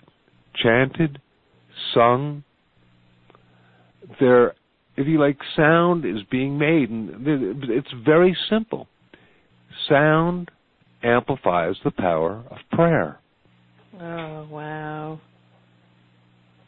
chanted, 0.56 1.20
sung. 1.94 2.44
They're, 4.20 4.54
if 5.02 5.08
you 5.08 5.20
like, 5.20 5.38
sound 5.56 6.06
is 6.06 6.24
being 6.30 6.58
made, 6.58 6.90
and 6.90 7.28
it's 7.70 7.94
very 8.06 8.36
simple. 8.50 8.88
Sound 9.90 10.52
amplifies 11.04 11.76
the 11.84 11.92
power 11.92 12.44
of 12.50 12.58
prayer. 12.72 13.20
Oh 14.00 14.48
wow. 14.50 15.20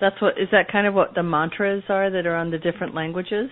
That's 0.02 0.20
what 0.22 0.38
is 0.38 0.50
that 0.52 0.72
kind 0.72 0.88
of 0.88 0.94
what 0.94 1.16
the 1.16 1.24
mantras 1.24 1.84
are 1.90 2.10
that 2.10 2.26
are 2.26 2.36
on 2.36 2.52
the 2.52 2.58
different 2.58 2.94
languages? 2.94 3.50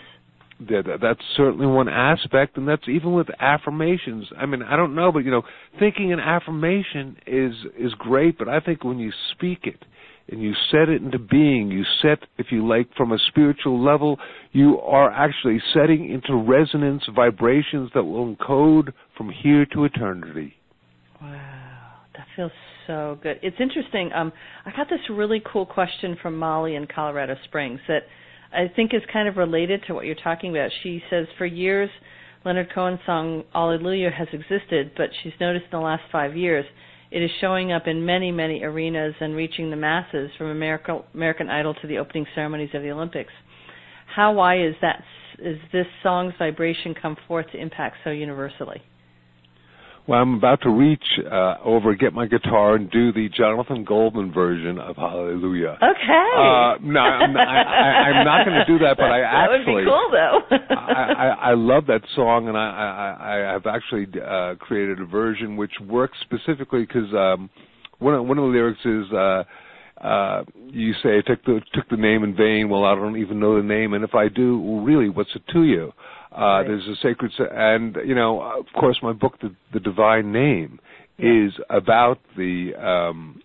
that, 0.70 1.00
that's 1.02 1.22
certainly 1.36 1.66
one 1.66 1.90
aspect, 1.90 2.58
and 2.58 2.68
that's 2.68 2.88
even 2.88 3.14
with 3.14 3.28
affirmations. 3.40 4.28
I 4.38 4.46
mean, 4.46 4.62
I 4.62 4.76
don't 4.76 4.96
know, 4.96 5.12
but 5.12 5.20
you 5.20 5.32
know, 5.32 5.44
thinking 5.80 6.14
an 6.14 6.20
affirmation 6.20 7.18
is 7.26 7.54
is 7.78 7.94
great, 7.96 8.38
but 8.38 8.48
I 8.48 8.60
think 8.60 8.84
when 8.84 9.00
you 9.00 9.12
speak 9.32 9.60
it 9.64 9.84
and 10.32 10.42
you 10.42 10.54
set 10.72 10.90
it 10.90 11.02
into 11.02 11.20
being, 11.20 11.70
you 11.70 11.84
set, 12.02 12.20
if 12.38 12.48
you 12.52 12.68
like, 12.68 12.88
from 12.96 13.12
a 13.12 13.18
spiritual 13.28 13.84
level, 13.84 14.18
you 14.52 14.80
are 14.80 15.12
actually 15.12 15.62
setting 15.74 16.10
into 16.10 16.36
resonance 16.36 17.04
vibrations 17.16 17.92
that 17.94 18.04
will 18.04 18.36
encode 18.36 18.94
from 19.18 19.30
here 19.44 19.66
to 19.74 19.84
eternity. 19.84 20.54
Wow, 21.22 21.92
that 22.16 22.26
feels 22.36 22.52
so 22.88 23.20
good. 23.22 23.40
It's 23.44 23.58
interesting. 23.60 24.12
Um, 24.14 24.32
I 24.66 24.72
got 24.76 24.90
this 24.90 25.02
really 25.10 25.42
cool 25.52 25.66
question 25.66 26.18
from 26.22 26.38
Molly 26.38 26.76
in 26.76 26.88
Colorado 26.88 27.36
Springs 27.46 27.80
that 27.88 28.04
I 28.54 28.72
think 28.76 28.94
is 28.94 29.02
kind 29.12 29.28
of 29.28 29.38
related 29.38 29.84
to 29.88 29.94
what 29.94 30.06
you're 30.06 30.16
talking 30.16 30.52
about. 30.52 30.72
She 30.84 31.02
says 31.10 31.28
for 31.38 31.46
years 31.46 31.90
Leonard 32.44 32.74
Cohen's 32.74 33.00
song 33.06 33.44
Alleluia 33.54 34.10
has 34.10 34.28
existed, 34.34 34.92
but 34.98 35.10
she's 35.22 35.34
noticed 35.40 35.66
in 35.66 35.80
the 35.80 35.84
last 35.84 36.04
five 36.12 36.36
years 36.36 36.66
it 37.12 37.22
is 37.22 37.30
showing 37.42 37.72
up 37.72 37.88
in 37.88 38.06
many, 38.06 38.32
many 38.32 38.64
arenas 38.64 39.14
and 39.20 39.36
reaching 39.36 39.70
the 39.70 39.76
masses 39.76 40.32
from 40.38 40.48
America, 40.48 41.02
American 41.14 41.50
Idol 41.50 41.74
to 41.76 41.88
the 41.88 41.98
opening 41.98 42.26
ceremonies 42.34 42.70
of 42.74 42.82
the 42.82 42.92
Olympics. 42.92 43.34
How 44.16 44.34
why 44.34 44.62
is 44.62 44.76
that 44.82 45.04
is 45.40 45.58
this 45.72 45.88
song's 46.04 46.34
vibration 46.38 46.94
come 47.00 47.18
forth 47.28 47.48
to 47.52 47.58
impact 47.58 47.98
so 48.04 48.12
universally? 48.12 48.82
Well, 50.08 50.20
I'm 50.20 50.34
about 50.34 50.62
to 50.64 50.70
reach 50.70 51.04
uh, 51.32 51.56
over, 51.64 51.94
get 51.94 52.12
my 52.14 52.26
guitar, 52.26 52.76
and 52.76 52.90
do 52.90 53.14
the 53.14 53.30
Jonathan 53.30 53.84
Goldman 53.84 54.34
version 54.34 54.80
of 54.80 54.96
Hallelujah. 54.96 55.78
Okay. 55.78 56.30
Uh, 56.38 56.76
no, 56.82 57.00
I'm 57.00 57.34
not, 57.34 57.48
I, 57.48 58.20
am 58.20 58.26
not 58.26 58.46
going 58.46 58.58
to 58.58 58.66
do 58.66 58.80
that, 58.80 58.98
but 58.98 59.06
I 59.06 59.22
actually. 59.22 59.32
That 59.42 59.68
would 59.68 59.76
be 59.76 59.90
cool, 59.90 60.10
though. 60.12 60.76
I, 60.76 61.14
I, 61.14 61.28
I 61.52 61.54
love 61.54 61.86
that 61.88 62.02
song, 62.16 62.48
and 62.48 62.58
I, 62.58 63.16
I, 63.20 63.50
I 63.50 63.54
have 63.54 63.66
actually 63.68 64.08
uh, 64.20 64.56
created 64.56 65.00
a 65.00 65.06
version 65.06 65.56
which 65.56 65.74
works 65.88 66.18
specifically 66.22 66.82
because 66.86 67.14
um, 67.14 67.50
one 68.00 68.16
of, 68.16 68.26
one 68.26 68.38
of 68.38 68.44
the 68.44 68.50
lyrics 68.50 68.82
is. 68.86 69.12
Uh, 69.12 69.44
uh, 70.02 70.44
you 70.72 70.94
say 71.04 71.20
I 71.20 71.22
took 71.22 71.46
the 71.46 71.62
took 71.76 71.88
the 71.90 71.96
name 71.96 72.24
in 72.24 72.36
vain. 72.36 72.70
Well, 72.70 72.86
I 72.86 72.96
don't 72.96 73.18
even 73.18 73.40
know 73.40 73.58
the 73.58 73.68
name, 73.68 73.94
and 73.94 74.04
if 74.04 74.16
I 74.16 74.30
do, 74.30 74.60
well, 74.60 74.84
really, 74.84 75.10
what's 75.10 75.30
it 75.36 75.44
to 75.54 75.62
you? 75.62 75.94
Uh, 76.32 76.40
right. 76.40 76.68
There's 76.68 76.88
a 76.88 76.96
sacred, 77.02 77.32
and 77.40 77.98
you 78.06 78.16
know, 78.16 78.42
of 78.42 78.66
course, 78.80 78.98
my 79.04 79.14
book, 79.14 79.40
the, 79.42 79.54
the 79.74 79.80
Divine 79.80 80.32
Name, 80.32 80.80
yeah. 81.18 81.48
is 81.48 81.54
about 81.70 82.20
the 82.38 82.74
um, 82.76 83.42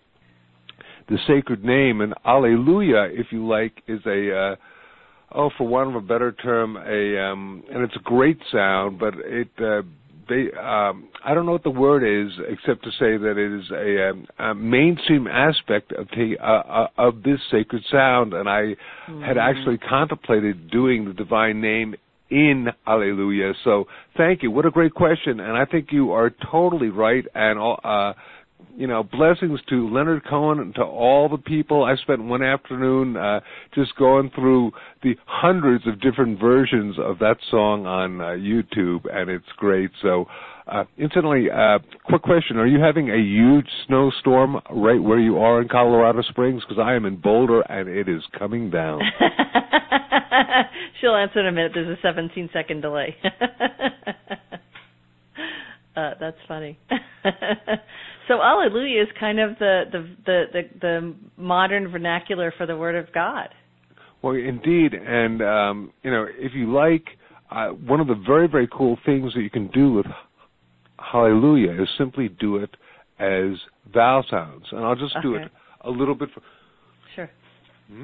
the 1.09 1.17
sacred 1.27 1.63
name, 1.63 2.01
and 2.01 2.13
Alleluia, 2.25 3.09
if 3.11 3.27
you 3.31 3.47
like, 3.47 3.83
is 3.87 3.99
a 4.05 4.35
uh, 4.35 4.55
oh, 5.33 5.49
for 5.57 5.67
want 5.67 5.89
of 5.89 5.95
a 5.95 6.01
better 6.01 6.31
term, 6.31 6.77
a 6.77 7.19
um, 7.19 7.63
and 7.71 7.83
it's 7.83 7.95
a 7.95 8.03
great 8.03 8.39
sound, 8.51 8.99
but 8.99 9.13
it. 9.17 9.49
Uh, 9.59 9.81
they, 10.29 10.51
um, 10.59 11.07
I 11.23 11.33
don't 11.33 11.45
know 11.45 11.53
what 11.53 11.63
the 11.63 11.69
word 11.69 12.03
is, 12.03 12.33
except 12.49 12.83
to 12.83 12.91
say 12.91 13.15
that 13.15 13.37
it 13.37 13.61
is 13.61 13.71
a, 13.71 14.09
um, 14.09 14.27
a 14.39 14.53
mainstream 14.53 15.25
aspect 15.25 15.93
of 15.93 16.07
the, 16.09 16.35
uh, 16.37 16.45
uh, 16.45 16.87
of 16.97 17.23
this 17.23 17.39
sacred 17.49 17.81
sound, 17.89 18.33
and 18.33 18.49
I 18.49 18.75
mm-hmm. 19.07 19.21
had 19.21 19.37
actually 19.37 19.77
contemplated 19.77 20.69
doing 20.69 21.05
the 21.05 21.13
divine 21.13 21.61
name 21.61 21.95
in 22.29 22.67
Alleluia. 22.85 23.53
So 23.63 23.85
thank 24.17 24.43
you. 24.43 24.51
What 24.51 24.65
a 24.65 24.71
great 24.71 24.93
question. 24.93 25.39
And 25.39 25.57
I 25.57 25.65
think 25.65 25.87
you 25.91 26.11
are 26.11 26.31
totally 26.51 26.89
right. 26.89 27.25
And 27.33 27.59
uh, 27.59 28.13
you 28.77 28.85
know, 28.85 29.03
blessings 29.03 29.59
to 29.69 29.89
Leonard 29.89 30.23
Cohen 30.29 30.59
and 30.59 30.75
to 30.75 30.83
all 30.83 31.27
the 31.29 31.37
people. 31.37 31.83
I 31.83 31.95
spent 31.95 32.23
one 32.23 32.43
afternoon 32.43 33.17
uh, 33.17 33.39
just 33.73 33.95
going 33.97 34.29
through 34.35 34.71
the 35.01 35.15
hundreds 35.25 35.87
of 35.87 35.99
different 35.99 36.39
versions 36.39 36.95
of 36.99 37.17
that 37.19 37.37
song 37.49 37.87
on 37.87 38.21
uh, 38.21 38.25
YouTube, 38.25 39.05
and 39.11 39.31
it's 39.31 39.45
great. 39.57 39.89
So, 40.01 40.25
uh, 40.67 40.83
incidentally, 40.97 41.49
uh, 41.49 41.79
quick 42.05 42.21
question: 42.21 42.57
Are 42.57 42.67
you 42.67 42.79
having 42.79 43.09
a 43.09 43.17
huge 43.17 43.67
snowstorm 43.87 44.61
right 44.69 45.01
where 45.01 45.19
you 45.19 45.39
are 45.39 45.59
in 45.61 45.67
Colorado 45.69 46.21
Springs? 46.21 46.61
Because 46.61 46.81
I 46.81 46.93
am 46.93 47.05
in 47.05 47.15
Boulder, 47.15 47.61
and 47.61 47.89
it 47.89 48.07
is 48.07 48.21
coming 48.37 48.69
down. 48.69 49.01
She'll 51.01 51.15
answer 51.15 51.39
in 51.39 51.47
a 51.47 51.51
minute. 51.51 51.71
There's 51.73 51.97
a 51.97 52.01
17 52.01 52.51
second 52.53 52.81
delay. 52.81 53.15
uh, 55.95 56.11
that's 56.19 56.37
funny. 56.47 56.77
so 58.27 58.41
Alleluia 58.41 59.03
is 59.03 59.07
kind 59.19 59.39
of 59.39 59.57
the, 59.59 59.83
the 59.91 60.15
the, 60.25 60.43
the 60.53 60.61
the 60.81 61.15
modern 61.37 61.89
vernacular 61.89 62.53
for 62.57 62.65
the 62.65 62.75
Word 62.75 62.95
of 62.95 63.13
God. 63.13 63.49
Well, 64.21 64.35
indeed, 64.35 64.93
and 64.93 65.41
um, 65.41 65.93
you 66.03 66.11
know, 66.11 66.25
if 66.29 66.53
you 66.53 66.73
like, 66.73 67.05
uh, 67.51 67.69
one 67.69 67.99
of 67.99 68.07
the 68.07 68.21
very 68.25 68.47
very 68.47 68.67
cool 68.71 68.97
things 69.05 69.33
that 69.33 69.41
you 69.41 69.49
can 69.49 69.67
do 69.67 69.93
with 69.93 70.05
Hallelujah 70.99 71.81
is 71.81 71.87
simply 71.97 72.29
do 72.29 72.57
it 72.57 72.69
as 73.19 73.57
vowel 73.93 74.23
sounds, 74.29 74.65
and 74.71 74.81
I'll 74.81 74.95
just 74.95 75.15
do 75.21 75.35
it 75.35 75.49
a 75.81 75.89
little 75.89 76.15
bit. 76.15 76.29
For, 76.33 76.41
sure. 77.15 77.29
you 77.89 77.95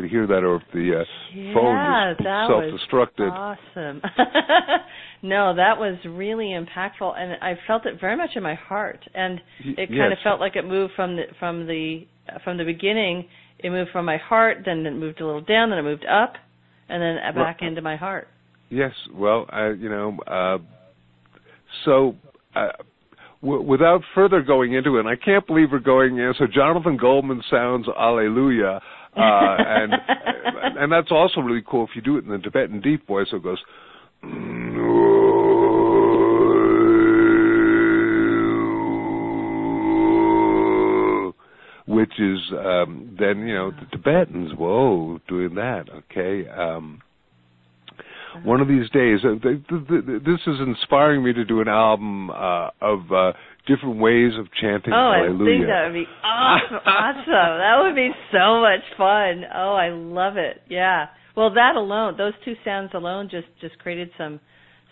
could 0.00 0.10
hear 0.10 0.26
that 0.26 0.44
or 0.44 0.56
if 0.56 0.62
the 0.72 1.00
uh, 1.00 1.04
yeah, 1.34 1.54
phone 1.54 1.74
was 1.74 2.78
self-destructed. 2.80 3.30
awesome. 3.30 4.02
no, 5.22 5.54
that 5.54 5.78
was 5.78 5.98
really 6.06 6.46
impactful, 6.46 7.16
and 7.16 7.32
I 7.42 7.58
felt 7.66 7.86
it 7.86 8.00
very 8.00 8.16
much 8.16 8.30
in 8.36 8.42
my 8.42 8.54
heart, 8.54 9.00
and 9.14 9.40
it 9.60 9.88
kind 9.88 10.10
yes. 10.10 10.12
of 10.12 10.18
felt 10.22 10.40
like 10.40 10.56
it 10.56 10.64
moved 10.64 10.94
from 10.94 11.16
the 11.16 11.22
from 11.38 11.66
the 11.66 12.06
from 12.44 12.58
the 12.58 12.64
beginning. 12.64 13.26
It 13.58 13.70
moved 13.70 13.90
from 13.90 14.04
my 14.04 14.18
heart, 14.18 14.58
then 14.64 14.86
it 14.86 14.94
moved 14.94 15.20
a 15.20 15.26
little 15.26 15.40
down, 15.40 15.70
then 15.70 15.80
it 15.80 15.82
moved 15.82 16.06
up, 16.06 16.34
and 16.88 17.02
then 17.02 17.16
back 17.34 17.58
into 17.60 17.82
my 17.82 17.96
heart. 17.96 18.28
Yes, 18.70 18.92
well, 19.12 19.46
I, 19.50 19.68
you 19.70 19.88
know, 19.88 20.18
uh, 20.26 20.58
so. 21.84 22.14
Uh, 22.54 22.68
w- 23.42 23.62
without 23.62 24.00
further 24.14 24.42
going 24.42 24.74
into 24.74 24.96
it, 24.96 25.00
and 25.00 25.08
I 25.08 25.16
can't 25.16 25.46
believe 25.46 25.68
we're 25.72 25.78
going 25.78 26.18
in. 26.18 26.34
So 26.38 26.46
Jonathan 26.46 26.96
Goldman 26.96 27.42
sounds 27.50 27.86
Alleluia. 27.88 28.80
Uh, 29.18 29.56
and 29.58 29.92
and 30.78 30.92
that's 30.92 31.10
also 31.10 31.40
really 31.40 31.62
cool 31.66 31.84
if 31.84 31.96
you 31.96 32.02
do 32.02 32.16
it 32.16 32.24
in 32.24 32.30
the 32.30 32.38
Tibetan 32.38 32.80
deep 32.80 33.06
voice. 33.06 33.28
It 33.32 33.42
goes. 33.42 33.58
Which 41.86 42.20
is 42.20 42.38
um, 42.52 43.16
then 43.18 43.46
you 43.46 43.54
know 43.54 43.70
the 43.70 43.86
Tibetans, 43.90 44.52
whoa, 44.54 45.20
doing 45.26 45.54
that. 45.54 45.88
Okay, 45.90 46.46
um, 46.48 47.00
one 48.44 48.60
of 48.60 48.68
these 48.68 48.88
days. 48.90 49.20
Uh, 49.24 49.38
th- 49.42 49.66
th- 49.68 49.88
th- 49.88 50.22
this 50.22 50.40
is 50.46 50.60
inspiring 50.60 51.24
me 51.24 51.32
to 51.32 51.44
do 51.44 51.60
an 51.60 51.68
album 51.68 52.30
uh, 52.30 52.70
of 52.80 53.10
uh, 53.10 53.32
different 53.68 54.00
ways 54.00 54.32
of 54.38 54.46
chanting 54.60 54.92
oh, 54.92 55.12
Hallelujah. 55.14 55.44
I 55.44 55.58
think 55.58 55.66
that 55.68 55.84
would 55.86 55.94
be 55.94 56.08
awesome. 56.24 56.76
awesome. 56.86 57.52
That 57.60 57.76
would 57.82 57.94
be 57.94 58.10
so 58.32 58.60
much 58.60 58.84
fun. 58.96 59.44
Oh, 59.54 59.74
I 59.74 59.90
love 59.90 60.36
it. 60.36 60.62
Yeah. 60.68 61.06
Well, 61.36 61.54
that 61.54 61.76
alone, 61.76 62.16
those 62.16 62.32
two 62.44 62.54
sounds 62.64 62.90
alone, 62.94 63.28
just 63.30 63.46
just 63.60 63.78
created 63.78 64.10
some 64.18 64.40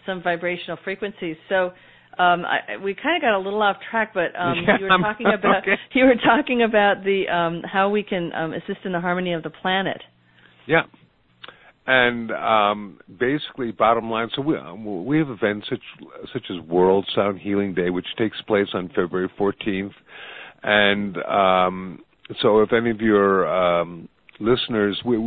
some 0.05 0.22
vibrational 0.22 0.79
frequencies. 0.85 1.37
So. 1.49 1.72
Um, 2.18 2.47
I, 2.47 2.79
we 2.83 2.95
kind 2.95 3.14
of 3.14 3.20
got 3.20 3.37
a 3.37 3.39
little 3.39 3.61
off 3.61 3.77
track, 3.91 4.12
but 4.14 4.35
um, 4.41 4.55
yeah, 4.66 4.79
you 4.81 4.85
were 4.87 4.99
talking 4.99 5.27
about 5.27 5.64
okay. 5.64 5.74
you 5.93 6.07
were 6.07 6.14
talking 6.14 6.62
about 6.62 7.05
the 7.05 7.29
um, 7.29 7.61
how 7.70 7.91
we 7.91 8.03
can 8.03 8.33
um, 8.33 8.55
assist 8.55 8.87
in 8.87 8.93
the 8.93 9.01
harmony 9.01 9.35
of 9.35 9.43
the 9.43 9.51
planet. 9.51 10.03
Yeah, 10.66 10.85
and 11.87 12.32
um, 12.32 12.99
basically, 13.18 13.70
bottom 13.70 14.11
line, 14.11 14.28
so 14.34 14.43
we 14.43 14.57
we 15.05 15.18
have 15.18 15.30
events 15.30 15.66
such 15.68 15.82
such 16.32 16.45
as 16.51 16.61
World 16.68 17.09
Sound 17.14 17.39
Healing 17.41 17.74
Day, 17.74 17.91
which 17.91 18.07
takes 18.18 18.41
place 18.43 18.68
on 18.74 18.89
February 18.89 19.30
14th, 19.39 19.93
and 20.62 21.16
um, 21.18 22.01
so 22.43 22.61
if 22.61 22.72
any 22.72 22.91
of 22.91 23.01
your 23.01 23.47
um, 23.47 24.09
listeners, 24.41 25.01
we 25.05 25.18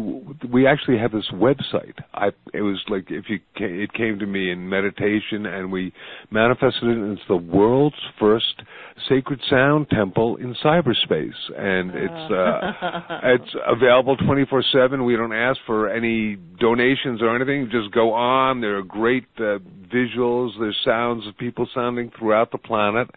we 0.52 0.68
actually 0.68 0.98
have 0.98 1.12
this 1.12 1.30
website. 1.34 1.96
I 2.14 2.28
it 2.54 2.62
was 2.62 2.82
like 2.90 3.06
if 3.10 3.26
you 3.30 3.40
it 3.56 3.94
came 3.94 4.20
to 4.20 4.26
me 4.26 4.52
in 4.52 4.70
meditation, 4.70 5.46
and 5.46 5.72
we 5.72 5.94
manifested 6.32 6.84
it. 6.84 6.98
And 6.98 7.18
it's 7.18 7.28
the 7.28 7.38
world's 7.38 7.96
first 8.20 8.62
sacred 9.08 9.40
sound 9.50 9.90
temple 9.90 10.38
in 10.38 10.56
cyberspace, 10.64 11.32
and 11.58 11.92
it's 11.94 12.32
uh, 12.32 13.20
it's 13.24 13.56
available 13.68 14.18
twenty 14.18 14.46
four 14.46 14.64
seven. 14.72 15.06
We 15.06 15.16
don't 15.16 15.34
ask 15.34 15.60
for 15.66 15.90
any 15.90 16.38
donations 16.60 17.22
or 17.22 17.36
anything. 17.36 17.70
Just 17.72 17.94
go 17.94 18.14
on. 18.14 18.62
There 18.62 18.78
are 18.78 18.84
great 18.84 19.28
uh, 19.38 19.60
visuals. 19.94 20.52
There's 20.60 20.78
sounds 20.86 21.28
of 21.28 21.38
people 21.38 21.68
sounding 21.74 22.12
throughout 22.18 22.52
the 22.52 22.58
planet 22.58 23.10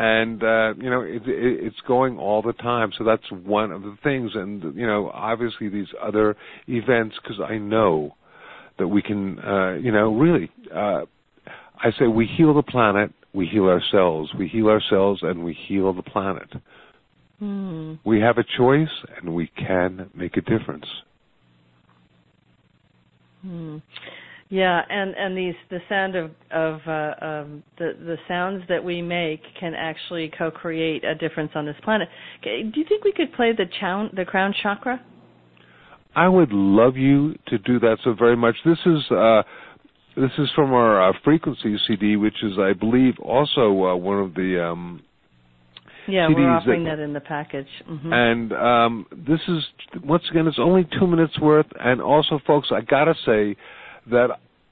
and 0.00 0.42
uh, 0.42 0.72
you 0.78 0.88
know 0.88 1.02
it, 1.02 1.22
it, 1.26 1.64
it's 1.66 1.80
going 1.86 2.16
all 2.18 2.40
the 2.40 2.54
time. 2.54 2.90
So 2.96 3.04
that's 3.04 3.30
one 3.30 3.70
of 3.70 3.82
the 3.82 3.96
things, 4.02 4.30
and 4.34 4.74
you 4.74 4.86
know 4.86 5.10
obviously 5.12 5.68
these 5.68 5.88
other 6.02 6.36
events 6.66 7.16
because 7.22 7.38
I 7.46 7.58
know 7.58 8.14
that 8.78 8.88
we 8.88 9.02
can, 9.02 9.38
uh, 9.40 9.74
you 9.74 9.92
know, 9.92 10.14
really. 10.14 10.50
Uh, 10.74 11.02
I 11.82 11.90
say 11.98 12.06
we 12.06 12.26
heal 12.26 12.54
the 12.54 12.62
planet, 12.62 13.12
we 13.34 13.46
heal 13.46 13.64
ourselves, 13.64 14.30
we 14.38 14.48
heal 14.48 14.68
ourselves, 14.68 15.20
and 15.22 15.44
we 15.44 15.56
heal 15.68 15.92
the 15.92 16.02
planet. 16.02 16.48
Hmm. 17.38 17.94
We 18.04 18.20
have 18.20 18.38
a 18.38 18.44
choice, 18.56 18.88
and 19.18 19.34
we 19.34 19.50
can 19.54 20.10
make 20.14 20.38
a 20.38 20.40
difference. 20.40 20.86
Hmm. 23.42 23.78
Yeah, 24.50 24.82
and 24.90 25.14
and 25.14 25.38
these 25.38 25.54
the 25.70 25.78
sound 25.88 26.16
of 26.16 26.32
of 26.50 26.80
uh, 26.84 27.24
um, 27.24 27.62
the 27.78 27.92
the 28.04 28.16
sounds 28.26 28.64
that 28.68 28.82
we 28.82 29.00
make 29.00 29.40
can 29.58 29.74
actually 29.74 30.30
co-create 30.36 31.04
a 31.04 31.14
difference 31.14 31.52
on 31.54 31.64
this 31.64 31.76
planet. 31.84 32.08
Okay, 32.40 32.64
do 32.64 32.80
you 32.80 32.86
think 32.88 33.04
we 33.04 33.12
could 33.12 33.32
play 33.34 33.52
the 33.52 33.66
chown, 33.80 34.10
the 34.14 34.24
crown 34.24 34.52
chakra? 34.60 35.00
I 36.16 36.26
would 36.26 36.52
love 36.52 36.96
you 36.96 37.34
to 37.46 37.58
do 37.58 37.78
that 37.78 37.98
so 38.02 38.12
very 38.12 38.36
much. 38.36 38.56
This 38.64 38.78
is 38.86 39.10
uh, 39.12 39.42
this 40.16 40.32
is 40.38 40.48
from 40.56 40.72
our 40.72 41.10
uh, 41.10 41.12
frequency 41.22 41.76
CD, 41.86 42.16
which 42.16 42.42
is, 42.42 42.54
I 42.58 42.72
believe, 42.72 43.14
also 43.20 43.84
uh, 43.84 43.96
one 43.96 44.18
of 44.18 44.34
the 44.34 44.64
um, 44.64 45.00
yeah, 46.08 46.26
CDs 46.28 46.34
we're 46.34 46.50
offering 46.50 46.84
that, 46.84 46.96
that 46.96 47.02
in 47.02 47.12
the 47.12 47.20
package. 47.20 47.68
Mm-hmm. 47.88 48.12
And 48.12 48.52
um, 48.52 49.06
this 49.12 49.40
is 49.46 49.62
once 50.02 50.24
again, 50.28 50.48
it's 50.48 50.58
only 50.58 50.88
two 50.98 51.06
minutes 51.06 51.38
worth. 51.38 51.66
And 51.78 52.00
also, 52.00 52.40
folks, 52.46 52.68
I 52.72 52.80
gotta 52.80 53.14
say 53.24 53.56
that 54.10 54.30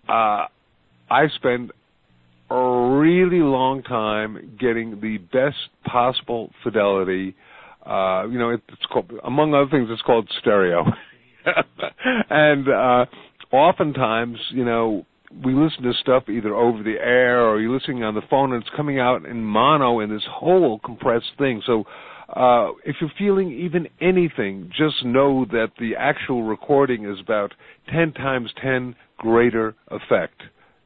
uh, 0.08 0.46
I 1.10 1.28
spend 1.34 1.72
a 2.50 2.98
really 2.98 3.40
long 3.40 3.82
time 3.82 4.56
getting 4.58 5.00
the 5.00 5.18
best 5.18 5.56
possible 5.84 6.50
fidelity. 6.62 7.34
Uh, 7.84 8.26
you 8.30 8.38
know, 8.38 8.50
it's 8.50 8.86
called, 8.90 9.10
among 9.24 9.54
other 9.54 9.70
things, 9.70 9.88
it's 9.90 10.02
called 10.02 10.30
stereo. 10.40 10.84
and 12.30 12.68
uh, 12.68 13.06
oftentimes, 13.52 14.38
you 14.50 14.64
know, 14.64 15.04
we 15.44 15.52
listen 15.52 15.82
to 15.82 15.92
stuff 16.00 16.28
either 16.28 16.54
over 16.54 16.82
the 16.82 16.96
air 16.98 17.46
or 17.46 17.60
you're 17.60 17.74
listening 17.74 18.02
on 18.02 18.14
the 18.14 18.22
phone 18.30 18.52
and 18.52 18.62
it's 18.62 18.74
coming 18.74 18.98
out 18.98 19.26
in 19.26 19.44
mono 19.44 20.00
in 20.00 20.08
this 20.08 20.24
whole 20.30 20.78
compressed 20.78 21.32
thing. 21.36 21.62
So 21.66 21.84
uh, 22.34 22.72
if 22.84 22.96
you're 23.00 23.12
feeling 23.18 23.52
even 23.52 23.88
anything, 24.00 24.70
just 24.76 25.04
know 25.04 25.44
that 25.50 25.72
the 25.78 25.96
actual 25.96 26.44
recording 26.44 27.04
is 27.04 27.20
about 27.20 27.52
10 27.92 28.12
times 28.12 28.50
10 28.62 28.94
greater 29.18 29.74
effect. 29.88 30.42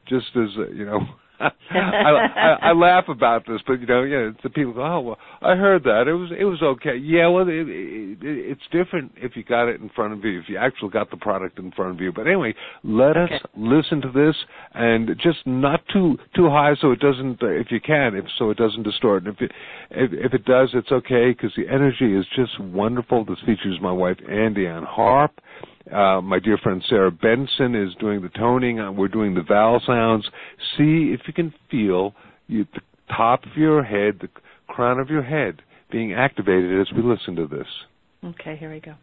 Just 0.07 0.27
as, 0.35 0.49
uh, 0.57 0.69
you 0.69 0.85
know, 0.85 0.99
I, 1.39 1.49
I, 1.71 2.57
I 2.61 2.71
laugh 2.75 3.05
about 3.09 3.45
this, 3.47 3.61
but 3.65 3.79
you 3.79 3.87
know, 3.87 4.03
yeah, 4.03 4.29
the 4.43 4.49
people 4.49 4.73
go, 4.73 4.83
"Oh, 4.83 5.01
well, 5.01 5.17
I 5.41 5.55
heard 5.55 5.83
that. 5.83 6.07
It 6.07 6.13
was 6.13 6.31
it 6.37 6.45
was 6.45 6.61
okay." 6.61 6.95
Yeah, 6.95 7.27
well, 7.27 7.47
it, 7.47 7.67
it, 7.67 8.17
it's 8.21 8.61
different 8.71 9.11
if 9.17 9.35
you 9.35 9.43
got 9.43 9.67
it 9.67 9.81
in 9.81 9.89
front 9.89 10.13
of 10.13 10.23
you, 10.23 10.39
if 10.39 10.47
you 10.47 10.57
actually 10.57 10.91
got 10.91 11.09
the 11.11 11.17
product 11.17 11.59
in 11.59 11.71
front 11.71 11.95
of 11.95 12.01
you. 12.01 12.11
But 12.11 12.27
anyway, 12.27 12.53
let 12.83 13.17
Okay. 13.17 13.35
us 13.35 13.41
listen 13.57 14.01
to 14.01 14.11
this, 14.11 14.35
and 14.73 15.09
just 15.21 15.45
not 15.45 15.81
too 15.91 16.17
too 16.35 16.49
high, 16.49 16.75
so 16.79 16.91
it 16.91 16.99
doesn't. 16.99 17.41
Uh, 17.41 17.47
if 17.47 17.71
you 17.71 17.81
can, 17.81 18.15
if 18.15 18.25
so, 18.37 18.49
it 18.49 18.57
doesn't 18.57 18.83
distort. 18.83 19.25
And 19.25 19.35
if 19.35 19.41
it 19.41 19.51
if, 19.91 20.11
if 20.13 20.33
it 20.33 20.45
does, 20.45 20.69
it's 20.73 20.91
okay 20.91 21.31
because 21.31 21.51
the 21.55 21.67
energy 21.67 22.15
is 22.15 22.25
just 22.35 22.59
wonderful. 22.59 23.25
This 23.25 23.39
features 23.45 23.79
my 23.81 23.91
wife 23.91 24.17
Andi 24.29 24.71
on 24.73 24.83
harp. 24.83 25.31
Uh, 25.91 26.21
my 26.21 26.39
dear 26.39 26.57
friend 26.57 26.83
Sarah 26.87 27.11
Benson 27.11 27.75
is 27.75 27.93
doing 27.99 28.21
the 28.21 28.29
toning. 28.29 28.79
Uh, 28.79 28.91
we're 28.91 29.07
doing 29.09 29.33
the 29.33 29.43
vowel 29.43 29.81
sounds. 29.85 30.25
See 30.77 31.13
if 31.13 31.21
you 31.27 31.33
can 31.33 31.53
feel 31.69 32.13
you, 32.47 32.65
the 32.73 32.81
top 33.09 33.43
of 33.45 33.57
your 33.57 33.83
head, 33.83 34.19
the 34.21 34.29
crown 34.67 34.99
of 34.99 35.09
your 35.09 35.23
head 35.23 35.61
being 35.91 36.13
activated 36.13 36.79
as 36.79 36.87
we 36.95 37.03
listen 37.03 37.35
to 37.35 37.47
this. 37.47 37.67
Okay, 38.23 38.55
here 38.55 38.71
we 38.71 38.79
go. 38.79 38.95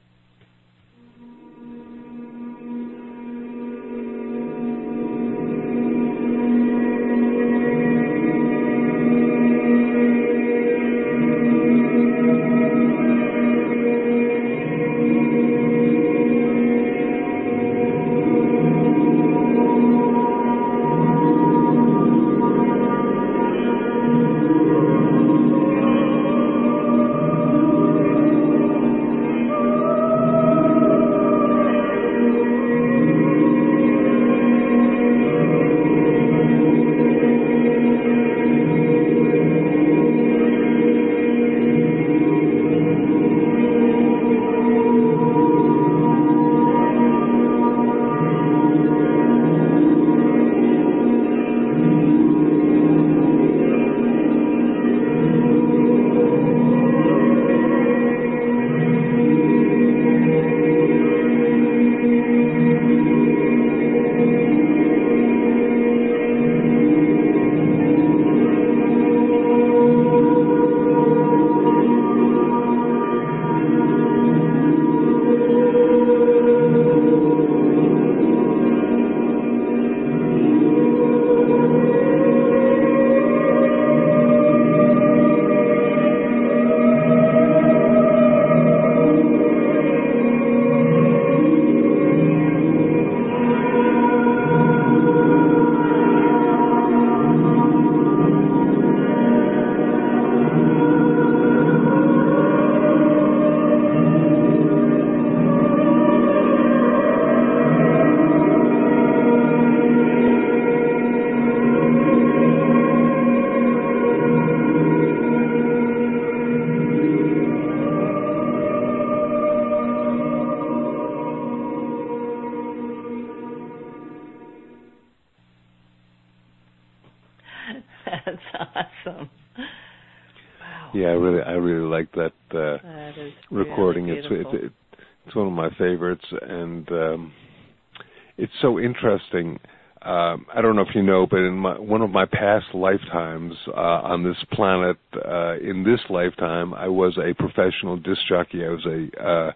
Interesting. 139.01 139.59
Um, 140.03 140.47
I 140.55 140.63
don't 140.63 140.77
know 140.77 140.83
if 140.83 140.95
you 140.95 141.03
know, 141.03 141.27
but 141.31 141.39
in 141.39 141.55
my, 141.55 141.79
one 141.79 142.01
of 142.01 142.11
my 142.11 142.25
past 142.25 142.67
lifetimes 142.73 143.55
uh, 143.69 144.01
on 144.03 144.25
this 144.25 144.37
planet, 144.53 144.97
uh, 145.15 145.59
in 145.59 145.85
this 145.85 146.01
lifetime, 146.09 146.73
I 146.73 146.89
was 146.89 147.19
a 147.19 147.35
professional 147.35 147.99
disc 147.99 148.21
jockey. 148.27 148.65
I 148.65 148.71
was 148.71 148.87
a 148.87 149.23
uh, 149.23 149.53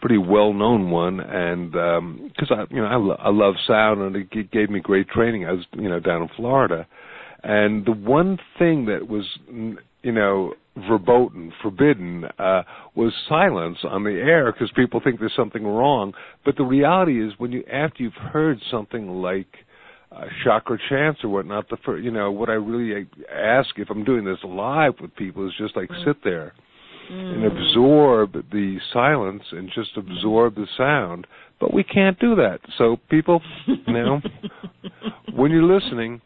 pretty 0.00 0.16
well-known 0.16 0.90
one, 0.90 1.20
and 1.20 1.72
because 1.72 2.50
um, 2.50 2.58
I, 2.70 2.74
you 2.74 2.80
know, 2.80 2.86
I, 2.88 2.96
lo- 2.96 3.18
I 3.18 3.28
love 3.28 3.54
sound, 3.66 4.00
and 4.00 4.16
it 4.16 4.30
g- 4.32 4.48
gave 4.50 4.70
me 4.70 4.80
great 4.80 5.08
training. 5.08 5.46
I 5.46 5.52
was, 5.52 5.66
you 5.74 5.90
know, 5.90 6.00
down 6.00 6.22
in 6.22 6.28
Florida, 6.36 6.86
and 7.42 7.84
the 7.84 7.92
one 7.92 8.38
thing 8.58 8.86
that 8.86 9.08
was, 9.08 9.26
you 10.02 10.12
know, 10.12 10.54
verboten, 10.76 11.52
forbidden, 11.62 12.24
uh, 12.38 12.62
was 12.94 13.12
silence 13.28 13.78
on 13.84 14.04
the 14.04 14.10
air 14.10 14.52
because 14.52 14.70
people 14.74 15.00
think 15.02 15.20
there's 15.20 15.34
something 15.36 15.64
wrong. 15.64 16.12
But 16.44 16.56
the 16.56 16.64
reality 16.64 17.24
is, 17.24 17.32
when 17.38 17.52
you 17.52 17.62
after 17.70 18.02
you've 18.02 18.14
heard 18.14 18.58
something 18.70 19.08
like 19.08 19.54
uh, 20.10 20.24
chakra 20.44 20.78
chants 20.88 21.20
or 21.24 21.28
whatnot, 21.28 21.68
the 21.68 21.76
first, 21.84 22.04
you 22.04 22.10
know 22.10 22.30
what 22.30 22.48
I 22.48 22.54
really 22.54 23.06
ask 23.34 23.70
if 23.76 23.90
I'm 23.90 24.04
doing 24.04 24.24
this 24.24 24.38
live 24.44 24.94
with 25.00 25.14
people 25.16 25.46
is 25.46 25.54
just 25.58 25.76
like 25.76 25.90
mm. 25.90 26.04
sit 26.04 26.24
there 26.24 26.54
mm. 27.10 27.34
and 27.34 27.44
absorb 27.44 28.32
the 28.50 28.78
silence 28.92 29.42
and 29.52 29.70
just 29.74 29.90
absorb 29.96 30.54
the 30.54 30.66
sound. 30.76 31.26
But 31.60 31.72
we 31.72 31.84
can't 31.84 32.18
do 32.18 32.34
that. 32.36 32.60
So 32.76 32.98
people, 33.08 33.40
you 33.66 33.92
know, 33.92 34.20
when 35.34 35.50
you're 35.52 35.62
listening 35.62 36.20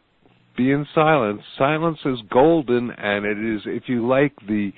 be 0.57 0.71
in 0.71 0.85
silence. 0.93 1.41
Silence 1.57 1.99
is 2.03 2.19
golden, 2.29 2.91
and 2.91 3.25
it 3.25 3.37
is, 3.37 3.61
if 3.65 3.83
you 3.87 4.07
like, 4.07 4.33
the 4.47 4.71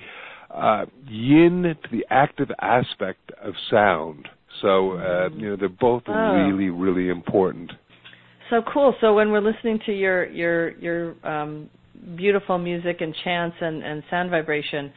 uh, 0.54 0.84
yin 1.08 1.62
to 1.62 1.88
the 1.90 2.04
active 2.10 2.50
aspect 2.60 3.32
of 3.42 3.54
sound. 3.70 4.28
So, 4.60 4.92
uh, 4.92 5.28
you 5.34 5.50
know, 5.50 5.56
they're 5.56 5.68
both 5.68 6.02
oh. 6.06 6.12
really, 6.12 6.70
really 6.70 7.08
important. 7.08 7.72
So 8.50 8.62
cool. 8.72 8.94
So 9.00 9.14
when 9.14 9.30
we're 9.30 9.40
listening 9.40 9.78
to 9.86 9.92
your 9.92 10.26
your 10.28 10.70
your 10.78 11.26
um, 11.26 11.70
beautiful 12.16 12.58
music 12.58 13.00
and 13.00 13.14
chants 13.22 13.56
and, 13.60 13.82
and 13.82 14.02
sound 14.10 14.30
vibration, 14.30 14.92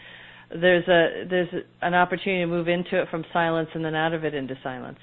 there's 0.49 0.88
a 0.88 1.25
there's 1.29 1.49
an 1.81 1.93
opportunity 1.93 2.41
to 2.41 2.47
move 2.47 2.67
into 2.67 2.99
it 2.99 3.09
from 3.09 3.23
silence 3.31 3.69
and 3.75 3.86
then 3.86 3.93
out 3.93 4.13
of 4.13 4.25
it 4.25 4.34
into 4.34 4.55
silence. 4.63 4.97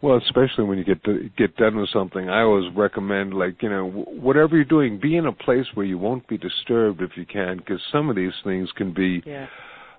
Well, 0.00 0.16
especially 0.18 0.64
when 0.64 0.78
you 0.78 0.84
get 0.84 1.02
to 1.04 1.28
get 1.36 1.56
done 1.56 1.76
with 1.76 1.88
something, 1.92 2.28
I 2.28 2.42
always 2.42 2.72
recommend 2.76 3.34
like 3.34 3.60
you 3.62 3.68
know 3.68 3.88
whatever 3.88 4.54
you're 4.54 4.64
doing, 4.64 5.00
be 5.00 5.16
in 5.16 5.26
a 5.26 5.32
place 5.32 5.66
where 5.74 5.84
you 5.84 5.98
won't 5.98 6.28
be 6.28 6.38
disturbed 6.38 7.02
if 7.02 7.10
you 7.16 7.26
can, 7.26 7.56
because 7.56 7.80
some 7.90 8.08
of 8.08 8.14
these 8.14 8.32
things 8.44 8.68
can 8.76 8.94
be 8.94 9.22
yeah. 9.26 9.46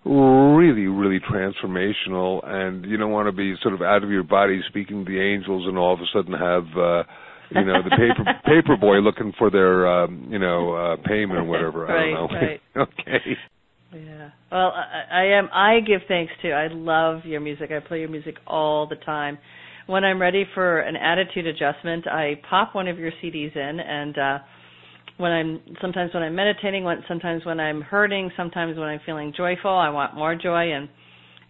really, 0.05 0.87
really 0.87 1.19
transformational, 1.19 2.47
and 2.47 2.85
you 2.85 2.95
don't 2.95 3.11
want 3.11 3.27
to 3.27 3.33
be 3.33 3.55
sort 3.61 3.73
of 3.73 3.81
out 3.81 4.01
of 4.01 4.09
your 4.09 4.23
body 4.23 4.61
speaking 4.69 5.03
to 5.03 5.11
the 5.11 5.19
angels, 5.19 5.67
and 5.67 5.77
all 5.77 5.95
of 5.95 5.99
a 5.99 6.05
sudden 6.13 6.31
have 6.31 6.63
uh, 6.77 7.03
you 7.49 7.65
know 7.65 7.83
the 7.83 7.89
paper 7.89 8.23
paper 8.45 8.77
boy 8.77 8.99
looking 8.99 9.33
for 9.37 9.51
their 9.51 9.85
um, 9.85 10.29
you 10.31 10.39
know 10.39 10.75
uh, 10.75 10.95
payment 11.05 11.41
or 11.41 11.43
whatever. 11.43 11.81
right, 11.81 12.07
I 12.07 12.11
don't 12.13 12.31
know. 12.31 12.37
Right. 12.37 12.61
okay. 12.77 13.37
Yeah. 13.91 14.29
Well, 14.49 14.71
I, 14.71 15.23
I 15.23 15.23
am. 15.37 15.49
I 15.51 15.81
give 15.81 16.01
thanks 16.07 16.31
too. 16.41 16.51
I 16.51 16.67
love 16.71 17.25
your 17.25 17.41
music. 17.41 17.71
I 17.71 17.85
play 17.85 17.99
your 17.99 18.09
music 18.09 18.35
all 18.47 18.87
the 18.87 18.95
time 18.95 19.39
when 19.89 20.05
I'm 20.05 20.21
ready 20.21 20.45
for 20.53 20.81
an 20.81 20.95
attitude 20.95 21.47
adjustment, 21.47 22.07
I 22.07 22.39
pop 22.47 22.75
one 22.75 22.87
of 22.87 22.99
your 22.99 23.11
CDs 23.23 23.55
in, 23.55 23.79
and 23.79 24.17
uh, 24.19 24.37
when 25.17 25.31
I'm 25.31 25.61
sometimes 25.81 26.13
when 26.13 26.21
I'm 26.21 26.35
meditating, 26.35 26.83
when, 26.83 27.03
sometimes 27.07 27.43
when 27.43 27.59
I'm 27.59 27.81
hurting, 27.81 28.29
sometimes 28.37 28.77
when 28.77 28.87
I'm 28.87 28.99
feeling 29.03 29.33
joyful, 29.35 29.71
I 29.71 29.89
want 29.89 30.13
more 30.13 30.35
joy, 30.35 30.73
and 30.73 30.87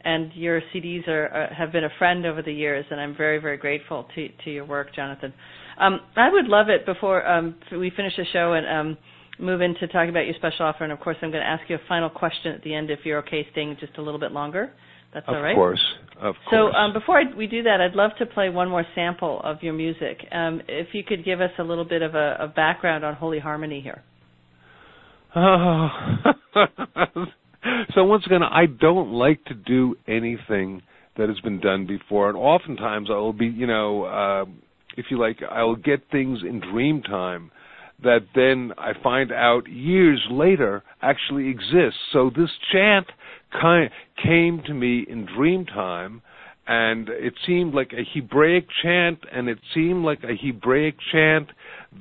and 0.05 0.31
your 0.35 0.61
CDs 0.73 1.05
are, 1.09 1.27
are 1.27 1.53
have 1.53 1.73
been 1.73 1.83
a 1.83 1.89
friend 1.99 2.25
over 2.25 2.41
the 2.41 2.53
years, 2.53 2.85
and 2.89 3.01
I'm 3.01 3.13
very 3.13 3.39
very 3.39 3.57
grateful 3.57 4.07
to 4.15 4.29
to 4.45 4.49
your 4.49 4.65
work, 4.65 4.95
Jonathan. 4.95 5.33
Um, 5.77 5.99
I 6.15 6.31
would 6.31 6.45
love 6.45 6.69
it 6.69 6.85
before 6.85 7.27
um, 7.27 7.55
we 7.73 7.91
finish 7.93 8.13
the 8.15 8.25
show 8.31 8.53
and 8.53 8.65
um, 8.67 8.97
move 9.37 9.59
into 9.59 9.85
talking 9.89 10.11
about 10.11 10.27
your 10.27 10.35
special 10.35 10.65
offer, 10.65 10.85
and 10.85 10.93
of 10.93 11.01
course 11.01 11.17
I'm 11.21 11.31
going 11.31 11.43
to 11.43 11.49
ask 11.49 11.69
you 11.69 11.75
a 11.75 11.87
final 11.89 12.09
question 12.09 12.53
at 12.53 12.63
the 12.63 12.73
end 12.73 12.89
if 12.89 12.99
you're 13.03 13.19
okay 13.19 13.45
staying 13.51 13.75
just 13.81 13.97
a 13.97 14.01
little 14.01 14.19
bit 14.19 14.31
longer. 14.31 14.71
That's 15.13 15.27
of 15.27 15.35
all 15.35 15.41
right. 15.41 15.51
Of 15.51 15.55
course, 15.55 15.81
of 16.17 16.35
course. 16.49 16.71
So 16.73 16.77
um, 16.77 16.93
before 16.93 17.19
I, 17.19 17.23
we 17.35 17.47
do 17.47 17.63
that, 17.63 17.81
I'd 17.81 17.95
love 17.95 18.11
to 18.19 18.25
play 18.25 18.49
one 18.49 18.69
more 18.69 18.85
sample 18.95 19.41
of 19.43 19.63
your 19.63 19.73
music. 19.73 20.25
Um, 20.31 20.61
if 20.67 20.89
you 20.93 21.03
could 21.03 21.25
give 21.25 21.41
us 21.41 21.51
a 21.57 21.63
little 21.63 21.85
bit 21.85 22.01
of 22.01 22.15
a, 22.15 22.37
a 22.39 22.47
background 22.47 23.03
on 23.03 23.15
Holy 23.15 23.39
Harmony 23.39 23.81
here. 23.81 24.03
Oh. 25.35 25.89
so 27.93 28.03
once 28.03 28.23
again, 28.25 28.43
I 28.43 28.65
don't 28.65 29.11
like 29.11 29.43
to 29.45 29.53
do 29.53 29.95
anything 30.07 30.81
that 31.17 31.29
has 31.29 31.39
been 31.41 31.59
done 31.59 31.85
before, 31.85 32.29
and 32.29 32.37
oftentimes 32.37 33.09
I 33.11 33.15
will 33.15 33.33
be, 33.33 33.47
you 33.47 33.67
know, 33.67 34.03
uh, 34.03 34.45
if 34.97 35.07
you 35.09 35.19
like, 35.19 35.37
I 35.49 35.63
will 35.63 35.75
get 35.75 36.01
things 36.11 36.39
in 36.47 36.59
dream 36.59 37.01
time 37.03 37.51
that 38.03 38.21
then 38.33 38.71
I 38.77 38.91
find 39.03 39.31
out 39.31 39.67
years 39.67 40.25
later 40.31 40.83
actually 41.01 41.49
exists. 41.49 41.99
So 42.13 42.31
this 42.33 42.49
chant 42.71 43.07
came 43.51 44.61
to 44.65 44.73
me 44.73 45.05
in 45.07 45.25
dream 45.25 45.65
time 45.65 46.21
and 46.67 47.09
it 47.09 47.33
seemed 47.47 47.73
like 47.73 47.91
a 47.93 48.03
Hebraic 48.13 48.67
chant 48.83 49.19
and 49.31 49.49
it 49.49 49.57
seemed 49.73 50.05
like 50.05 50.23
a 50.23 50.35
Hebraic 50.35 50.95
chant 51.11 51.49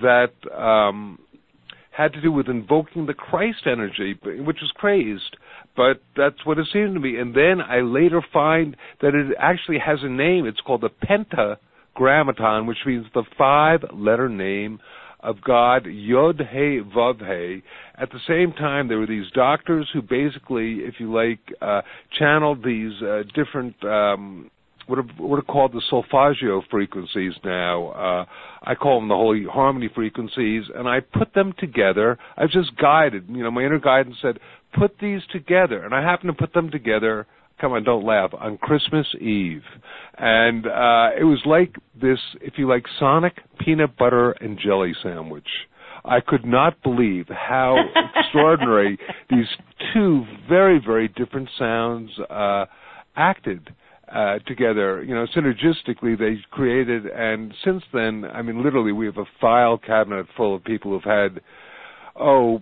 that 0.00 0.32
um 0.56 1.18
had 1.98 2.12
to 2.12 2.20
do 2.20 2.30
with 2.30 2.46
invoking 2.46 3.06
the 3.06 3.14
Christ 3.14 3.66
energy, 3.66 4.16
which 4.22 4.58
was 4.60 4.70
crazed, 4.76 5.36
but 5.76 6.00
that's 6.16 6.46
what 6.46 6.56
it 6.56 6.68
seemed 6.72 6.94
to 6.94 7.00
me. 7.00 7.18
And 7.18 7.34
then 7.34 7.60
I 7.60 7.80
later 7.80 8.22
find 8.32 8.76
that 9.02 9.16
it 9.16 9.34
actually 9.36 9.80
has 9.84 9.98
a 10.02 10.08
name. 10.08 10.46
It's 10.46 10.60
called 10.60 10.82
the 10.82 10.90
Pentagrammaton, 10.90 12.66
which 12.66 12.78
means 12.86 13.06
the 13.14 13.24
five-letter 13.36 14.28
name 14.28 14.78
of 15.20 15.42
God, 15.42 15.86
Yod 15.86 16.40
He 16.50 16.80
Vav 16.94 17.18
He. 17.18 17.62
At 17.96 18.10
the 18.10 18.20
same 18.26 18.52
time, 18.52 18.88
there 18.88 18.98
were 18.98 19.06
these 19.06 19.30
doctors 19.34 19.88
who 19.92 20.02
basically, 20.02 20.80
if 20.80 20.94
you 20.98 21.12
like, 21.12 21.40
uh, 21.60 21.82
channeled 22.18 22.64
these 22.64 22.92
uh, 23.02 23.22
different 23.34 23.74
um, 23.84 24.50
what 24.88 24.98
are, 24.98 25.02
what 25.18 25.38
are 25.38 25.42
called 25.42 25.72
the 25.72 25.82
solfeggio 25.90 26.62
frequencies 26.70 27.34
now. 27.44 27.88
Uh, 27.88 28.24
I 28.62 28.74
call 28.74 28.98
them 28.98 29.08
the 29.08 29.14
holy 29.14 29.44
harmony 29.44 29.90
frequencies, 29.94 30.64
and 30.74 30.88
I 30.88 31.00
put 31.00 31.34
them 31.34 31.52
together. 31.58 32.18
I 32.36 32.42
was 32.42 32.52
just 32.52 32.74
guided. 32.76 33.28
You 33.28 33.42
know, 33.42 33.50
my 33.50 33.64
inner 33.64 33.78
guidance 33.78 34.16
said, 34.22 34.38
put 34.78 34.98
these 34.98 35.20
together, 35.30 35.84
and 35.84 35.94
I 35.94 36.02
happened 36.02 36.32
to 36.36 36.42
put 36.42 36.54
them 36.54 36.70
together. 36.70 37.26
Come 37.60 37.72
on, 37.72 37.82
don't 37.82 38.04
laugh. 38.04 38.30
On 38.38 38.56
Christmas 38.58 39.06
Eve, 39.20 39.64
and 40.16 40.66
uh, 40.66 41.10
it 41.18 41.24
was 41.24 41.42
like 41.44 41.74
this, 42.00 42.18
if 42.40 42.54
you 42.56 42.68
like, 42.68 42.84
Sonic 43.00 43.34
peanut 43.58 43.96
butter 43.96 44.32
and 44.32 44.58
jelly 44.58 44.94
sandwich. 45.02 45.48
I 46.04 46.20
could 46.20 46.44
not 46.44 46.80
believe 46.82 47.26
how 47.28 47.76
extraordinary 48.16 48.98
these 49.28 49.46
two 49.92 50.24
very, 50.48 50.80
very 50.84 51.08
different 51.08 51.48
sounds 51.58 52.10
uh, 52.30 52.66
acted 53.16 53.70
uh, 54.12 54.38
together. 54.46 55.02
You 55.02 55.14
know, 55.14 55.26
synergistically 55.36 56.18
they 56.18 56.36
created, 56.50 57.06
and 57.06 57.52
since 57.64 57.82
then, 57.92 58.24
I 58.24 58.42
mean, 58.42 58.62
literally, 58.62 58.92
we 58.92 59.06
have 59.06 59.18
a 59.18 59.26
file 59.40 59.78
cabinet 59.78 60.26
full 60.36 60.54
of 60.54 60.64
people 60.64 60.92
who've 60.92 61.02
had, 61.02 61.40
oh, 62.18 62.60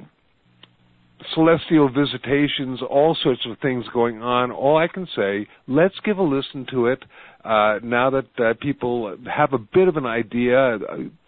celestial 1.35 1.89
visitations, 1.89 2.81
all 2.83 3.17
sorts 3.23 3.41
of 3.47 3.59
things 3.61 3.85
going 3.93 4.23
on. 4.23 4.51
All 4.51 4.77
I 4.77 4.89
can 4.89 5.07
say, 5.17 5.47
let's 5.67 5.95
give 6.05 6.19
a 6.19 6.23
listen 6.23 6.67
to 6.71 6.87
it. 6.87 7.03
Uh, 7.45 7.79
now 7.83 8.11
that 8.11 8.27
uh, 8.39 8.55
people 8.61 9.17
have 9.33 9.53
a 9.53 9.59
bit 9.59 9.89
of 9.89 9.97
an 9.97 10.07
idea, 10.07 10.79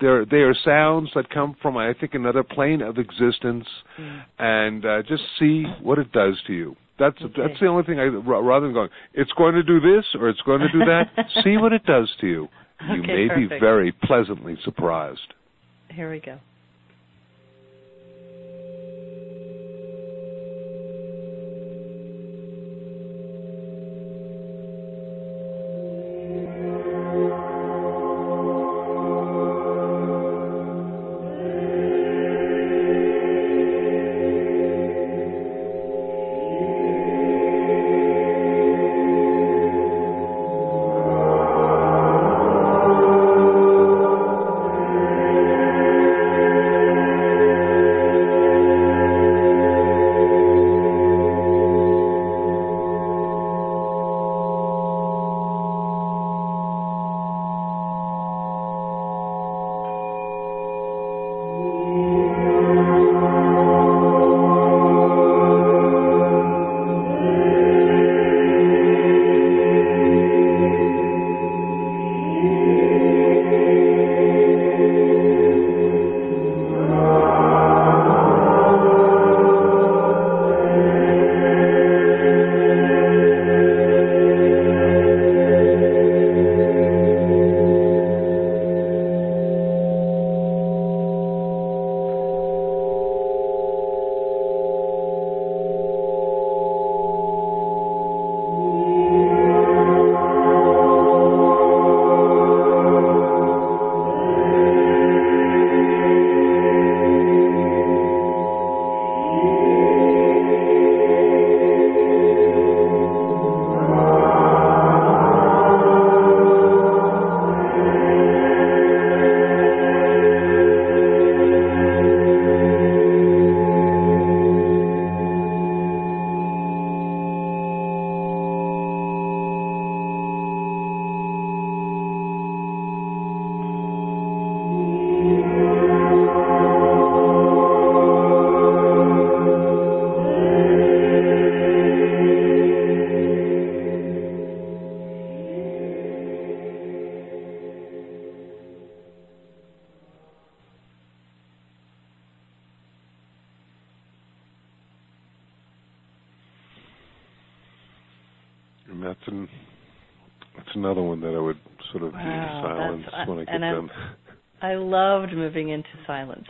there 0.01 0.25
they 0.25 0.39
are 0.39 0.55
sounds 0.65 1.11
that 1.15 1.31
come 1.31 1.57
from, 1.63 1.77
I 1.77 1.95
think, 1.95 2.15
another 2.15 2.43
plane 2.43 2.83
of 2.83 2.99
existence, 2.99 3.67
mm. 3.99 4.25
and 4.39 4.85
uh, 4.85 5.03
just 5.03 5.23
see 5.39 5.65
what 5.81 5.99
it 5.99 6.11
does 6.13 6.41
to 6.49 6.53
you. 6.53 6.77
That's 6.99 7.17
okay. 7.23 7.35
that's 7.37 7.61
the 7.61 7.67
only 7.67 7.85
thing 7.85 8.01
I 8.01 8.07
rather 8.07 8.67
than 8.67 8.75
going. 8.75 8.89
It's 9.15 9.31
going 9.33 9.55
to 9.55 9.63
do 9.63 9.79
this 9.79 10.05
or 10.19 10.29
it's 10.29 10.41
going 10.43 10.61
to 10.61 10.73
do 10.73 10.81
that. 10.81 11.05
see 11.45 11.57
what 11.57 11.73
it 11.73 11.85
does 11.85 12.11
to 12.21 12.27
you. 12.27 12.49
You 12.81 13.03
okay, 13.03 13.13
may 13.13 13.29
perfect. 13.29 13.51
be 13.51 13.59
very 13.61 13.93
pleasantly 13.93 14.57
surprised. 14.65 15.35
Here 15.91 16.11
we 16.11 16.21
go. 16.21 16.39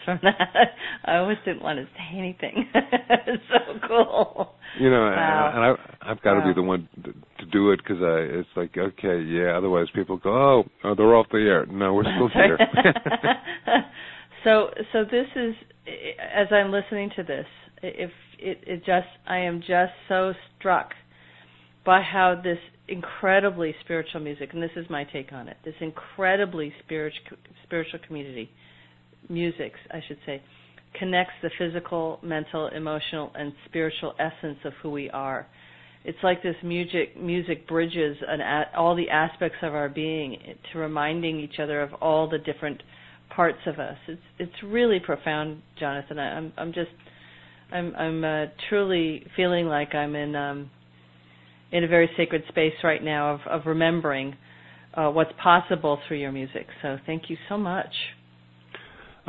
From 0.09 0.19
that. 0.23 0.69
I 1.05 1.17
always 1.17 1.37
didn't 1.45 1.63
want 1.63 1.79
to 1.79 1.85
say 1.85 2.19
anything. 2.19 2.67
it's 2.75 3.43
so 3.51 3.87
cool. 3.87 4.55
You 4.81 4.91
know, 4.91 5.01
wow. 5.01 5.53
and 5.55 5.65
I, 5.65 6.11
I've 6.11 6.23
got 6.23 6.35
to 6.35 6.41
wow. 6.41 6.47
be 6.47 6.55
the 6.55 6.63
one 6.63 6.89
to, 7.05 7.13
to 7.13 7.51
do 7.53 7.73
it 7.73 7.81
because 7.83 8.03
I. 8.03 8.39
It's 8.39 8.49
like 8.57 8.77
okay, 8.77 9.21
yeah. 9.21 9.57
Otherwise, 9.57 9.89
people 9.95 10.17
go, 10.17 10.31
oh, 10.31 10.65
oh 10.85 10.95
they're 10.95 11.15
off 11.15 11.27
the 11.31 11.39
air. 11.39 11.67
No, 11.67 11.93
we're 11.93 12.05
still 12.05 12.29
here. 12.29 12.59
so, 14.45 14.71
so 14.93 15.05
this 15.05 15.27
is 15.37 15.55
as 16.35 16.47
I'm 16.51 16.73
listening 16.73 17.11
to 17.17 17.23
this. 17.23 17.47
If 17.83 18.11
it, 18.39 18.59
it 18.67 18.79
just, 18.79 19.07
I 19.27 19.39
am 19.39 19.61
just 19.61 19.93
so 20.09 20.33
struck 20.59 20.91
by 21.85 22.03
how 22.03 22.41
this 22.43 22.59
incredibly 22.89 23.75
spiritual 23.85 24.21
music, 24.21 24.51
and 24.53 24.63
this 24.63 24.71
is 24.75 24.87
my 24.91 25.05
take 25.05 25.33
on 25.33 25.49
it, 25.49 25.59
this 25.65 25.75
incredibly 25.81 26.73
spiritual 26.85 27.37
spiritual 27.65 28.01
community 28.07 28.51
musics, 29.29 29.79
I 29.91 30.01
should 30.07 30.19
say, 30.27 30.43
connects 30.99 31.35
the 31.43 31.51
physical, 31.59 32.19
mental, 32.23 32.69
emotional, 32.69 33.31
and 33.35 33.53
spiritual 33.67 34.15
essence 34.19 34.59
of 34.65 34.73
who 34.83 34.91
we 34.91 35.11
are. 35.11 35.47
It's 36.05 36.19
like 36.23 36.43
this 36.43 36.57
music 36.63 37.21
music 37.21 37.67
bridges 37.69 38.17
an, 38.27 38.41
all 38.77 38.95
the 38.95 39.11
aspects 39.11 39.59
of 39.63 39.75
our 39.75 39.89
being 39.89 40.39
to 40.73 40.79
reminding 40.79 41.41
each 41.41 41.59
other 41.61 41.83
of 41.83 41.93
all 41.95 42.29
the 42.29 42.39
different 42.39 42.83
parts 43.35 43.59
of 43.67 43.79
us. 43.79 43.97
It's 44.07 44.21
it's 44.39 44.63
really 44.65 45.01
profound, 45.01 45.61
Jonathan. 45.79 46.19
I, 46.19 46.37
I'm 46.37 46.53
I'm 46.57 46.73
just 46.73 46.91
I'm 47.73 47.95
I'm 47.97 48.25
uh, 48.25 48.47
truly 48.69 49.27
feeling 49.37 49.67
like 49.67 49.95
I'm 49.95 50.15
in 50.15 50.35
um, 50.37 50.71
in 51.73 51.85
a 51.85 51.89
very 51.89 52.09
sacred 52.17 52.43
space 52.49 52.75
right 52.83 53.03
now 53.03 53.35
of 53.35 53.41
of 53.47 53.67
remembering 53.67 54.37
uh, 54.95 55.11
what's 55.11 55.33
possible 55.43 55.99
through 56.07 56.19
your 56.19 56.33
music. 56.33 56.67
So 56.81 56.97
thank 57.07 57.29
you 57.29 57.37
so 57.49 57.59
much. 57.59 57.93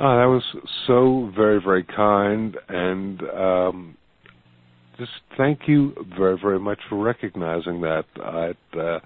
Oh, 0.02 0.18
that 0.18 0.26
was 0.28 0.43
so 0.88 1.30
very 1.36 1.62
very 1.62 1.84
kind, 1.84 2.56
and 2.70 3.22
um, 3.38 3.97
just 4.97 5.12
thank 5.38 5.68
you 5.68 5.93
very 6.18 6.38
very 6.41 6.58
much 6.58 6.80
for 6.88 6.97
recognizing 7.04 7.82
that. 7.82 8.06
I 8.16 8.54
uh, 8.80 9.00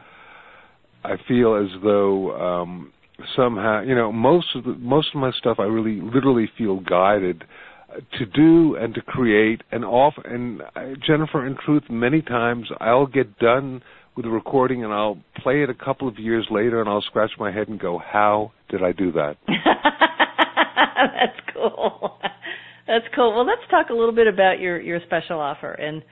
I 1.03 1.15
feel 1.27 1.55
as 1.55 1.81
though 1.83 2.39
um, 2.39 2.93
somehow 3.35 3.81
you 3.81 3.95
know 3.95 4.11
most 4.11 4.47
of 4.53 4.65
the, 4.65 4.75
most 4.75 5.07
of 5.15 5.19
my 5.19 5.31
stuff 5.31 5.57
I 5.59 5.63
really 5.63 5.99
literally 5.99 6.47
feel 6.59 6.79
guided 6.81 7.43
to 8.19 8.25
do 8.27 8.75
and 8.75 8.93
to 8.93 9.01
create 9.01 9.63
and 9.71 9.83
off 9.83 10.13
and 10.23 10.61
uh, 10.75 10.93
Jennifer 11.05 11.45
in 11.47 11.57
truth 11.65 11.83
many 11.89 12.21
times 12.21 12.67
I'll 12.79 13.07
get 13.07 13.39
done 13.39 13.81
with 14.15 14.25
a 14.25 14.29
recording 14.29 14.83
and 14.83 14.93
I'll 14.93 15.17
play 15.37 15.63
it 15.63 15.69
a 15.69 15.75
couple 15.75 16.07
of 16.07 16.17
years 16.17 16.47
later 16.49 16.81
and 16.81 16.89
I'll 16.89 17.03
scratch 17.03 17.31
my 17.37 17.51
head 17.51 17.67
and 17.67 17.79
go 17.79 17.99
how 17.99 18.51
did 18.69 18.83
I 18.83 18.93
do 18.93 19.11
that 19.11 19.37
That's 20.95 21.39
cool 21.53 22.19
That's 22.87 23.05
cool 23.15 23.35
well 23.35 23.45
let's 23.45 23.61
talk 23.69 23.89
a 23.89 23.93
little 23.93 24.15
bit 24.15 24.27
about 24.27 24.59
your 24.59 24.81
your 24.81 24.99
special 25.05 25.39
offer 25.39 25.73
and 25.73 26.03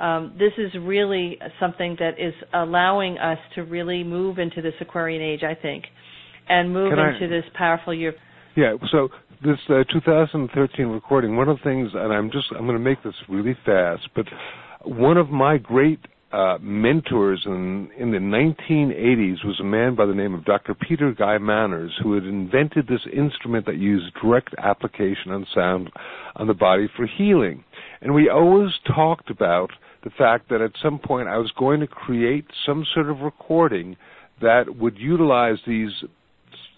um, 0.00 0.34
this 0.38 0.52
is 0.58 0.72
really 0.80 1.38
something 1.60 1.96
that 2.00 2.18
is 2.18 2.34
allowing 2.52 3.16
us 3.18 3.38
to 3.54 3.62
really 3.62 4.02
move 4.02 4.38
into 4.38 4.60
this 4.60 4.74
Aquarian 4.80 5.22
age, 5.22 5.42
I 5.44 5.54
think, 5.54 5.84
and 6.48 6.72
move 6.72 6.90
Can 6.90 6.98
into 6.98 7.26
I, 7.26 7.28
this 7.28 7.44
powerful 7.54 7.94
year. 7.94 8.14
Yeah. 8.56 8.74
So 8.90 9.08
this 9.42 9.58
uh, 9.68 9.84
2013 9.92 10.86
recording, 10.86 11.36
one 11.36 11.48
of 11.48 11.58
the 11.58 11.64
things, 11.64 11.90
and 11.94 12.12
I'm 12.12 12.30
just 12.30 12.46
I'm 12.50 12.66
going 12.66 12.78
to 12.78 12.82
make 12.82 13.02
this 13.02 13.14
really 13.28 13.56
fast, 13.64 14.08
but 14.16 14.26
one 14.84 15.16
of 15.16 15.30
my 15.30 15.58
great 15.58 16.00
uh, 16.34 16.58
mentors 16.60 17.42
in, 17.46 17.88
in 17.96 18.10
the 18.10 18.18
1980s 18.18 19.44
was 19.44 19.60
a 19.60 19.64
man 19.64 19.94
by 19.94 20.04
the 20.04 20.14
name 20.14 20.34
of 20.34 20.44
Dr. 20.44 20.74
Peter 20.74 21.12
Guy 21.12 21.38
Manners, 21.38 21.92
who 22.02 22.14
had 22.14 22.24
invented 22.24 22.88
this 22.88 23.06
instrument 23.12 23.66
that 23.66 23.76
used 23.76 24.12
direct 24.20 24.52
application 24.58 25.30
on 25.30 25.46
sound 25.54 25.90
on 26.34 26.48
the 26.48 26.54
body 26.54 26.88
for 26.96 27.06
healing. 27.06 27.62
And 28.00 28.14
we 28.14 28.28
always 28.28 28.72
talked 28.84 29.30
about 29.30 29.70
the 30.02 30.10
fact 30.10 30.48
that 30.48 30.60
at 30.60 30.72
some 30.82 30.98
point 30.98 31.28
I 31.28 31.38
was 31.38 31.52
going 31.56 31.78
to 31.80 31.86
create 31.86 32.46
some 32.66 32.84
sort 32.92 33.08
of 33.08 33.20
recording 33.20 33.96
that 34.42 34.76
would 34.76 34.98
utilize 34.98 35.58
these 35.68 35.92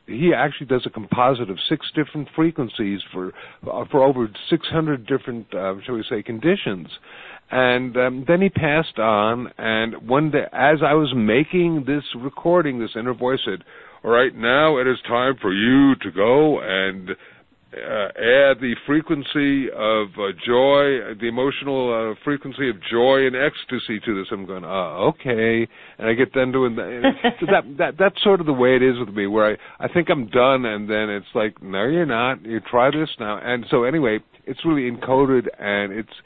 he 0.06 0.32
actually 0.32 0.66
does 0.66 0.86
a 0.86 0.90
composite 0.90 1.50
of 1.50 1.58
six 1.68 1.86
different 1.94 2.28
frequencies 2.34 3.00
for 3.12 3.32
uh, 3.70 3.84
for 3.90 4.02
over 4.04 4.28
600 4.50 5.06
different, 5.06 5.52
uh, 5.52 5.74
shall 5.84 5.96
we 5.96 6.04
say, 6.08 6.22
conditions. 6.22 6.86
And 7.50 7.96
um, 7.96 8.24
then 8.26 8.42
he 8.42 8.48
passed 8.48 8.98
on. 8.98 9.48
And 9.58 10.08
one 10.08 10.30
day, 10.30 10.44
as 10.52 10.78
I 10.84 10.94
was 10.94 11.12
making 11.14 11.84
this 11.86 12.02
recording, 12.16 12.78
this 12.80 12.90
inner 12.98 13.14
voice 13.14 13.40
said, 13.44 13.62
"All 14.02 14.10
right, 14.10 14.34
now 14.34 14.78
it 14.78 14.86
is 14.86 14.96
time 15.06 15.34
for 15.40 15.52
you 15.52 15.94
to 16.02 16.10
go 16.10 16.60
and 16.60 17.10
uh, 17.76 18.08
add 18.08 18.56
the 18.60 18.74
frequency 18.86 19.68
of 19.70 20.08
uh, 20.16 20.32
joy, 20.46 21.14
the 21.20 21.28
emotional 21.28 21.92
uh, 21.92 22.14
frequency 22.24 22.70
of 22.70 22.76
joy 22.90 23.26
and 23.26 23.36
ecstasy 23.36 24.00
to 24.00 24.14
this. 24.14 24.26
I'm 24.30 24.46
going, 24.46 24.64
oh, 24.64 25.12
okay, 25.12 25.68
and 25.98 26.08
I 26.08 26.14
get 26.14 26.32
then 26.34 26.52
doing 26.52 26.76
that. 26.76 27.02
so 27.40 27.46
that 27.46 27.64
that 27.78 27.94
that's 27.98 28.22
sort 28.22 28.40
of 28.40 28.46
the 28.46 28.52
way 28.52 28.76
it 28.76 28.82
is 28.82 28.98
with 28.98 29.14
me, 29.14 29.26
where 29.26 29.52
I 29.52 29.84
I 29.84 29.88
think 29.88 30.08
I'm 30.10 30.28
done, 30.28 30.64
and 30.64 30.88
then 30.88 31.10
it's 31.10 31.26
like, 31.34 31.60
no, 31.62 31.84
you're 31.86 32.06
not. 32.06 32.44
You 32.44 32.60
try 32.60 32.90
this 32.90 33.10
now, 33.18 33.38
and 33.42 33.66
so 33.70 33.84
anyway, 33.84 34.20
it's 34.46 34.64
really 34.64 34.90
encoded, 34.90 35.46
and 35.58 35.92
it's 35.92 36.16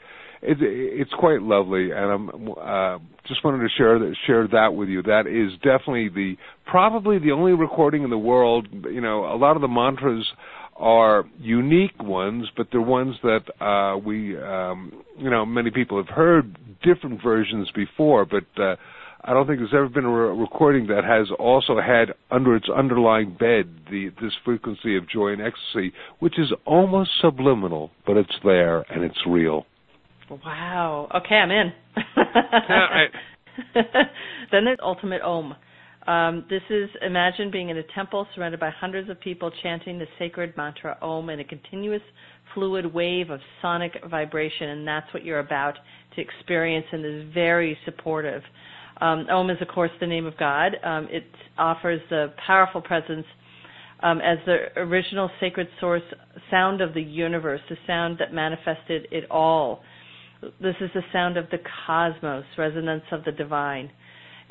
it's 0.41 0.59
it's 0.63 1.11
quite 1.19 1.41
lovely, 1.41 1.91
and 1.91 2.11
I'm 2.11 2.29
uh, 2.51 2.97
just 3.27 3.43
wanted 3.43 3.59
to 3.59 3.69
share 3.77 3.99
that 3.99 4.15
share 4.25 4.47
that 4.47 4.73
with 4.73 4.89
you. 4.89 5.03
That 5.03 5.27
is 5.27 5.53
definitely 5.59 6.09
the 6.09 6.35
probably 6.65 7.19
the 7.19 7.31
only 7.31 7.53
recording 7.53 8.03
in 8.03 8.09
the 8.09 8.17
world. 8.17 8.67
You 8.71 9.01
know, 9.01 9.25
a 9.25 9.37
lot 9.37 9.55
of 9.55 9.61
the 9.61 9.67
mantras 9.67 10.27
are 10.75 11.25
unique 11.39 12.01
ones, 12.01 12.47
but 12.57 12.67
they're 12.71 12.81
ones 12.81 13.15
that 13.21 13.43
uh, 13.63 13.97
we, 13.97 14.35
um, 14.41 15.03
you 15.17 15.29
know, 15.29 15.45
many 15.45 15.69
people 15.69 15.97
have 15.97 16.09
heard 16.09 16.57
different 16.81 17.21
versions 17.21 17.69
before, 17.75 18.25
but 18.25 18.45
uh, 18.59 18.75
I 19.23 19.33
don't 19.33 19.45
think 19.45 19.59
there's 19.59 19.73
ever 19.73 19.89
been 19.89 20.05
a 20.05 20.09
re- 20.09 20.35
recording 20.35 20.87
that 20.87 21.03
has 21.03 21.27
also 21.37 21.79
had 21.79 22.13
under 22.31 22.55
its 22.55 22.67
underlying 22.75 23.31
bed 23.39 23.69
the 23.91 24.09
this 24.19 24.33
frequency 24.43 24.97
of 24.97 25.07
joy 25.07 25.33
and 25.33 25.41
ecstasy, 25.41 25.93
which 26.19 26.39
is 26.39 26.51
almost 26.65 27.11
subliminal, 27.21 27.91
but 28.07 28.17
it's 28.17 28.35
there 28.43 28.83
and 28.91 29.03
it's 29.03 29.19
real. 29.27 29.67
Wow. 30.45 31.09
Okay, 31.13 31.35
I'm 31.35 31.51
in. 31.51 31.73
then 34.51 34.65
there's 34.65 34.77
Ultimate 34.81 35.21
Om. 35.21 35.55
Um, 36.07 36.45
this 36.49 36.61
is 36.69 36.89
imagine 37.05 37.51
being 37.51 37.69
in 37.69 37.77
a 37.77 37.83
temple 37.93 38.25
surrounded 38.33 38.59
by 38.59 38.69
hundreds 38.71 39.09
of 39.09 39.19
people 39.19 39.51
chanting 39.61 39.99
the 39.99 40.07
sacred 40.17 40.55
mantra 40.57 40.97
Om 41.01 41.29
in 41.29 41.39
a 41.41 41.43
continuous 41.43 42.01
fluid 42.53 42.91
wave 42.91 43.29
of 43.29 43.39
sonic 43.61 43.91
vibration, 44.09 44.69
and 44.69 44.87
that's 44.87 45.13
what 45.13 45.23
you're 45.23 45.39
about 45.39 45.75
to 46.15 46.21
experience 46.21 46.85
in 46.91 47.01
this 47.03 47.25
very 47.33 47.77
supportive. 47.85 48.41
Um, 48.99 49.27
Om 49.29 49.49
is, 49.49 49.57
of 49.61 49.67
course, 49.67 49.91
the 49.99 50.07
name 50.07 50.25
of 50.25 50.37
God. 50.37 50.75
Um, 50.83 51.07
it 51.11 51.25
offers 51.57 52.01
the 52.09 52.33
powerful 52.47 52.81
presence 52.81 53.25
um, 54.01 54.19
as 54.21 54.37
the 54.45 54.79
original 54.79 55.29
sacred 55.39 55.67
source 55.79 56.01
sound 56.49 56.81
of 56.81 56.93
the 56.93 57.01
universe, 57.01 57.61
the 57.69 57.77
sound 57.85 58.17
that 58.19 58.33
manifested 58.33 59.07
it 59.11 59.29
all. 59.29 59.83
This 60.59 60.75
is 60.81 60.89
the 60.93 61.03
sound 61.13 61.37
of 61.37 61.49
the 61.49 61.59
cosmos, 61.85 62.45
resonance 62.57 63.03
of 63.11 63.23
the 63.23 63.31
divine. 63.31 63.91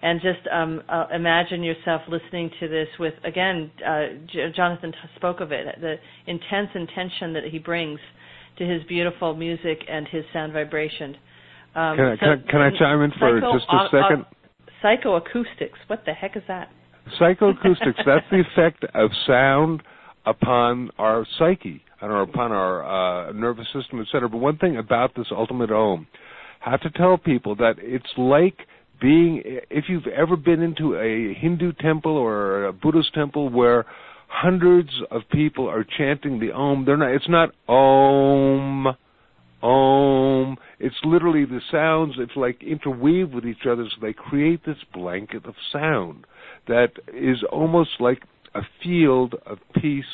And 0.02 0.20
just 0.20 0.46
um, 0.52 0.82
uh, 0.88 1.06
imagine 1.14 1.62
yourself 1.62 2.02
listening 2.08 2.50
to 2.60 2.68
this 2.68 2.88
with 2.98 3.14
again 3.22 3.70
uh, 3.86 4.06
J- 4.32 4.50
jonathan 4.56 4.92
t- 4.92 4.98
spoke 5.16 5.40
of 5.40 5.52
it 5.52 5.66
the 5.80 5.96
intense 6.26 6.70
intention 6.74 7.34
that 7.34 7.44
he 7.50 7.58
brings 7.58 8.00
to 8.56 8.64
his 8.64 8.82
beautiful 8.84 9.34
music 9.34 9.78
and 9.88 10.08
his 10.08 10.24
sound 10.32 10.52
vibration. 10.54 11.16
Um, 11.74 11.96
can, 11.96 12.04
I, 12.06 12.14
so, 12.14 12.20
can, 12.20 12.44
can 12.48 12.60
I 12.60 12.70
chime 12.78 13.02
in 13.02 13.10
for 13.18 13.40
psycho, 13.40 13.58
just 13.58 13.66
a 13.70 13.88
second? 13.90 14.24
psychoacoustics. 14.82 15.78
What 15.86 16.04
the 16.06 16.14
heck 16.14 16.36
is 16.36 16.42
that? 16.48 16.68
Psychoacoustics 17.20 18.04
that's 18.06 18.26
the 18.30 18.42
effect 18.52 18.84
of 18.94 19.10
sound 19.26 19.82
upon 20.26 20.90
our 20.98 21.26
psyche 21.38 21.82
and 22.00 22.10
or 22.10 22.22
upon 22.22 22.52
our 22.52 23.28
uh, 23.28 23.32
nervous 23.32 23.66
system 23.72 24.00
etc 24.00 24.28
but 24.28 24.38
one 24.38 24.56
thing 24.58 24.76
about 24.76 25.14
this 25.16 25.26
ultimate 25.30 25.70
om 25.70 26.06
have 26.60 26.80
to 26.80 26.90
tell 26.90 27.16
people 27.16 27.56
that 27.56 27.74
it's 27.78 28.12
like 28.16 28.58
being 29.00 29.42
if 29.70 29.84
you've 29.88 30.06
ever 30.06 30.36
been 30.36 30.62
into 30.62 30.94
a 30.94 31.34
Hindu 31.34 31.72
temple 31.80 32.16
or 32.16 32.66
a 32.66 32.72
Buddhist 32.72 33.14
temple 33.14 33.48
where 33.48 33.86
hundreds 34.28 34.90
of 35.10 35.22
people 35.32 35.68
are 35.68 35.84
chanting 35.98 36.38
the 36.38 36.52
om 36.52 36.84
they're 36.84 36.96
not 36.96 37.10
it's 37.10 37.28
not 37.28 37.50
om 37.68 38.86
om 39.62 40.56
it's 40.78 40.94
literally 41.04 41.44
the 41.44 41.60
sounds 41.70 42.14
it's 42.18 42.36
like 42.36 42.62
interweave 42.62 43.32
with 43.32 43.44
each 43.44 43.66
other 43.68 43.84
so 43.84 43.96
they 44.00 44.12
create 44.12 44.64
this 44.64 44.76
blanket 44.94 45.44
of 45.46 45.54
sound 45.72 46.24
that 46.68 46.92
is 47.12 47.42
almost 47.50 47.90
like 47.98 48.22
a 48.54 48.60
field 48.82 49.34
of 49.46 49.58
peace 49.74 50.04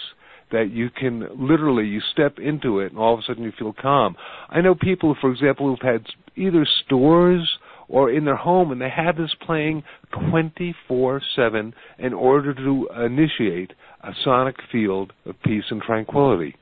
that 0.53 0.70
you 0.70 0.90
can 0.90 1.26
literally 1.36 1.86
you 1.86 2.01
step 2.12 2.38
into 2.38 2.80
it 2.80 2.92
and 2.92 2.99
all 2.99 3.14
of 3.14 3.20
a 3.20 3.22
sudden 3.24 3.42
you 3.42 3.53
feel 3.59 3.72
calm. 3.72 4.16
I 4.49 4.61
know 4.61 4.74
people, 4.74 5.16
for 5.20 5.30
example, 5.30 5.68
who've 5.68 5.80
had 5.80 6.07
either 6.36 6.66
stores 6.84 7.59
or 7.88 8.11
in 8.11 8.24
their 8.24 8.36
home 8.36 8.72
and 8.72 8.80
they 8.80 8.90
have 8.90 9.16
this 9.16 9.34
playing 9.44 9.82
24/7 10.12 11.72
in 11.99 12.12
order 12.12 12.55
to 12.55 12.88
initiate 13.05 13.72
a 14.03 14.12
sonic 14.24 14.57
field 14.70 15.12
of 15.24 15.34
peace 15.42 15.64
and 15.70 15.82
tranquility. 15.82 16.57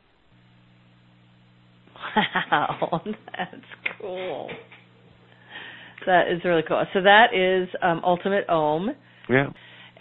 Wow, 2.16 3.03
that's 3.37 3.64
cool. 4.01 4.51
That 6.07 6.28
is 6.28 6.45
really 6.45 6.62
cool. 6.66 6.85
So 6.93 7.01
that 7.03 7.35
is 7.35 7.68
um, 7.82 8.03
Ultimate 8.05 8.49
Om. 8.49 8.91
Yeah. 9.28 9.47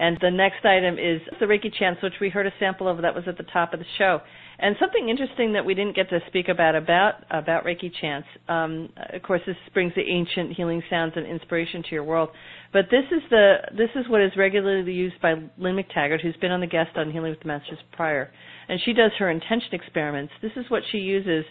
And 0.04 0.18
the 0.20 0.32
next 0.32 0.66
item 0.66 0.96
is 0.96 1.22
the 1.40 1.46
Reiki 1.46 1.74
chants, 1.74 2.04
which 2.04 2.16
we 2.20 2.28
heard 2.28 2.46
a 2.46 2.52
sample 2.60 2.90
of. 2.90 3.02
That 3.02 3.16
was 3.16 3.24
at 3.26 3.38
the 3.38 3.46
top 3.54 3.74
of 3.74 3.80
the 3.80 3.86
show. 3.98 4.20
And 4.60 4.76
something 4.78 5.08
interesting 5.08 5.54
that 5.54 5.66
we 5.66 5.74
didn't 5.74 5.96
get 5.96 6.10
to 6.10 6.20
speak 6.28 6.50
about 6.50 6.76
about 6.76 7.24
about 7.30 7.64
Reiki 7.64 7.90
chants. 8.02 8.28
Um, 8.50 8.90
of 9.14 9.24
course, 9.24 9.40
this 9.48 9.56
brings 9.74 9.96
the 9.96 10.02
ancient 10.02 10.52
healing 10.58 10.84
sounds 10.90 11.14
and 11.16 11.26
inspiration 11.26 11.84
to 11.84 11.90
your 11.92 12.04
world. 12.04 12.32
But 12.74 12.88
this 12.92 13.06
is 13.16 13.22
the 13.30 13.56
this 13.78 13.92
is 13.96 14.10
what 14.10 14.20
is 14.20 14.34
regularly 14.36 14.92
used 14.92 15.22
by 15.22 15.36
Lynne 15.58 15.78
McTaggart, 15.78 16.20
who's 16.22 16.36
been 16.42 16.52
on 16.52 16.60
the 16.60 16.68
guest 16.68 16.98
on 16.98 17.10
Healing 17.10 17.30
with 17.30 17.40
the 17.40 17.48
Masters 17.48 17.80
prior, 17.94 18.30
and 18.68 18.82
she 18.84 18.92
does 18.92 19.12
her 19.20 19.32
intention 19.32 19.70
experiments. 19.72 20.34
This 20.42 20.52
is 20.58 20.66
what 20.68 20.84
she 20.92 20.98
uses 20.98 21.46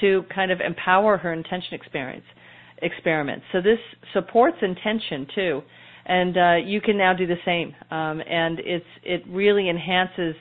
to 0.00 0.22
kind 0.32 0.52
of 0.52 0.60
empower 0.60 1.16
her 1.16 1.32
intention 1.32 1.74
experience 1.74 2.24
experiments. 2.80 3.44
So 3.50 3.60
this 3.60 3.80
supports 4.12 4.58
intention 4.62 5.26
too, 5.34 5.62
and 6.08 6.36
uh, 6.36 6.54
you 6.64 6.80
can 6.80 6.96
now 6.96 7.12
do 7.12 7.26
the 7.26 7.36
same. 7.44 7.74
Um, 7.90 8.20
and 8.28 8.58
it's 8.60 8.84
it 9.04 9.22
really 9.28 9.68
enhances. 9.68 10.34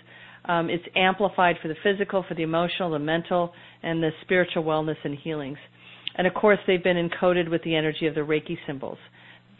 Um, 0.46 0.70
it's 0.70 0.84
amplified 0.96 1.58
for 1.62 1.68
the 1.68 1.76
physical, 1.84 2.24
for 2.28 2.34
the 2.34 2.44
emotional, 2.44 2.92
the 2.92 3.00
mental, 3.00 3.52
and 3.84 4.02
the 4.02 4.12
spiritual 4.22 4.64
wellness 4.64 4.96
and 5.04 5.16
healings. 5.16 5.58
And 6.16 6.26
of 6.26 6.34
course, 6.34 6.58
they've 6.66 6.84
been 6.84 6.98
encoded 6.98 7.52
with 7.52 7.62
the 7.64 7.76
energy 7.76 8.08
of 8.08 8.16
the 8.16 8.22
Reiki 8.22 8.58
symbols. 8.66 8.98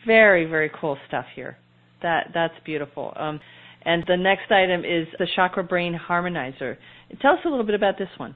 Very, 0.06 0.46
very 0.46 0.72
cool 0.80 0.98
stuff 1.08 1.26
here. 1.36 1.58
That 2.02 2.32
that's 2.34 2.54
beautiful. 2.66 3.14
Um, 3.18 3.40
and 3.84 4.04
the 4.08 4.18
next 4.18 4.52
item 4.52 4.82
is 4.86 5.08
the 5.20 5.28
Chakra 5.36 5.64
Brain 5.64 6.00
Harmonizer. 6.10 6.78
Tell 7.22 7.34
us 7.34 7.40
a 7.46 7.50
little 7.50 7.66
bit 7.66 7.76
about 7.76 7.98
this 7.98 8.10
one. 8.18 8.36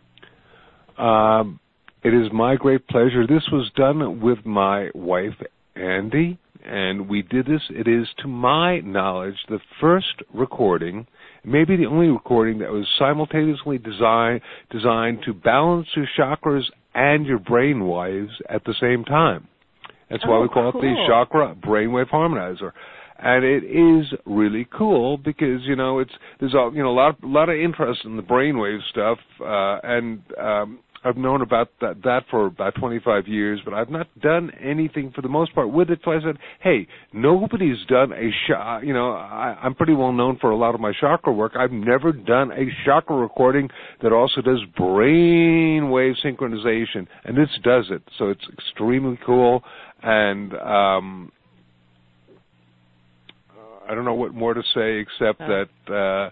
Um, 0.97 1.59
it 2.03 2.13
is 2.13 2.31
my 2.33 2.55
great 2.55 2.85
pleasure. 2.87 3.25
This 3.25 3.43
was 3.51 3.71
done 3.75 4.21
with 4.21 4.45
my 4.45 4.89
wife, 4.93 5.33
Andi, 5.77 6.37
and 6.65 7.09
we 7.09 7.21
did 7.21 7.45
this. 7.45 7.61
It 7.69 7.87
is, 7.87 8.07
to 8.19 8.27
my 8.27 8.79
knowledge, 8.79 9.35
the 9.49 9.59
first 9.79 10.23
recording, 10.33 11.07
maybe 11.43 11.75
the 11.75 11.85
only 11.85 12.07
recording 12.07 12.59
that 12.59 12.71
was 12.71 12.87
simultaneously 12.97 13.77
designed 13.77 14.41
designed 14.69 15.19
to 15.25 15.33
balance 15.33 15.87
your 15.95 16.07
chakras 16.17 16.63
and 16.93 17.25
your 17.25 17.39
brain 17.39 17.87
waves 17.87 18.31
at 18.49 18.63
the 18.65 18.75
same 18.79 19.03
time. 19.03 19.47
That's 20.09 20.25
why 20.25 20.37
oh, 20.37 20.41
we 20.41 20.49
call 20.49 20.71
cool. 20.71 20.81
it 20.81 20.83
the 20.83 21.05
chakra 21.07 21.55
brainwave 21.55 22.09
harmonizer. 22.09 22.71
And 23.23 23.45
it 23.45 23.63
is 23.63 24.07
really 24.25 24.67
cool 24.75 25.17
because 25.17 25.61
you 25.61 25.75
know 25.75 25.99
it's 25.99 26.11
there's 26.39 26.53
a 26.53 26.71
you 26.73 26.81
know 26.81 26.89
a 26.89 26.97
lot 26.97 27.23
a 27.23 27.27
lot 27.27 27.49
of 27.49 27.55
interest 27.55 28.01
in 28.03 28.17
the 28.17 28.23
brainwave 28.23 28.79
stuff, 28.89 29.19
uh, 29.39 29.79
and 29.83 30.21
um, 30.39 30.79
I've 31.03 31.17
known 31.17 31.41
about 31.41 31.69
that, 31.81 32.03
that 32.03 32.25
for 32.29 32.45
about 32.45 32.75
25 32.75 33.27
years, 33.27 33.59
but 33.65 33.73
I've 33.73 33.89
not 33.89 34.07
done 34.21 34.51
anything 34.61 35.11
for 35.15 35.21
the 35.21 35.29
most 35.29 35.53
part 35.55 35.71
with 35.71 35.89
it. 35.89 35.99
So 36.05 36.11
I 36.11 36.21
said, 36.21 36.37
hey, 36.61 36.87
nobody's 37.11 37.83
done 37.87 38.11
a 38.11 38.29
shot. 38.47 38.85
You 38.85 38.93
know, 38.93 39.11
I, 39.13 39.57
I'm 39.63 39.73
pretty 39.73 39.93
well 39.93 40.11
known 40.11 40.37
for 40.39 40.51
a 40.51 40.55
lot 40.55 40.75
of 40.75 40.81
my 40.81 40.93
chakra 40.99 41.33
work. 41.33 41.53
I've 41.55 41.71
never 41.71 42.11
done 42.11 42.51
a 42.51 42.65
chakra 42.85 43.15
recording 43.15 43.69
that 44.03 44.13
also 44.13 44.41
does 44.41 44.59
brain 44.77 45.89
wave 45.89 46.15
synchronization, 46.23 47.07
and 47.25 47.35
this 47.35 47.49
does 47.63 47.85
it. 47.89 48.03
So 48.19 48.29
it's 48.29 48.45
extremely 48.53 49.17
cool, 49.25 49.63
and 50.03 50.53
um, 50.53 51.31
I 53.89 53.95
don't 53.95 54.05
know 54.05 54.13
what 54.13 54.33
more 54.33 54.53
to 54.53 54.61
say 54.73 54.99
except 54.99 55.41
Oh. 55.41 55.65
that 55.87 55.93
uh, 55.93 56.29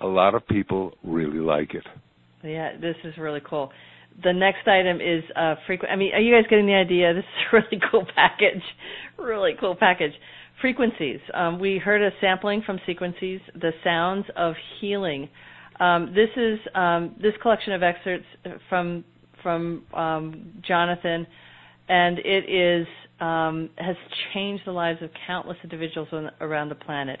a 0.00 0.06
lot 0.08 0.34
of 0.34 0.46
people 0.48 0.94
really 1.04 1.38
like 1.38 1.74
it. 1.74 1.86
Yeah, 2.42 2.76
this 2.80 2.96
is 3.04 3.14
really 3.18 3.40
cool. 3.48 3.70
The 4.24 4.32
next 4.32 4.66
item 4.66 5.00
is 5.00 5.22
uh, 5.36 5.54
frequent. 5.66 5.92
I 5.92 5.96
mean, 5.96 6.12
are 6.14 6.20
you 6.20 6.34
guys 6.34 6.44
getting 6.50 6.66
the 6.66 6.74
idea? 6.74 7.14
This 7.14 7.24
is 7.24 7.46
a 7.52 7.56
really 7.56 7.82
cool 7.90 8.06
package. 8.14 8.62
Really 9.18 9.52
cool 9.58 9.76
package. 9.76 10.12
Frequencies. 10.60 11.20
Um, 11.32 11.58
we 11.58 11.78
heard 11.78 12.02
a 12.02 12.10
sampling 12.20 12.62
from 12.66 12.78
Frequencies, 12.84 13.40
the 13.54 13.70
sounds 13.82 14.26
of 14.36 14.54
healing. 14.80 15.28
Um, 15.78 16.14
this 16.14 16.28
is 16.36 16.58
um, 16.74 17.14
this 17.20 17.32
collection 17.40 17.72
of 17.72 17.82
excerpts 17.82 18.26
from 18.68 19.04
from 19.42 19.84
um, 19.94 20.52
Jonathan, 20.66 21.26
and 21.88 22.18
it 22.18 22.44
is 22.50 22.86
um, 23.20 23.70
has 23.76 23.96
changed 24.34 24.64
the 24.66 24.72
lives 24.72 25.00
of 25.02 25.08
countless 25.26 25.56
individuals 25.62 26.08
on, 26.12 26.30
around 26.40 26.68
the 26.68 26.74
planet. 26.74 27.20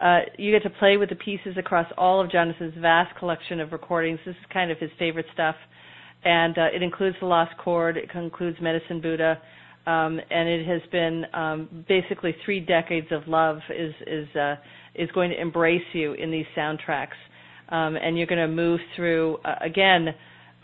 Uh, 0.00 0.20
you 0.38 0.50
get 0.50 0.62
to 0.62 0.70
play 0.78 0.96
with 0.96 1.08
the 1.08 1.14
pieces 1.16 1.56
across 1.56 1.86
all 1.96 2.20
of 2.20 2.30
Jonathan's 2.30 2.74
vast 2.80 3.16
collection 3.18 3.60
of 3.60 3.72
recordings. 3.72 4.18
This 4.26 4.34
is 4.34 4.46
kind 4.52 4.70
of 4.70 4.78
his 4.78 4.90
favorite 4.98 5.26
stuff, 5.32 5.54
and 6.24 6.58
uh, 6.58 6.66
it 6.74 6.82
includes 6.82 7.16
the 7.20 7.26
Lost 7.26 7.56
Chord. 7.58 7.96
It 7.96 8.10
includes 8.14 8.58
Medicine 8.60 9.00
Buddha, 9.00 9.40
um, 9.86 10.20
and 10.30 10.48
it 10.48 10.66
has 10.66 10.82
been 10.90 11.24
um, 11.32 11.84
basically 11.88 12.34
three 12.44 12.60
decades 12.60 13.06
of 13.12 13.26
love 13.28 13.58
is 13.70 13.94
is 14.06 14.36
uh, 14.36 14.56
is 14.94 15.10
going 15.12 15.30
to 15.30 15.40
embrace 15.40 15.82
you 15.92 16.14
in 16.14 16.30
these 16.30 16.46
soundtracks, 16.56 17.16
um, 17.68 17.96
and 17.96 18.18
you're 18.18 18.26
going 18.26 18.40
to 18.48 18.54
move 18.54 18.80
through 18.96 19.36
uh, 19.44 19.54
again 19.60 20.08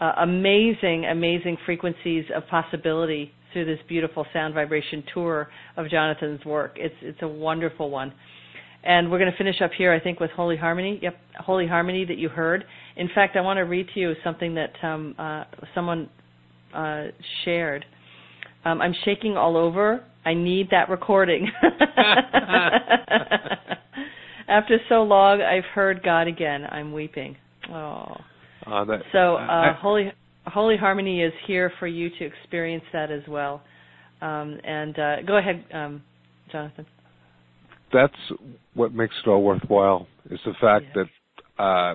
uh, 0.01 0.13
amazing, 0.23 1.05
amazing 1.07 1.59
frequencies 1.67 2.25
of 2.35 2.47
possibility 2.49 3.33
through 3.53 3.67
this 3.67 3.79
beautiful 3.89 4.25
sound 4.33 4.55
vibration 4.55 5.05
tour 5.13 5.49
of 5.77 5.89
Jonathan's 5.91 6.45
work. 6.45 6.73
It's 6.77 6.95
it's 7.03 7.19
a 7.23 7.29
wonderful 7.29 7.91
one. 7.91 8.13
And 8.83 9.11
we're 9.11 9.19
going 9.19 9.31
to 9.31 9.37
finish 9.37 9.61
up 9.63 9.73
here, 9.77 9.93
I 9.93 10.01
think, 10.01 10.21
with 10.21 10.31
Holy 10.31 10.57
Harmony. 10.57 10.99
Yep, 11.03 11.17
Holy 11.41 11.67
Harmony 11.67 12.05
that 12.07 12.17
you 12.19 12.29
heard. 12.31 12.65
In 12.97 13.09
fact, 13.15 13.37
I 13.37 13.41
want 13.43 13.59
to 13.59 13.63
read 13.63 13.89
to 13.95 14.01
you 14.01 14.15
something 14.25 14.55
that 14.55 14.73
um, 14.83 15.15
uh, 15.19 15.45
someone 15.75 16.09
uh, 16.75 17.09
shared. 17.45 17.85
Um, 18.65 18.81
I'm 18.81 18.95
shaking 19.05 19.37
all 19.37 19.57
over. 19.57 20.03
I 20.25 20.35
need 20.35 20.69
that 20.71 20.89
recording. 20.89 21.51
After 24.49 24.79
so 24.89 25.03
long, 25.03 25.41
I've 25.43 25.65
heard 25.75 26.03
God 26.03 26.27
again. 26.27 26.65
I'm 26.71 26.93
weeping. 26.93 27.37
Oh. 27.71 28.17
Uh, 28.67 28.85
that, 28.85 29.03
So, 29.13 29.37
uh, 29.37 29.39
I- 29.39 29.73
Holy 29.81 30.13
Holy 30.47 30.77
Harmony 30.77 31.23
is 31.23 31.33
here 31.47 31.71
for 31.79 31.87
you 31.87 32.09
to 32.19 32.25
experience 32.25 32.85
that 32.93 33.11
as 33.11 33.23
well. 33.29 33.63
Um, 34.21 34.59
and 34.65 34.99
uh, 34.99 35.23
go 35.23 35.37
ahead, 35.37 35.65
um, 35.73 36.03
Jonathan. 36.51 36.87
That's 37.93 38.15
what 38.75 38.93
makes 38.95 39.15
it 39.25 39.29
all 39.29 39.43
worthwhile 39.43 40.07
is 40.31 40.41
the 40.45 40.55
fact 40.61 40.87
Yeah. 40.95 41.05
that 41.05 41.63
uh 41.63 41.95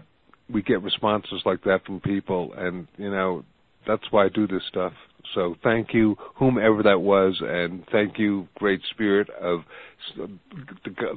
we 0.51 0.61
get 0.61 0.81
responses 0.83 1.41
like 1.45 1.63
that 1.63 1.83
from 1.85 1.99
people 2.01 2.53
and 2.57 2.87
you 2.97 3.09
know 3.09 3.43
that's 3.87 4.03
why 4.11 4.25
I 4.25 4.29
do 4.29 4.47
this 4.47 4.63
stuff. 4.67 4.93
So 5.33 5.55
thank 5.63 5.93
you 5.93 6.15
whomever 6.35 6.81
that 6.83 7.01
was 7.01 7.35
and 7.41 7.83
thank 7.91 8.17
you 8.17 8.47
great 8.55 8.81
spirit 8.91 9.29
of 9.41 9.61
the, 10.15 10.29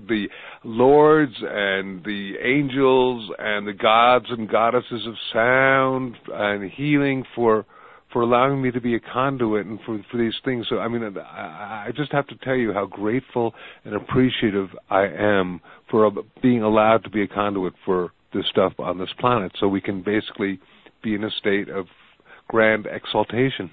the 0.08 0.28
lords 0.64 1.34
and 1.40 2.02
the 2.04 2.34
angels 2.42 3.30
and 3.38 3.66
the 3.66 3.72
gods 3.72 4.26
and 4.30 4.48
goddesses 4.48 5.06
of 5.06 5.14
sound 5.32 6.16
and 6.32 6.70
healing 6.70 7.24
for 7.34 7.64
for 8.12 8.22
allowing 8.22 8.62
me 8.62 8.70
to 8.70 8.80
be 8.80 8.94
a 8.94 9.00
conduit 9.00 9.66
and 9.66 9.78
for 9.84 10.00
for 10.10 10.16
these 10.16 10.34
things. 10.44 10.66
So 10.68 10.78
I 10.78 10.88
mean, 10.88 11.16
I, 11.18 11.86
I 11.88 11.92
just 11.94 12.12
have 12.12 12.26
to 12.28 12.36
tell 12.36 12.54
you 12.54 12.72
how 12.72 12.86
grateful 12.86 13.54
and 13.84 13.94
appreciative 13.94 14.68
I 14.90 15.06
am 15.06 15.60
for 15.90 16.10
being 16.42 16.62
allowed 16.62 17.04
to 17.04 17.10
be 17.10 17.22
a 17.22 17.28
conduit 17.28 17.74
for 17.84 18.12
this 18.32 18.44
stuff 18.50 18.72
on 18.78 18.98
this 18.98 19.10
planet, 19.18 19.52
so 19.58 19.68
we 19.68 19.80
can 19.80 20.02
basically 20.02 20.60
be 21.02 21.14
in 21.14 21.24
a 21.24 21.30
state 21.30 21.68
of 21.68 21.86
grand 22.48 22.86
exaltation. 22.86 23.70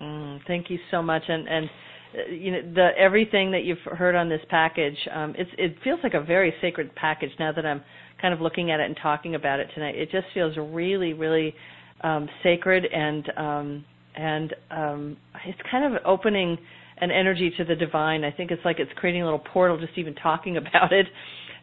Mm, 0.00 0.40
thank 0.46 0.70
you 0.70 0.78
so 0.90 1.02
much, 1.02 1.22
and 1.28 1.48
and 1.48 1.70
uh, 2.14 2.30
you 2.30 2.52
know 2.52 2.74
the 2.74 2.90
everything 2.98 3.50
that 3.52 3.64
you've 3.64 3.78
heard 3.96 4.14
on 4.14 4.28
this 4.28 4.40
package. 4.48 4.96
Um, 5.12 5.34
it's 5.36 5.50
it 5.58 5.76
feels 5.82 6.00
like 6.02 6.14
a 6.14 6.20
very 6.20 6.54
sacred 6.60 6.94
package 6.94 7.30
now 7.38 7.52
that 7.52 7.66
I'm 7.66 7.82
kind 8.20 8.34
of 8.34 8.40
looking 8.40 8.70
at 8.70 8.80
it 8.80 8.86
and 8.86 8.96
talking 9.00 9.34
about 9.34 9.60
it 9.60 9.68
tonight. 9.74 9.96
It 9.96 10.10
just 10.10 10.26
feels 10.34 10.56
really, 10.56 11.12
really 11.12 11.54
um, 12.02 12.28
sacred 12.42 12.84
and 12.86 13.32
um, 13.36 13.84
and 14.16 14.54
um, 14.70 15.16
it's 15.46 15.58
kind 15.70 15.94
of 15.94 16.02
opening 16.04 16.58
an 17.00 17.10
energy 17.10 17.52
to 17.56 17.64
the 17.64 17.76
divine. 17.76 18.24
I 18.24 18.32
think 18.32 18.50
it's 18.50 18.64
like 18.64 18.80
it's 18.80 18.90
creating 18.96 19.22
a 19.22 19.24
little 19.24 19.38
portal 19.52 19.78
just 19.78 19.96
even 19.96 20.14
talking 20.16 20.56
about 20.58 20.92
it. 20.92 21.06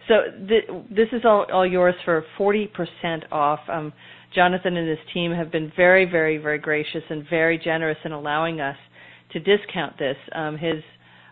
So 0.07 0.15
th- 0.47 0.65
this 0.89 1.07
is 1.11 1.21
all, 1.25 1.45
all 1.51 1.65
yours 1.65 1.95
for 2.05 2.23
40% 2.39 2.69
off. 3.31 3.59
Um, 3.67 3.91
Jonathan 4.33 4.77
and 4.77 4.87
his 4.87 4.99
team 5.13 5.31
have 5.33 5.51
been 5.51 5.71
very, 5.75 6.05
very, 6.05 6.37
very 6.37 6.59
gracious 6.59 7.01
and 7.09 7.25
very 7.29 7.57
generous 7.57 7.97
in 8.05 8.11
allowing 8.11 8.61
us 8.61 8.77
to 9.33 9.39
discount 9.39 9.97
this. 9.97 10.15
Um, 10.33 10.57
his 10.57 10.81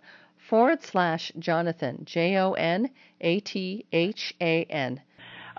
forward 0.48 0.82
slash 0.82 1.32
Jonathan, 1.38 2.02
J 2.04 2.36
O 2.36 2.52
N 2.52 2.90
A 3.20 3.40
T 3.40 3.84
H 3.92 4.34
A 4.40 4.64
N. 4.64 5.00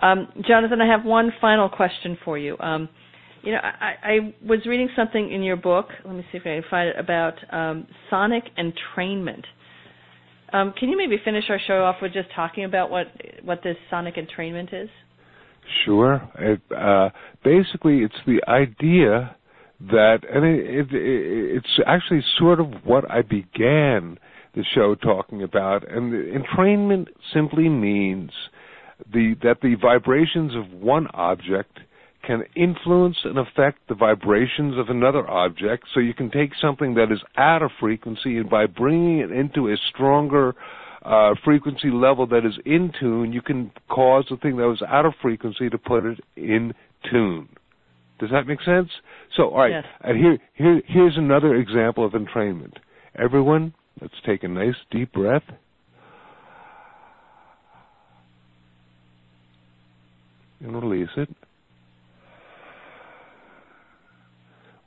Um, 0.00 0.28
Jonathan, 0.46 0.80
I 0.80 0.86
have 0.86 1.04
one 1.04 1.32
final 1.40 1.68
question 1.68 2.18
for 2.24 2.36
you. 2.36 2.56
Um, 2.58 2.88
you 3.42 3.52
know, 3.52 3.60
I, 3.62 3.94
I, 4.02 4.34
was 4.44 4.66
reading 4.66 4.88
something 4.96 5.30
in 5.30 5.42
your 5.42 5.56
book. 5.56 5.88
Let 6.04 6.14
me 6.14 6.24
see 6.32 6.38
if 6.38 6.46
I 6.46 6.60
can 6.60 6.64
find 6.70 6.88
it 6.88 6.98
about 6.98 7.34
um, 7.52 7.86
sonic 8.08 8.44
entrainment. 8.56 9.44
Um, 10.52 10.72
can 10.78 10.88
you 10.88 10.96
maybe 10.96 11.20
finish 11.24 11.44
our 11.50 11.58
show 11.66 11.84
off 11.84 11.96
with 12.00 12.12
just 12.12 12.28
talking 12.34 12.64
about 12.64 12.90
what 12.90 13.08
what 13.42 13.62
this 13.62 13.76
sonic 13.90 14.16
entrainment 14.16 14.72
is? 14.72 14.88
Sure. 15.84 16.28
It, 16.38 16.60
uh, 16.76 17.10
basically, 17.42 17.98
it's 18.00 18.14
the 18.26 18.40
idea 18.48 19.36
that, 19.80 20.18
and 20.32 20.44
it, 20.44 20.92
it, 20.92 21.56
it's 21.56 21.80
actually 21.86 22.22
sort 22.38 22.60
of 22.60 22.66
what 22.84 23.10
I 23.10 23.22
began 23.22 24.18
the 24.54 24.64
show 24.74 24.94
talking 24.94 25.42
about. 25.42 25.88
And 25.90 26.12
entrainment 26.12 27.08
simply 27.32 27.68
means 27.68 28.30
the 29.12 29.34
that 29.42 29.60
the 29.60 29.74
vibrations 29.80 30.52
of 30.54 30.80
one 30.80 31.08
object 31.14 31.78
can 32.26 32.42
influence 32.56 33.16
and 33.24 33.38
affect 33.38 33.86
the 33.88 33.94
vibrations 33.94 34.78
of 34.78 34.88
another 34.88 35.28
object. 35.28 35.84
So 35.92 36.00
you 36.00 36.14
can 36.14 36.30
take 36.30 36.52
something 36.60 36.94
that 36.94 37.12
is 37.12 37.20
out 37.36 37.62
of 37.62 37.70
frequency 37.78 38.38
and 38.38 38.48
by 38.48 38.66
bringing 38.66 39.18
it 39.18 39.30
into 39.30 39.68
a 39.68 39.76
stronger 39.92 40.54
uh, 41.04 41.34
frequency 41.44 41.90
level 41.90 42.26
that 42.28 42.46
is 42.46 42.54
in 42.64 42.92
tune, 42.98 43.32
you 43.32 43.42
can 43.42 43.70
cause 43.88 44.24
the 44.30 44.36
thing 44.36 44.56
that 44.56 44.66
was 44.66 44.82
out 44.88 45.04
of 45.04 45.12
frequency 45.20 45.68
to 45.68 45.78
put 45.78 46.04
it 46.04 46.18
in 46.36 46.72
tune. 47.10 47.48
Does 48.18 48.30
that 48.30 48.46
make 48.46 48.62
sense? 48.62 48.88
So, 49.36 49.50
all 49.50 49.58
right, 49.58 49.72
yes. 49.72 49.84
and 50.00 50.16
here, 50.16 50.38
here, 50.54 50.82
here's 50.86 51.16
another 51.16 51.56
example 51.56 52.04
of 52.06 52.12
entrainment. 52.12 52.74
Everyone, 53.18 53.74
let's 54.00 54.14
take 54.24 54.44
a 54.44 54.48
nice 54.48 54.76
deep 54.90 55.12
breath. 55.12 55.42
And 60.60 60.82
release 60.82 61.10
it. 61.16 61.28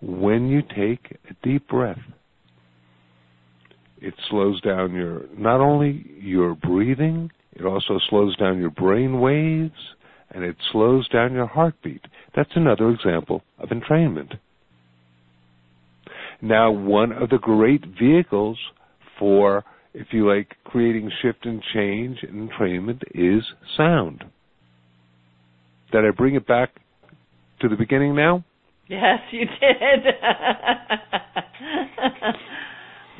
When 0.01 0.47
you 0.47 0.61
take 0.61 1.17
a 1.29 1.35
deep 1.43 1.67
breath, 1.67 1.99
it 4.01 4.13
slows 4.29 4.61
down 4.61 4.93
your 4.93 5.23
not 5.37 5.59
only 5.59 6.05
your 6.19 6.55
breathing, 6.55 7.31
it 7.53 7.65
also 7.65 7.99
slows 8.09 8.35
down 8.37 8.59
your 8.59 8.69
brain 8.69 9.19
waves 9.19 9.95
and 10.31 10.43
it 10.43 10.55
slows 10.71 11.07
down 11.09 11.33
your 11.33 11.47
heartbeat. 11.47 12.01
That's 12.35 12.51
another 12.55 12.89
example 12.89 13.43
of 13.57 13.69
entrainment. 13.69 14.37
Now, 16.41 16.71
one 16.71 17.11
of 17.11 17.29
the 17.29 17.39
great 17.39 17.83
vehicles 17.99 18.59
for, 19.17 19.63
if 19.93 20.07
you 20.11 20.29
like, 20.29 20.55
creating 20.65 21.11
shift 21.21 21.45
and 21.45 21.63
change 21.73 22.19
and 22.21 22.49
entrainment 22.49 23.01
is 23.15 23.43
sound. 23.75 24.23
Did 25.91 26.05
I 26.05 26.11
bring 26.15 26.35
it 26.35 26.45
back 26.45 26.69
to 27.61 27.69
the 27.69 27.75
beginning 27.75 28.15
now? 28.15 28.43
Yes, 28.87 29.19
you 29.31 29.45
did. 29.45 30.13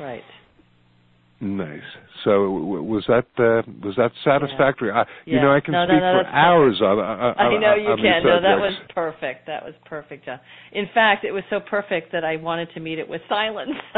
right. 0.00 0.22
Nice. 1.40 1.80
So 2.24 2.50
was 2.50 3.04
that 3.06 3.26
uh, 3.38 3.62
was 3.84 3.94
that 3.96 4.10
satisfactory? 4.24 4.88
Yeah. 4.88 5.02
I, 5.02 5.04
you 5.24 5.36
yeah. 5.36 5.42
know, 5.42 5.54
I 5.54 5.60
can 5.60 5.72
no, 5.72 5.84
speak 5.86 6.00
no, 6.00 6.12
no, 6.14 6.22
for 6.22 6.26
hours 6.26 6.80
on. 6.82 6.98
I 6.98 7.56
know 7.58 7.74
you 7.76 7.90
on 7.90 7.98
can. 7.98 8.24
No, 8.24 8.40
that 8.40 8.58
was 8.58 8.72
perfect. 8.92 9.46
That 9.46 9.64
was 9.64 9.74
perfect, 9.84 10.24
John. 10.24 10.40
In 10.72 10.86
fact, 10.92 11.24
it 11.24 11.30
was 11.30 11.44
so 11.48 11.60
perfect 11.60 12.10
that 12.10 12.24
I 12.24 12.36
wanted 12.36 12.70
to 12.74 12.80
meet 12.80 12.98
it 12.98 13.08
with 13.08 13.20
silence. 13.28 13.70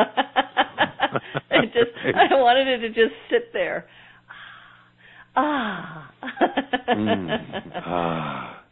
it 1.51 1.73
just, 1.73 1.91
I 2.15 2.35
wanted 2.35 2.69
it 2.69 2.79
to 2.81 2.89
just 2.89 3.15
sit 3.31 3.55
there. 3.55 3.87
Ah. 5.35 6.13
mm. 6.91 7.73
ah. 7.87 8.63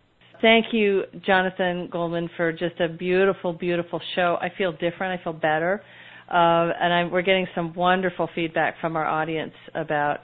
Thank 0.42 0.66
you, 0.72 1.04
Jonathan 1.24 1.88
Goldman, 1.90 2.28
for 2.36 2.52
just 2.52 2.78
a 2.80 2.88
beautiful, 2.88 3.52
beautiful 3.52 4.00
show. 4.14 4.36
I 4.40 4.52
feel 4.56 4.72
different. 4.72 5.18
I 5.18 5.24
feel 5.24 5.32
better. 5.32 5.82
Uh, 6.30 6.72
and 6.80 6.92
I'm, 6.92 7.10
we're 7.10 7.22
getting 7.22 7.46
some 7.54 7.74
wonderful 7.74 8.28
feedback 8.34 8.80
from 8.80 8.96
our 8.96 9.06
audience 9.06 9.54
about 9.74 10.20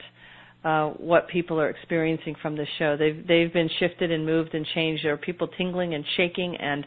uh, 0.63 0.89
what 0.97 1.27
people 1.27 1.59
are 1.59 1.69
experiencing 1.69 2.35
from 2.41 2.55
this 2.55 2.67
show. 2.79 2.95
They've 2.97 3.25
they've 3.27 3.53
been 3.53 3.69
shifted 3.79 4.11
and 4.11 4.25
moved 4.25 4.53
and 4.53 4.65
changed. 4.73 5.05
There 5.05 5.13
are 5.13 5.17
people 5.17 5.47
tingling 5.57 5.93
and 5.93 6.03
shaking 6.17 6.55
and 6.57 6.85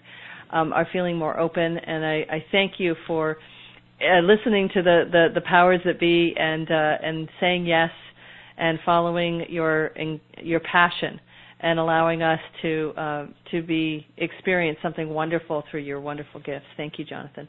um, 0.50 0.72
are 0.72 0.86
feeling 0.92 1.16
more 1.16 1.38
open. 1.38 1.78
And 1.78 2.04
I, 2.04 2.26
I 2.30 2.44
thank 2.50 2.74
you 2.78 2.94
for 3.06 3.38
uh, 4.00 4.20
listening 4.20 4.68
to 4.74 4.82
the, 4.82 5.04
the, 5.10 5.28
the 5.34 5.40
powers 5.42 5.80
that 5.84 6.00
be 6.00 6.34
and 6.38 6.70
uh, 6.70 6.96
and 7.02 7.28
saying 7.40 7.66
yes 7.66 7.90
and 8.56 8.78
following 8.84 9.46
your 9.48 9.92
your 10.42 10.60
passion 10.60 11.20
and 11.60 11.78
allowing 11.78 12.22
us 12.22 12.40
to 12.62 12.92
uh, 12.96 13.26
to 13.50 13.62
be 13.62 14.06
experience 14.16 14.78
something 14.82 15.08
wonderful 15.08 15.64
through 15.70 15.80
your 15.80 16.00
wonderful 16.00 16.40
gifts. 16.40 16.66
Thank 16.76 16.98
you, 16.98 17.04
Jonathan. 17.04 17.48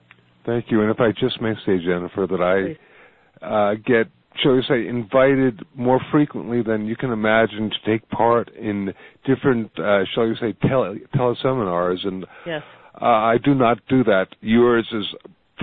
Thank 0.50 0.72
you. 0.72 0.82
And 0.82 0.90
if 0.90 1.00
I 1.00 1.12
just 1.12 1.40
may 1.42 1.54
say, 1.64 1.78
Jennifer, 1.78 2.26
that 2.28 2.42
I 2.42 3.46
uh, 3.46 3.76
get, 3.86 4.08
shall 4.42 4.54
we 4.54 4.64
say, 4.68 4.88
invited 4.88 5.62
more 5.76 6.02
frequently 6.12 6.64
than 6.64 6.88
you 6.88 6.96
can 6.96 7.12
imagine 7.12 7.70
to 7.70 7.92
take 7.92 8.10
part 8.10 8.50
in 8.56 8.92
different, 9.28 9.72
uh, 9.78 10.00
shall 10.14 10.28
we 10.28 10.36
say, 10.42 10.54
tele- 10.68 10.98
teleseminars. 11.16 12.08
And 12.08 12.26
yes. 12.48 12.64
uh, 13.00 13.06
I 13.06 13.38
do 13.44 13.54
not 13.54 13.78
do 13.88 14.04
that. 14.06 14.30
Yours 14.42 14.88
is 14.92 15.06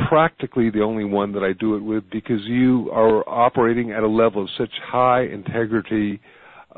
practically 0.08 0.70
the 0.70 0.82
only 0.82 1.04
one 1.04 1.32
that 1.32 1.42
I 1.42 1.52
do 1.52 1.74
it 1.74 1.80
with 1.80 2.04
because 2.12 2.42
you 2.44 2.88
are 2.92 3.28
operating 3.28 3.90
at 3.90 4.04
a 4.04 4.08
level 4.08 4.44
of 4.44 4.48
such 4.56 4.70
high 4.84 5.22
integrity, 5.22 6.20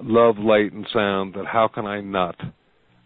love, 0.03 0.39
light, 0.39 0.73
and 0.73 0.87
sound 0.95 1.35
that 1.35 1.45
how 1.45 1.69
can 1.69 1.85
I 1.85 2.01
not? 2.01 2.37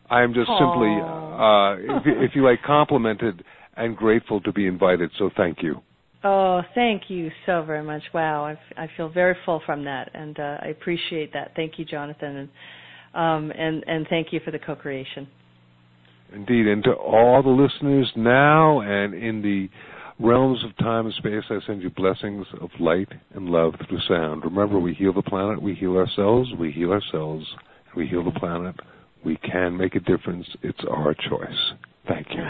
I 0.09 0.23
am 0.23 0.33
just 0.33 0.49
Aww. 0.49 0.59
simply, 0.61 1.91
uh, 1.91 1.97
if, 1.99 2.31
if 2.31 2.37
you 2.37 2.45
like, 2.45 2.63
complimented 2.63 3.43
and 3.77 3.97
grateful 3.97 4.41
to 4.43 4.53
be 4.53 4.67
invited. 4.67 5.11
So 5.19 5.31
thank 5.37 5.63
you. 5.63 5.81
Oh, 6.25 6.63
thank 6.75 7.05
you 7.09 7.31
so 7.47 7.65
very 7.65 7.83
much. 7.83 8.03
Wow, 8.15 8.45
I, 8.45 8.83
I 8.83 8.89
feel 8.97 9.09
very 9.09 9.37
full 9.45 9.61
from 9.67 9.85
that, 9.85 10.11
and 10.15 10.39
uh, 10.39 10.59
I 10.63 10.67
appreciate 10.69 11.33
that. 11.33 11.53
Thank 11.57 11.79
you, 11.79 11.85
Jonathan, 11.85 12.37
and 12.37 12.49
um, 13.15 13.51
and 13.51 13.85
and 13.87 14.07
thank 14.09 14.33
you 14.33 14.41
for 14.45 14.53
the 14.53 14.59
co-creation. 14.59 15.27
Indeed, 16.33 16.67
and 16.69 16.83
to 16.85 16.93
all 16.93 17.43
the 17.43 17.51
listeners 17.51 18.11
now 18.17 18.81
and 18.81 19.15
in 19.15 19.43
the 19.43 19.69
realms 20.19 20.65
of 20.65 20.77
time 20.79 21.07
and 21.07 21.15
space, 21.17 21.43
I 21.51 21.59
send 21.67 21.83
you 21.83 21.91
blessings 21.91 22.47
of 22.61 22.71
light 22.81 23.09
and 23.35 23.49
love 23.49 23.75
through 23.89 24.01
sound. 24.09 24.45
Remember, 24.45 24.79
we 24.79 24.95
heal 24.95 25.13
the 25.13 25.23
planet, 25.23 25.61
we 25.61 25.75
heal 25.75 25.97
ourselves, 25.97 26.49
we 26.59 26.71
heal 26.71 26.93
ourselves, 26.93 27.45
we 27.97 28.07
heal 28.07 28.25
the 28.25 28.39
planet. 28.39 28.77
We 29.25 29.37
can 29.37 29.77
make 29.77 29.95
a 29.95 30.01
difference. 30.01 30.47
It's 30.63 30.81
our 30.91 31.15
choice. 31.15 31.73
Thank 32.09 32.29
you. 32.31 32.43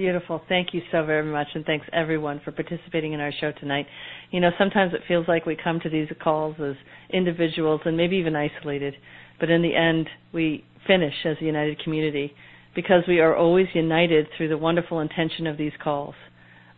Beautiful. 0.00 0.40
Thank 0.48 0.72
you 0.72 0.80
so 0.90 1.04
very 1.04 1.30
much, 1.30 1.48
and 1.54 1.62
thanks 1.66 1.84
everyone 1.92 2.40
for 2.42 2.52
participating 2.52 3.12
in 3.12 3.20
our 3.20 3.30
show 3.38 3.52
tonight. 3.60 3.84
You 4.30 4.40
know, 4.40 4.48
sometimes 4.56 4.94
it 4.94 5.02
feels 5.06 5.28
like 5.28 5.44
we 5.44 5.58
come 5.62 5.78
to 5.80 5.90
these 5.90 6.08
calls 6.24 6.56
as 6.58 6.74
individuals 7.12 7.82
and 7.84 7.98
maybe 7.98 8.16
even 8.16 8.34
isolated, 8.34 8.94
but 9.38 9.50
in 9.50 9.60
the 9.60 9.76
end, 9.76 10.08
we 10.32 10.64
finish 10.86 11.12
as 11.26 11.36
a 11.42 11.44
united 11.44 11.82
community 11.84 12.32
because 12.74 13.02
we 13.06 13.20
are 13.20 13.36
always 13.36 13.66
united 13.74 14.26
through 14.38 14.48
the 14.48 14.56
wonderful 14.56 15.00
intention 15.00 15.46
of 15.46 15.58
these 15.58 15.72
calls 15.84 16.14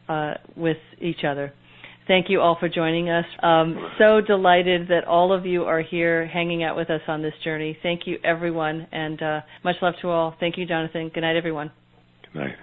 uh, 0.09 0.35
with 0.57 0.79
each 1.01 1.23
other. 1.25 1.53
Thank 2.09 2.29
you 2.29 2.41
all 2.41 2.57
for 2.59 2.69
joining 2.69 3.09
us. 3.09 3.25
Um, 3.41 3.77
so 4.01 4.21
delighted 4.21 4.89
that 4.89 5.05
all 5.05 5.33
of 5.33 5.47
you 5.47 5.63
are 5.63 5.81
here 5.81 6.27
hanging 6.27 6.65
out 6.65 6.75
with 6.75 6.91
us 6.91 7.03
on 7.07 7.23
this 7.23 7.35
journey. 7.45 7.79
Thank 7.85 8.01
you, 8.05 8.19
everyone, 8.25 8.89
and 8.91 9.23
uh, 9.23 9.41
much 9.63 9.77
love 9.81 9.95
to 10.03 10.09
all. 10.09 10.35
Thank 10.41 10.59
you, 10.59 10.67
Jonathan. 10.67 11.09
Good 11.15 11.21
night, 11.21 11.37
everyone. 11.37 11.71
Good 12.33 12.41
night. 12.41 12.57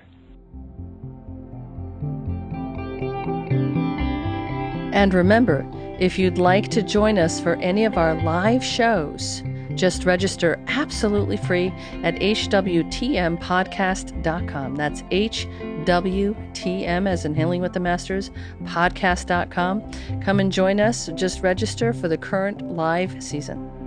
And 4.92 5.14
remember, 5.14 5.66
if 6.00 6.18
you'd 6.18 6.38
like 6.38 6.70
to 6.70 6.82
join 6.82 7.18
us 7.18 7.38
for 7.40 7.56
any 7.56 7.86
of 7.86 7.98
our 7.98 8.22
live 8.24 8.64
shows, 8.64 9.44
just 9.76 10.06
register 10.06 10.60
absolutely 10.68 11.38
free 11.38 11.68
at 12.04 12.16
hwtmpodcast.com. 12.16 14.76
That's 14.76 15.02
HWTM 15.04 17.08
as 17.08 17.26
in 17.26 17.36
Healing 17.36 17.62
with 17.62 17.74
the 17.74 17.80
Masters, 17.80 18.32
podcast.com. 18.64 19.92
Come 20.22 20.40
and 20.40 20.52
join 20.52 20.80
us. 20.80 21.10
Just 21.16 21.44
register 21.44 21.94
for 21.94 22.08
the 22.08 22.18
current 22.18 22.62
live 22.62 23.24
season. 23.24 23.79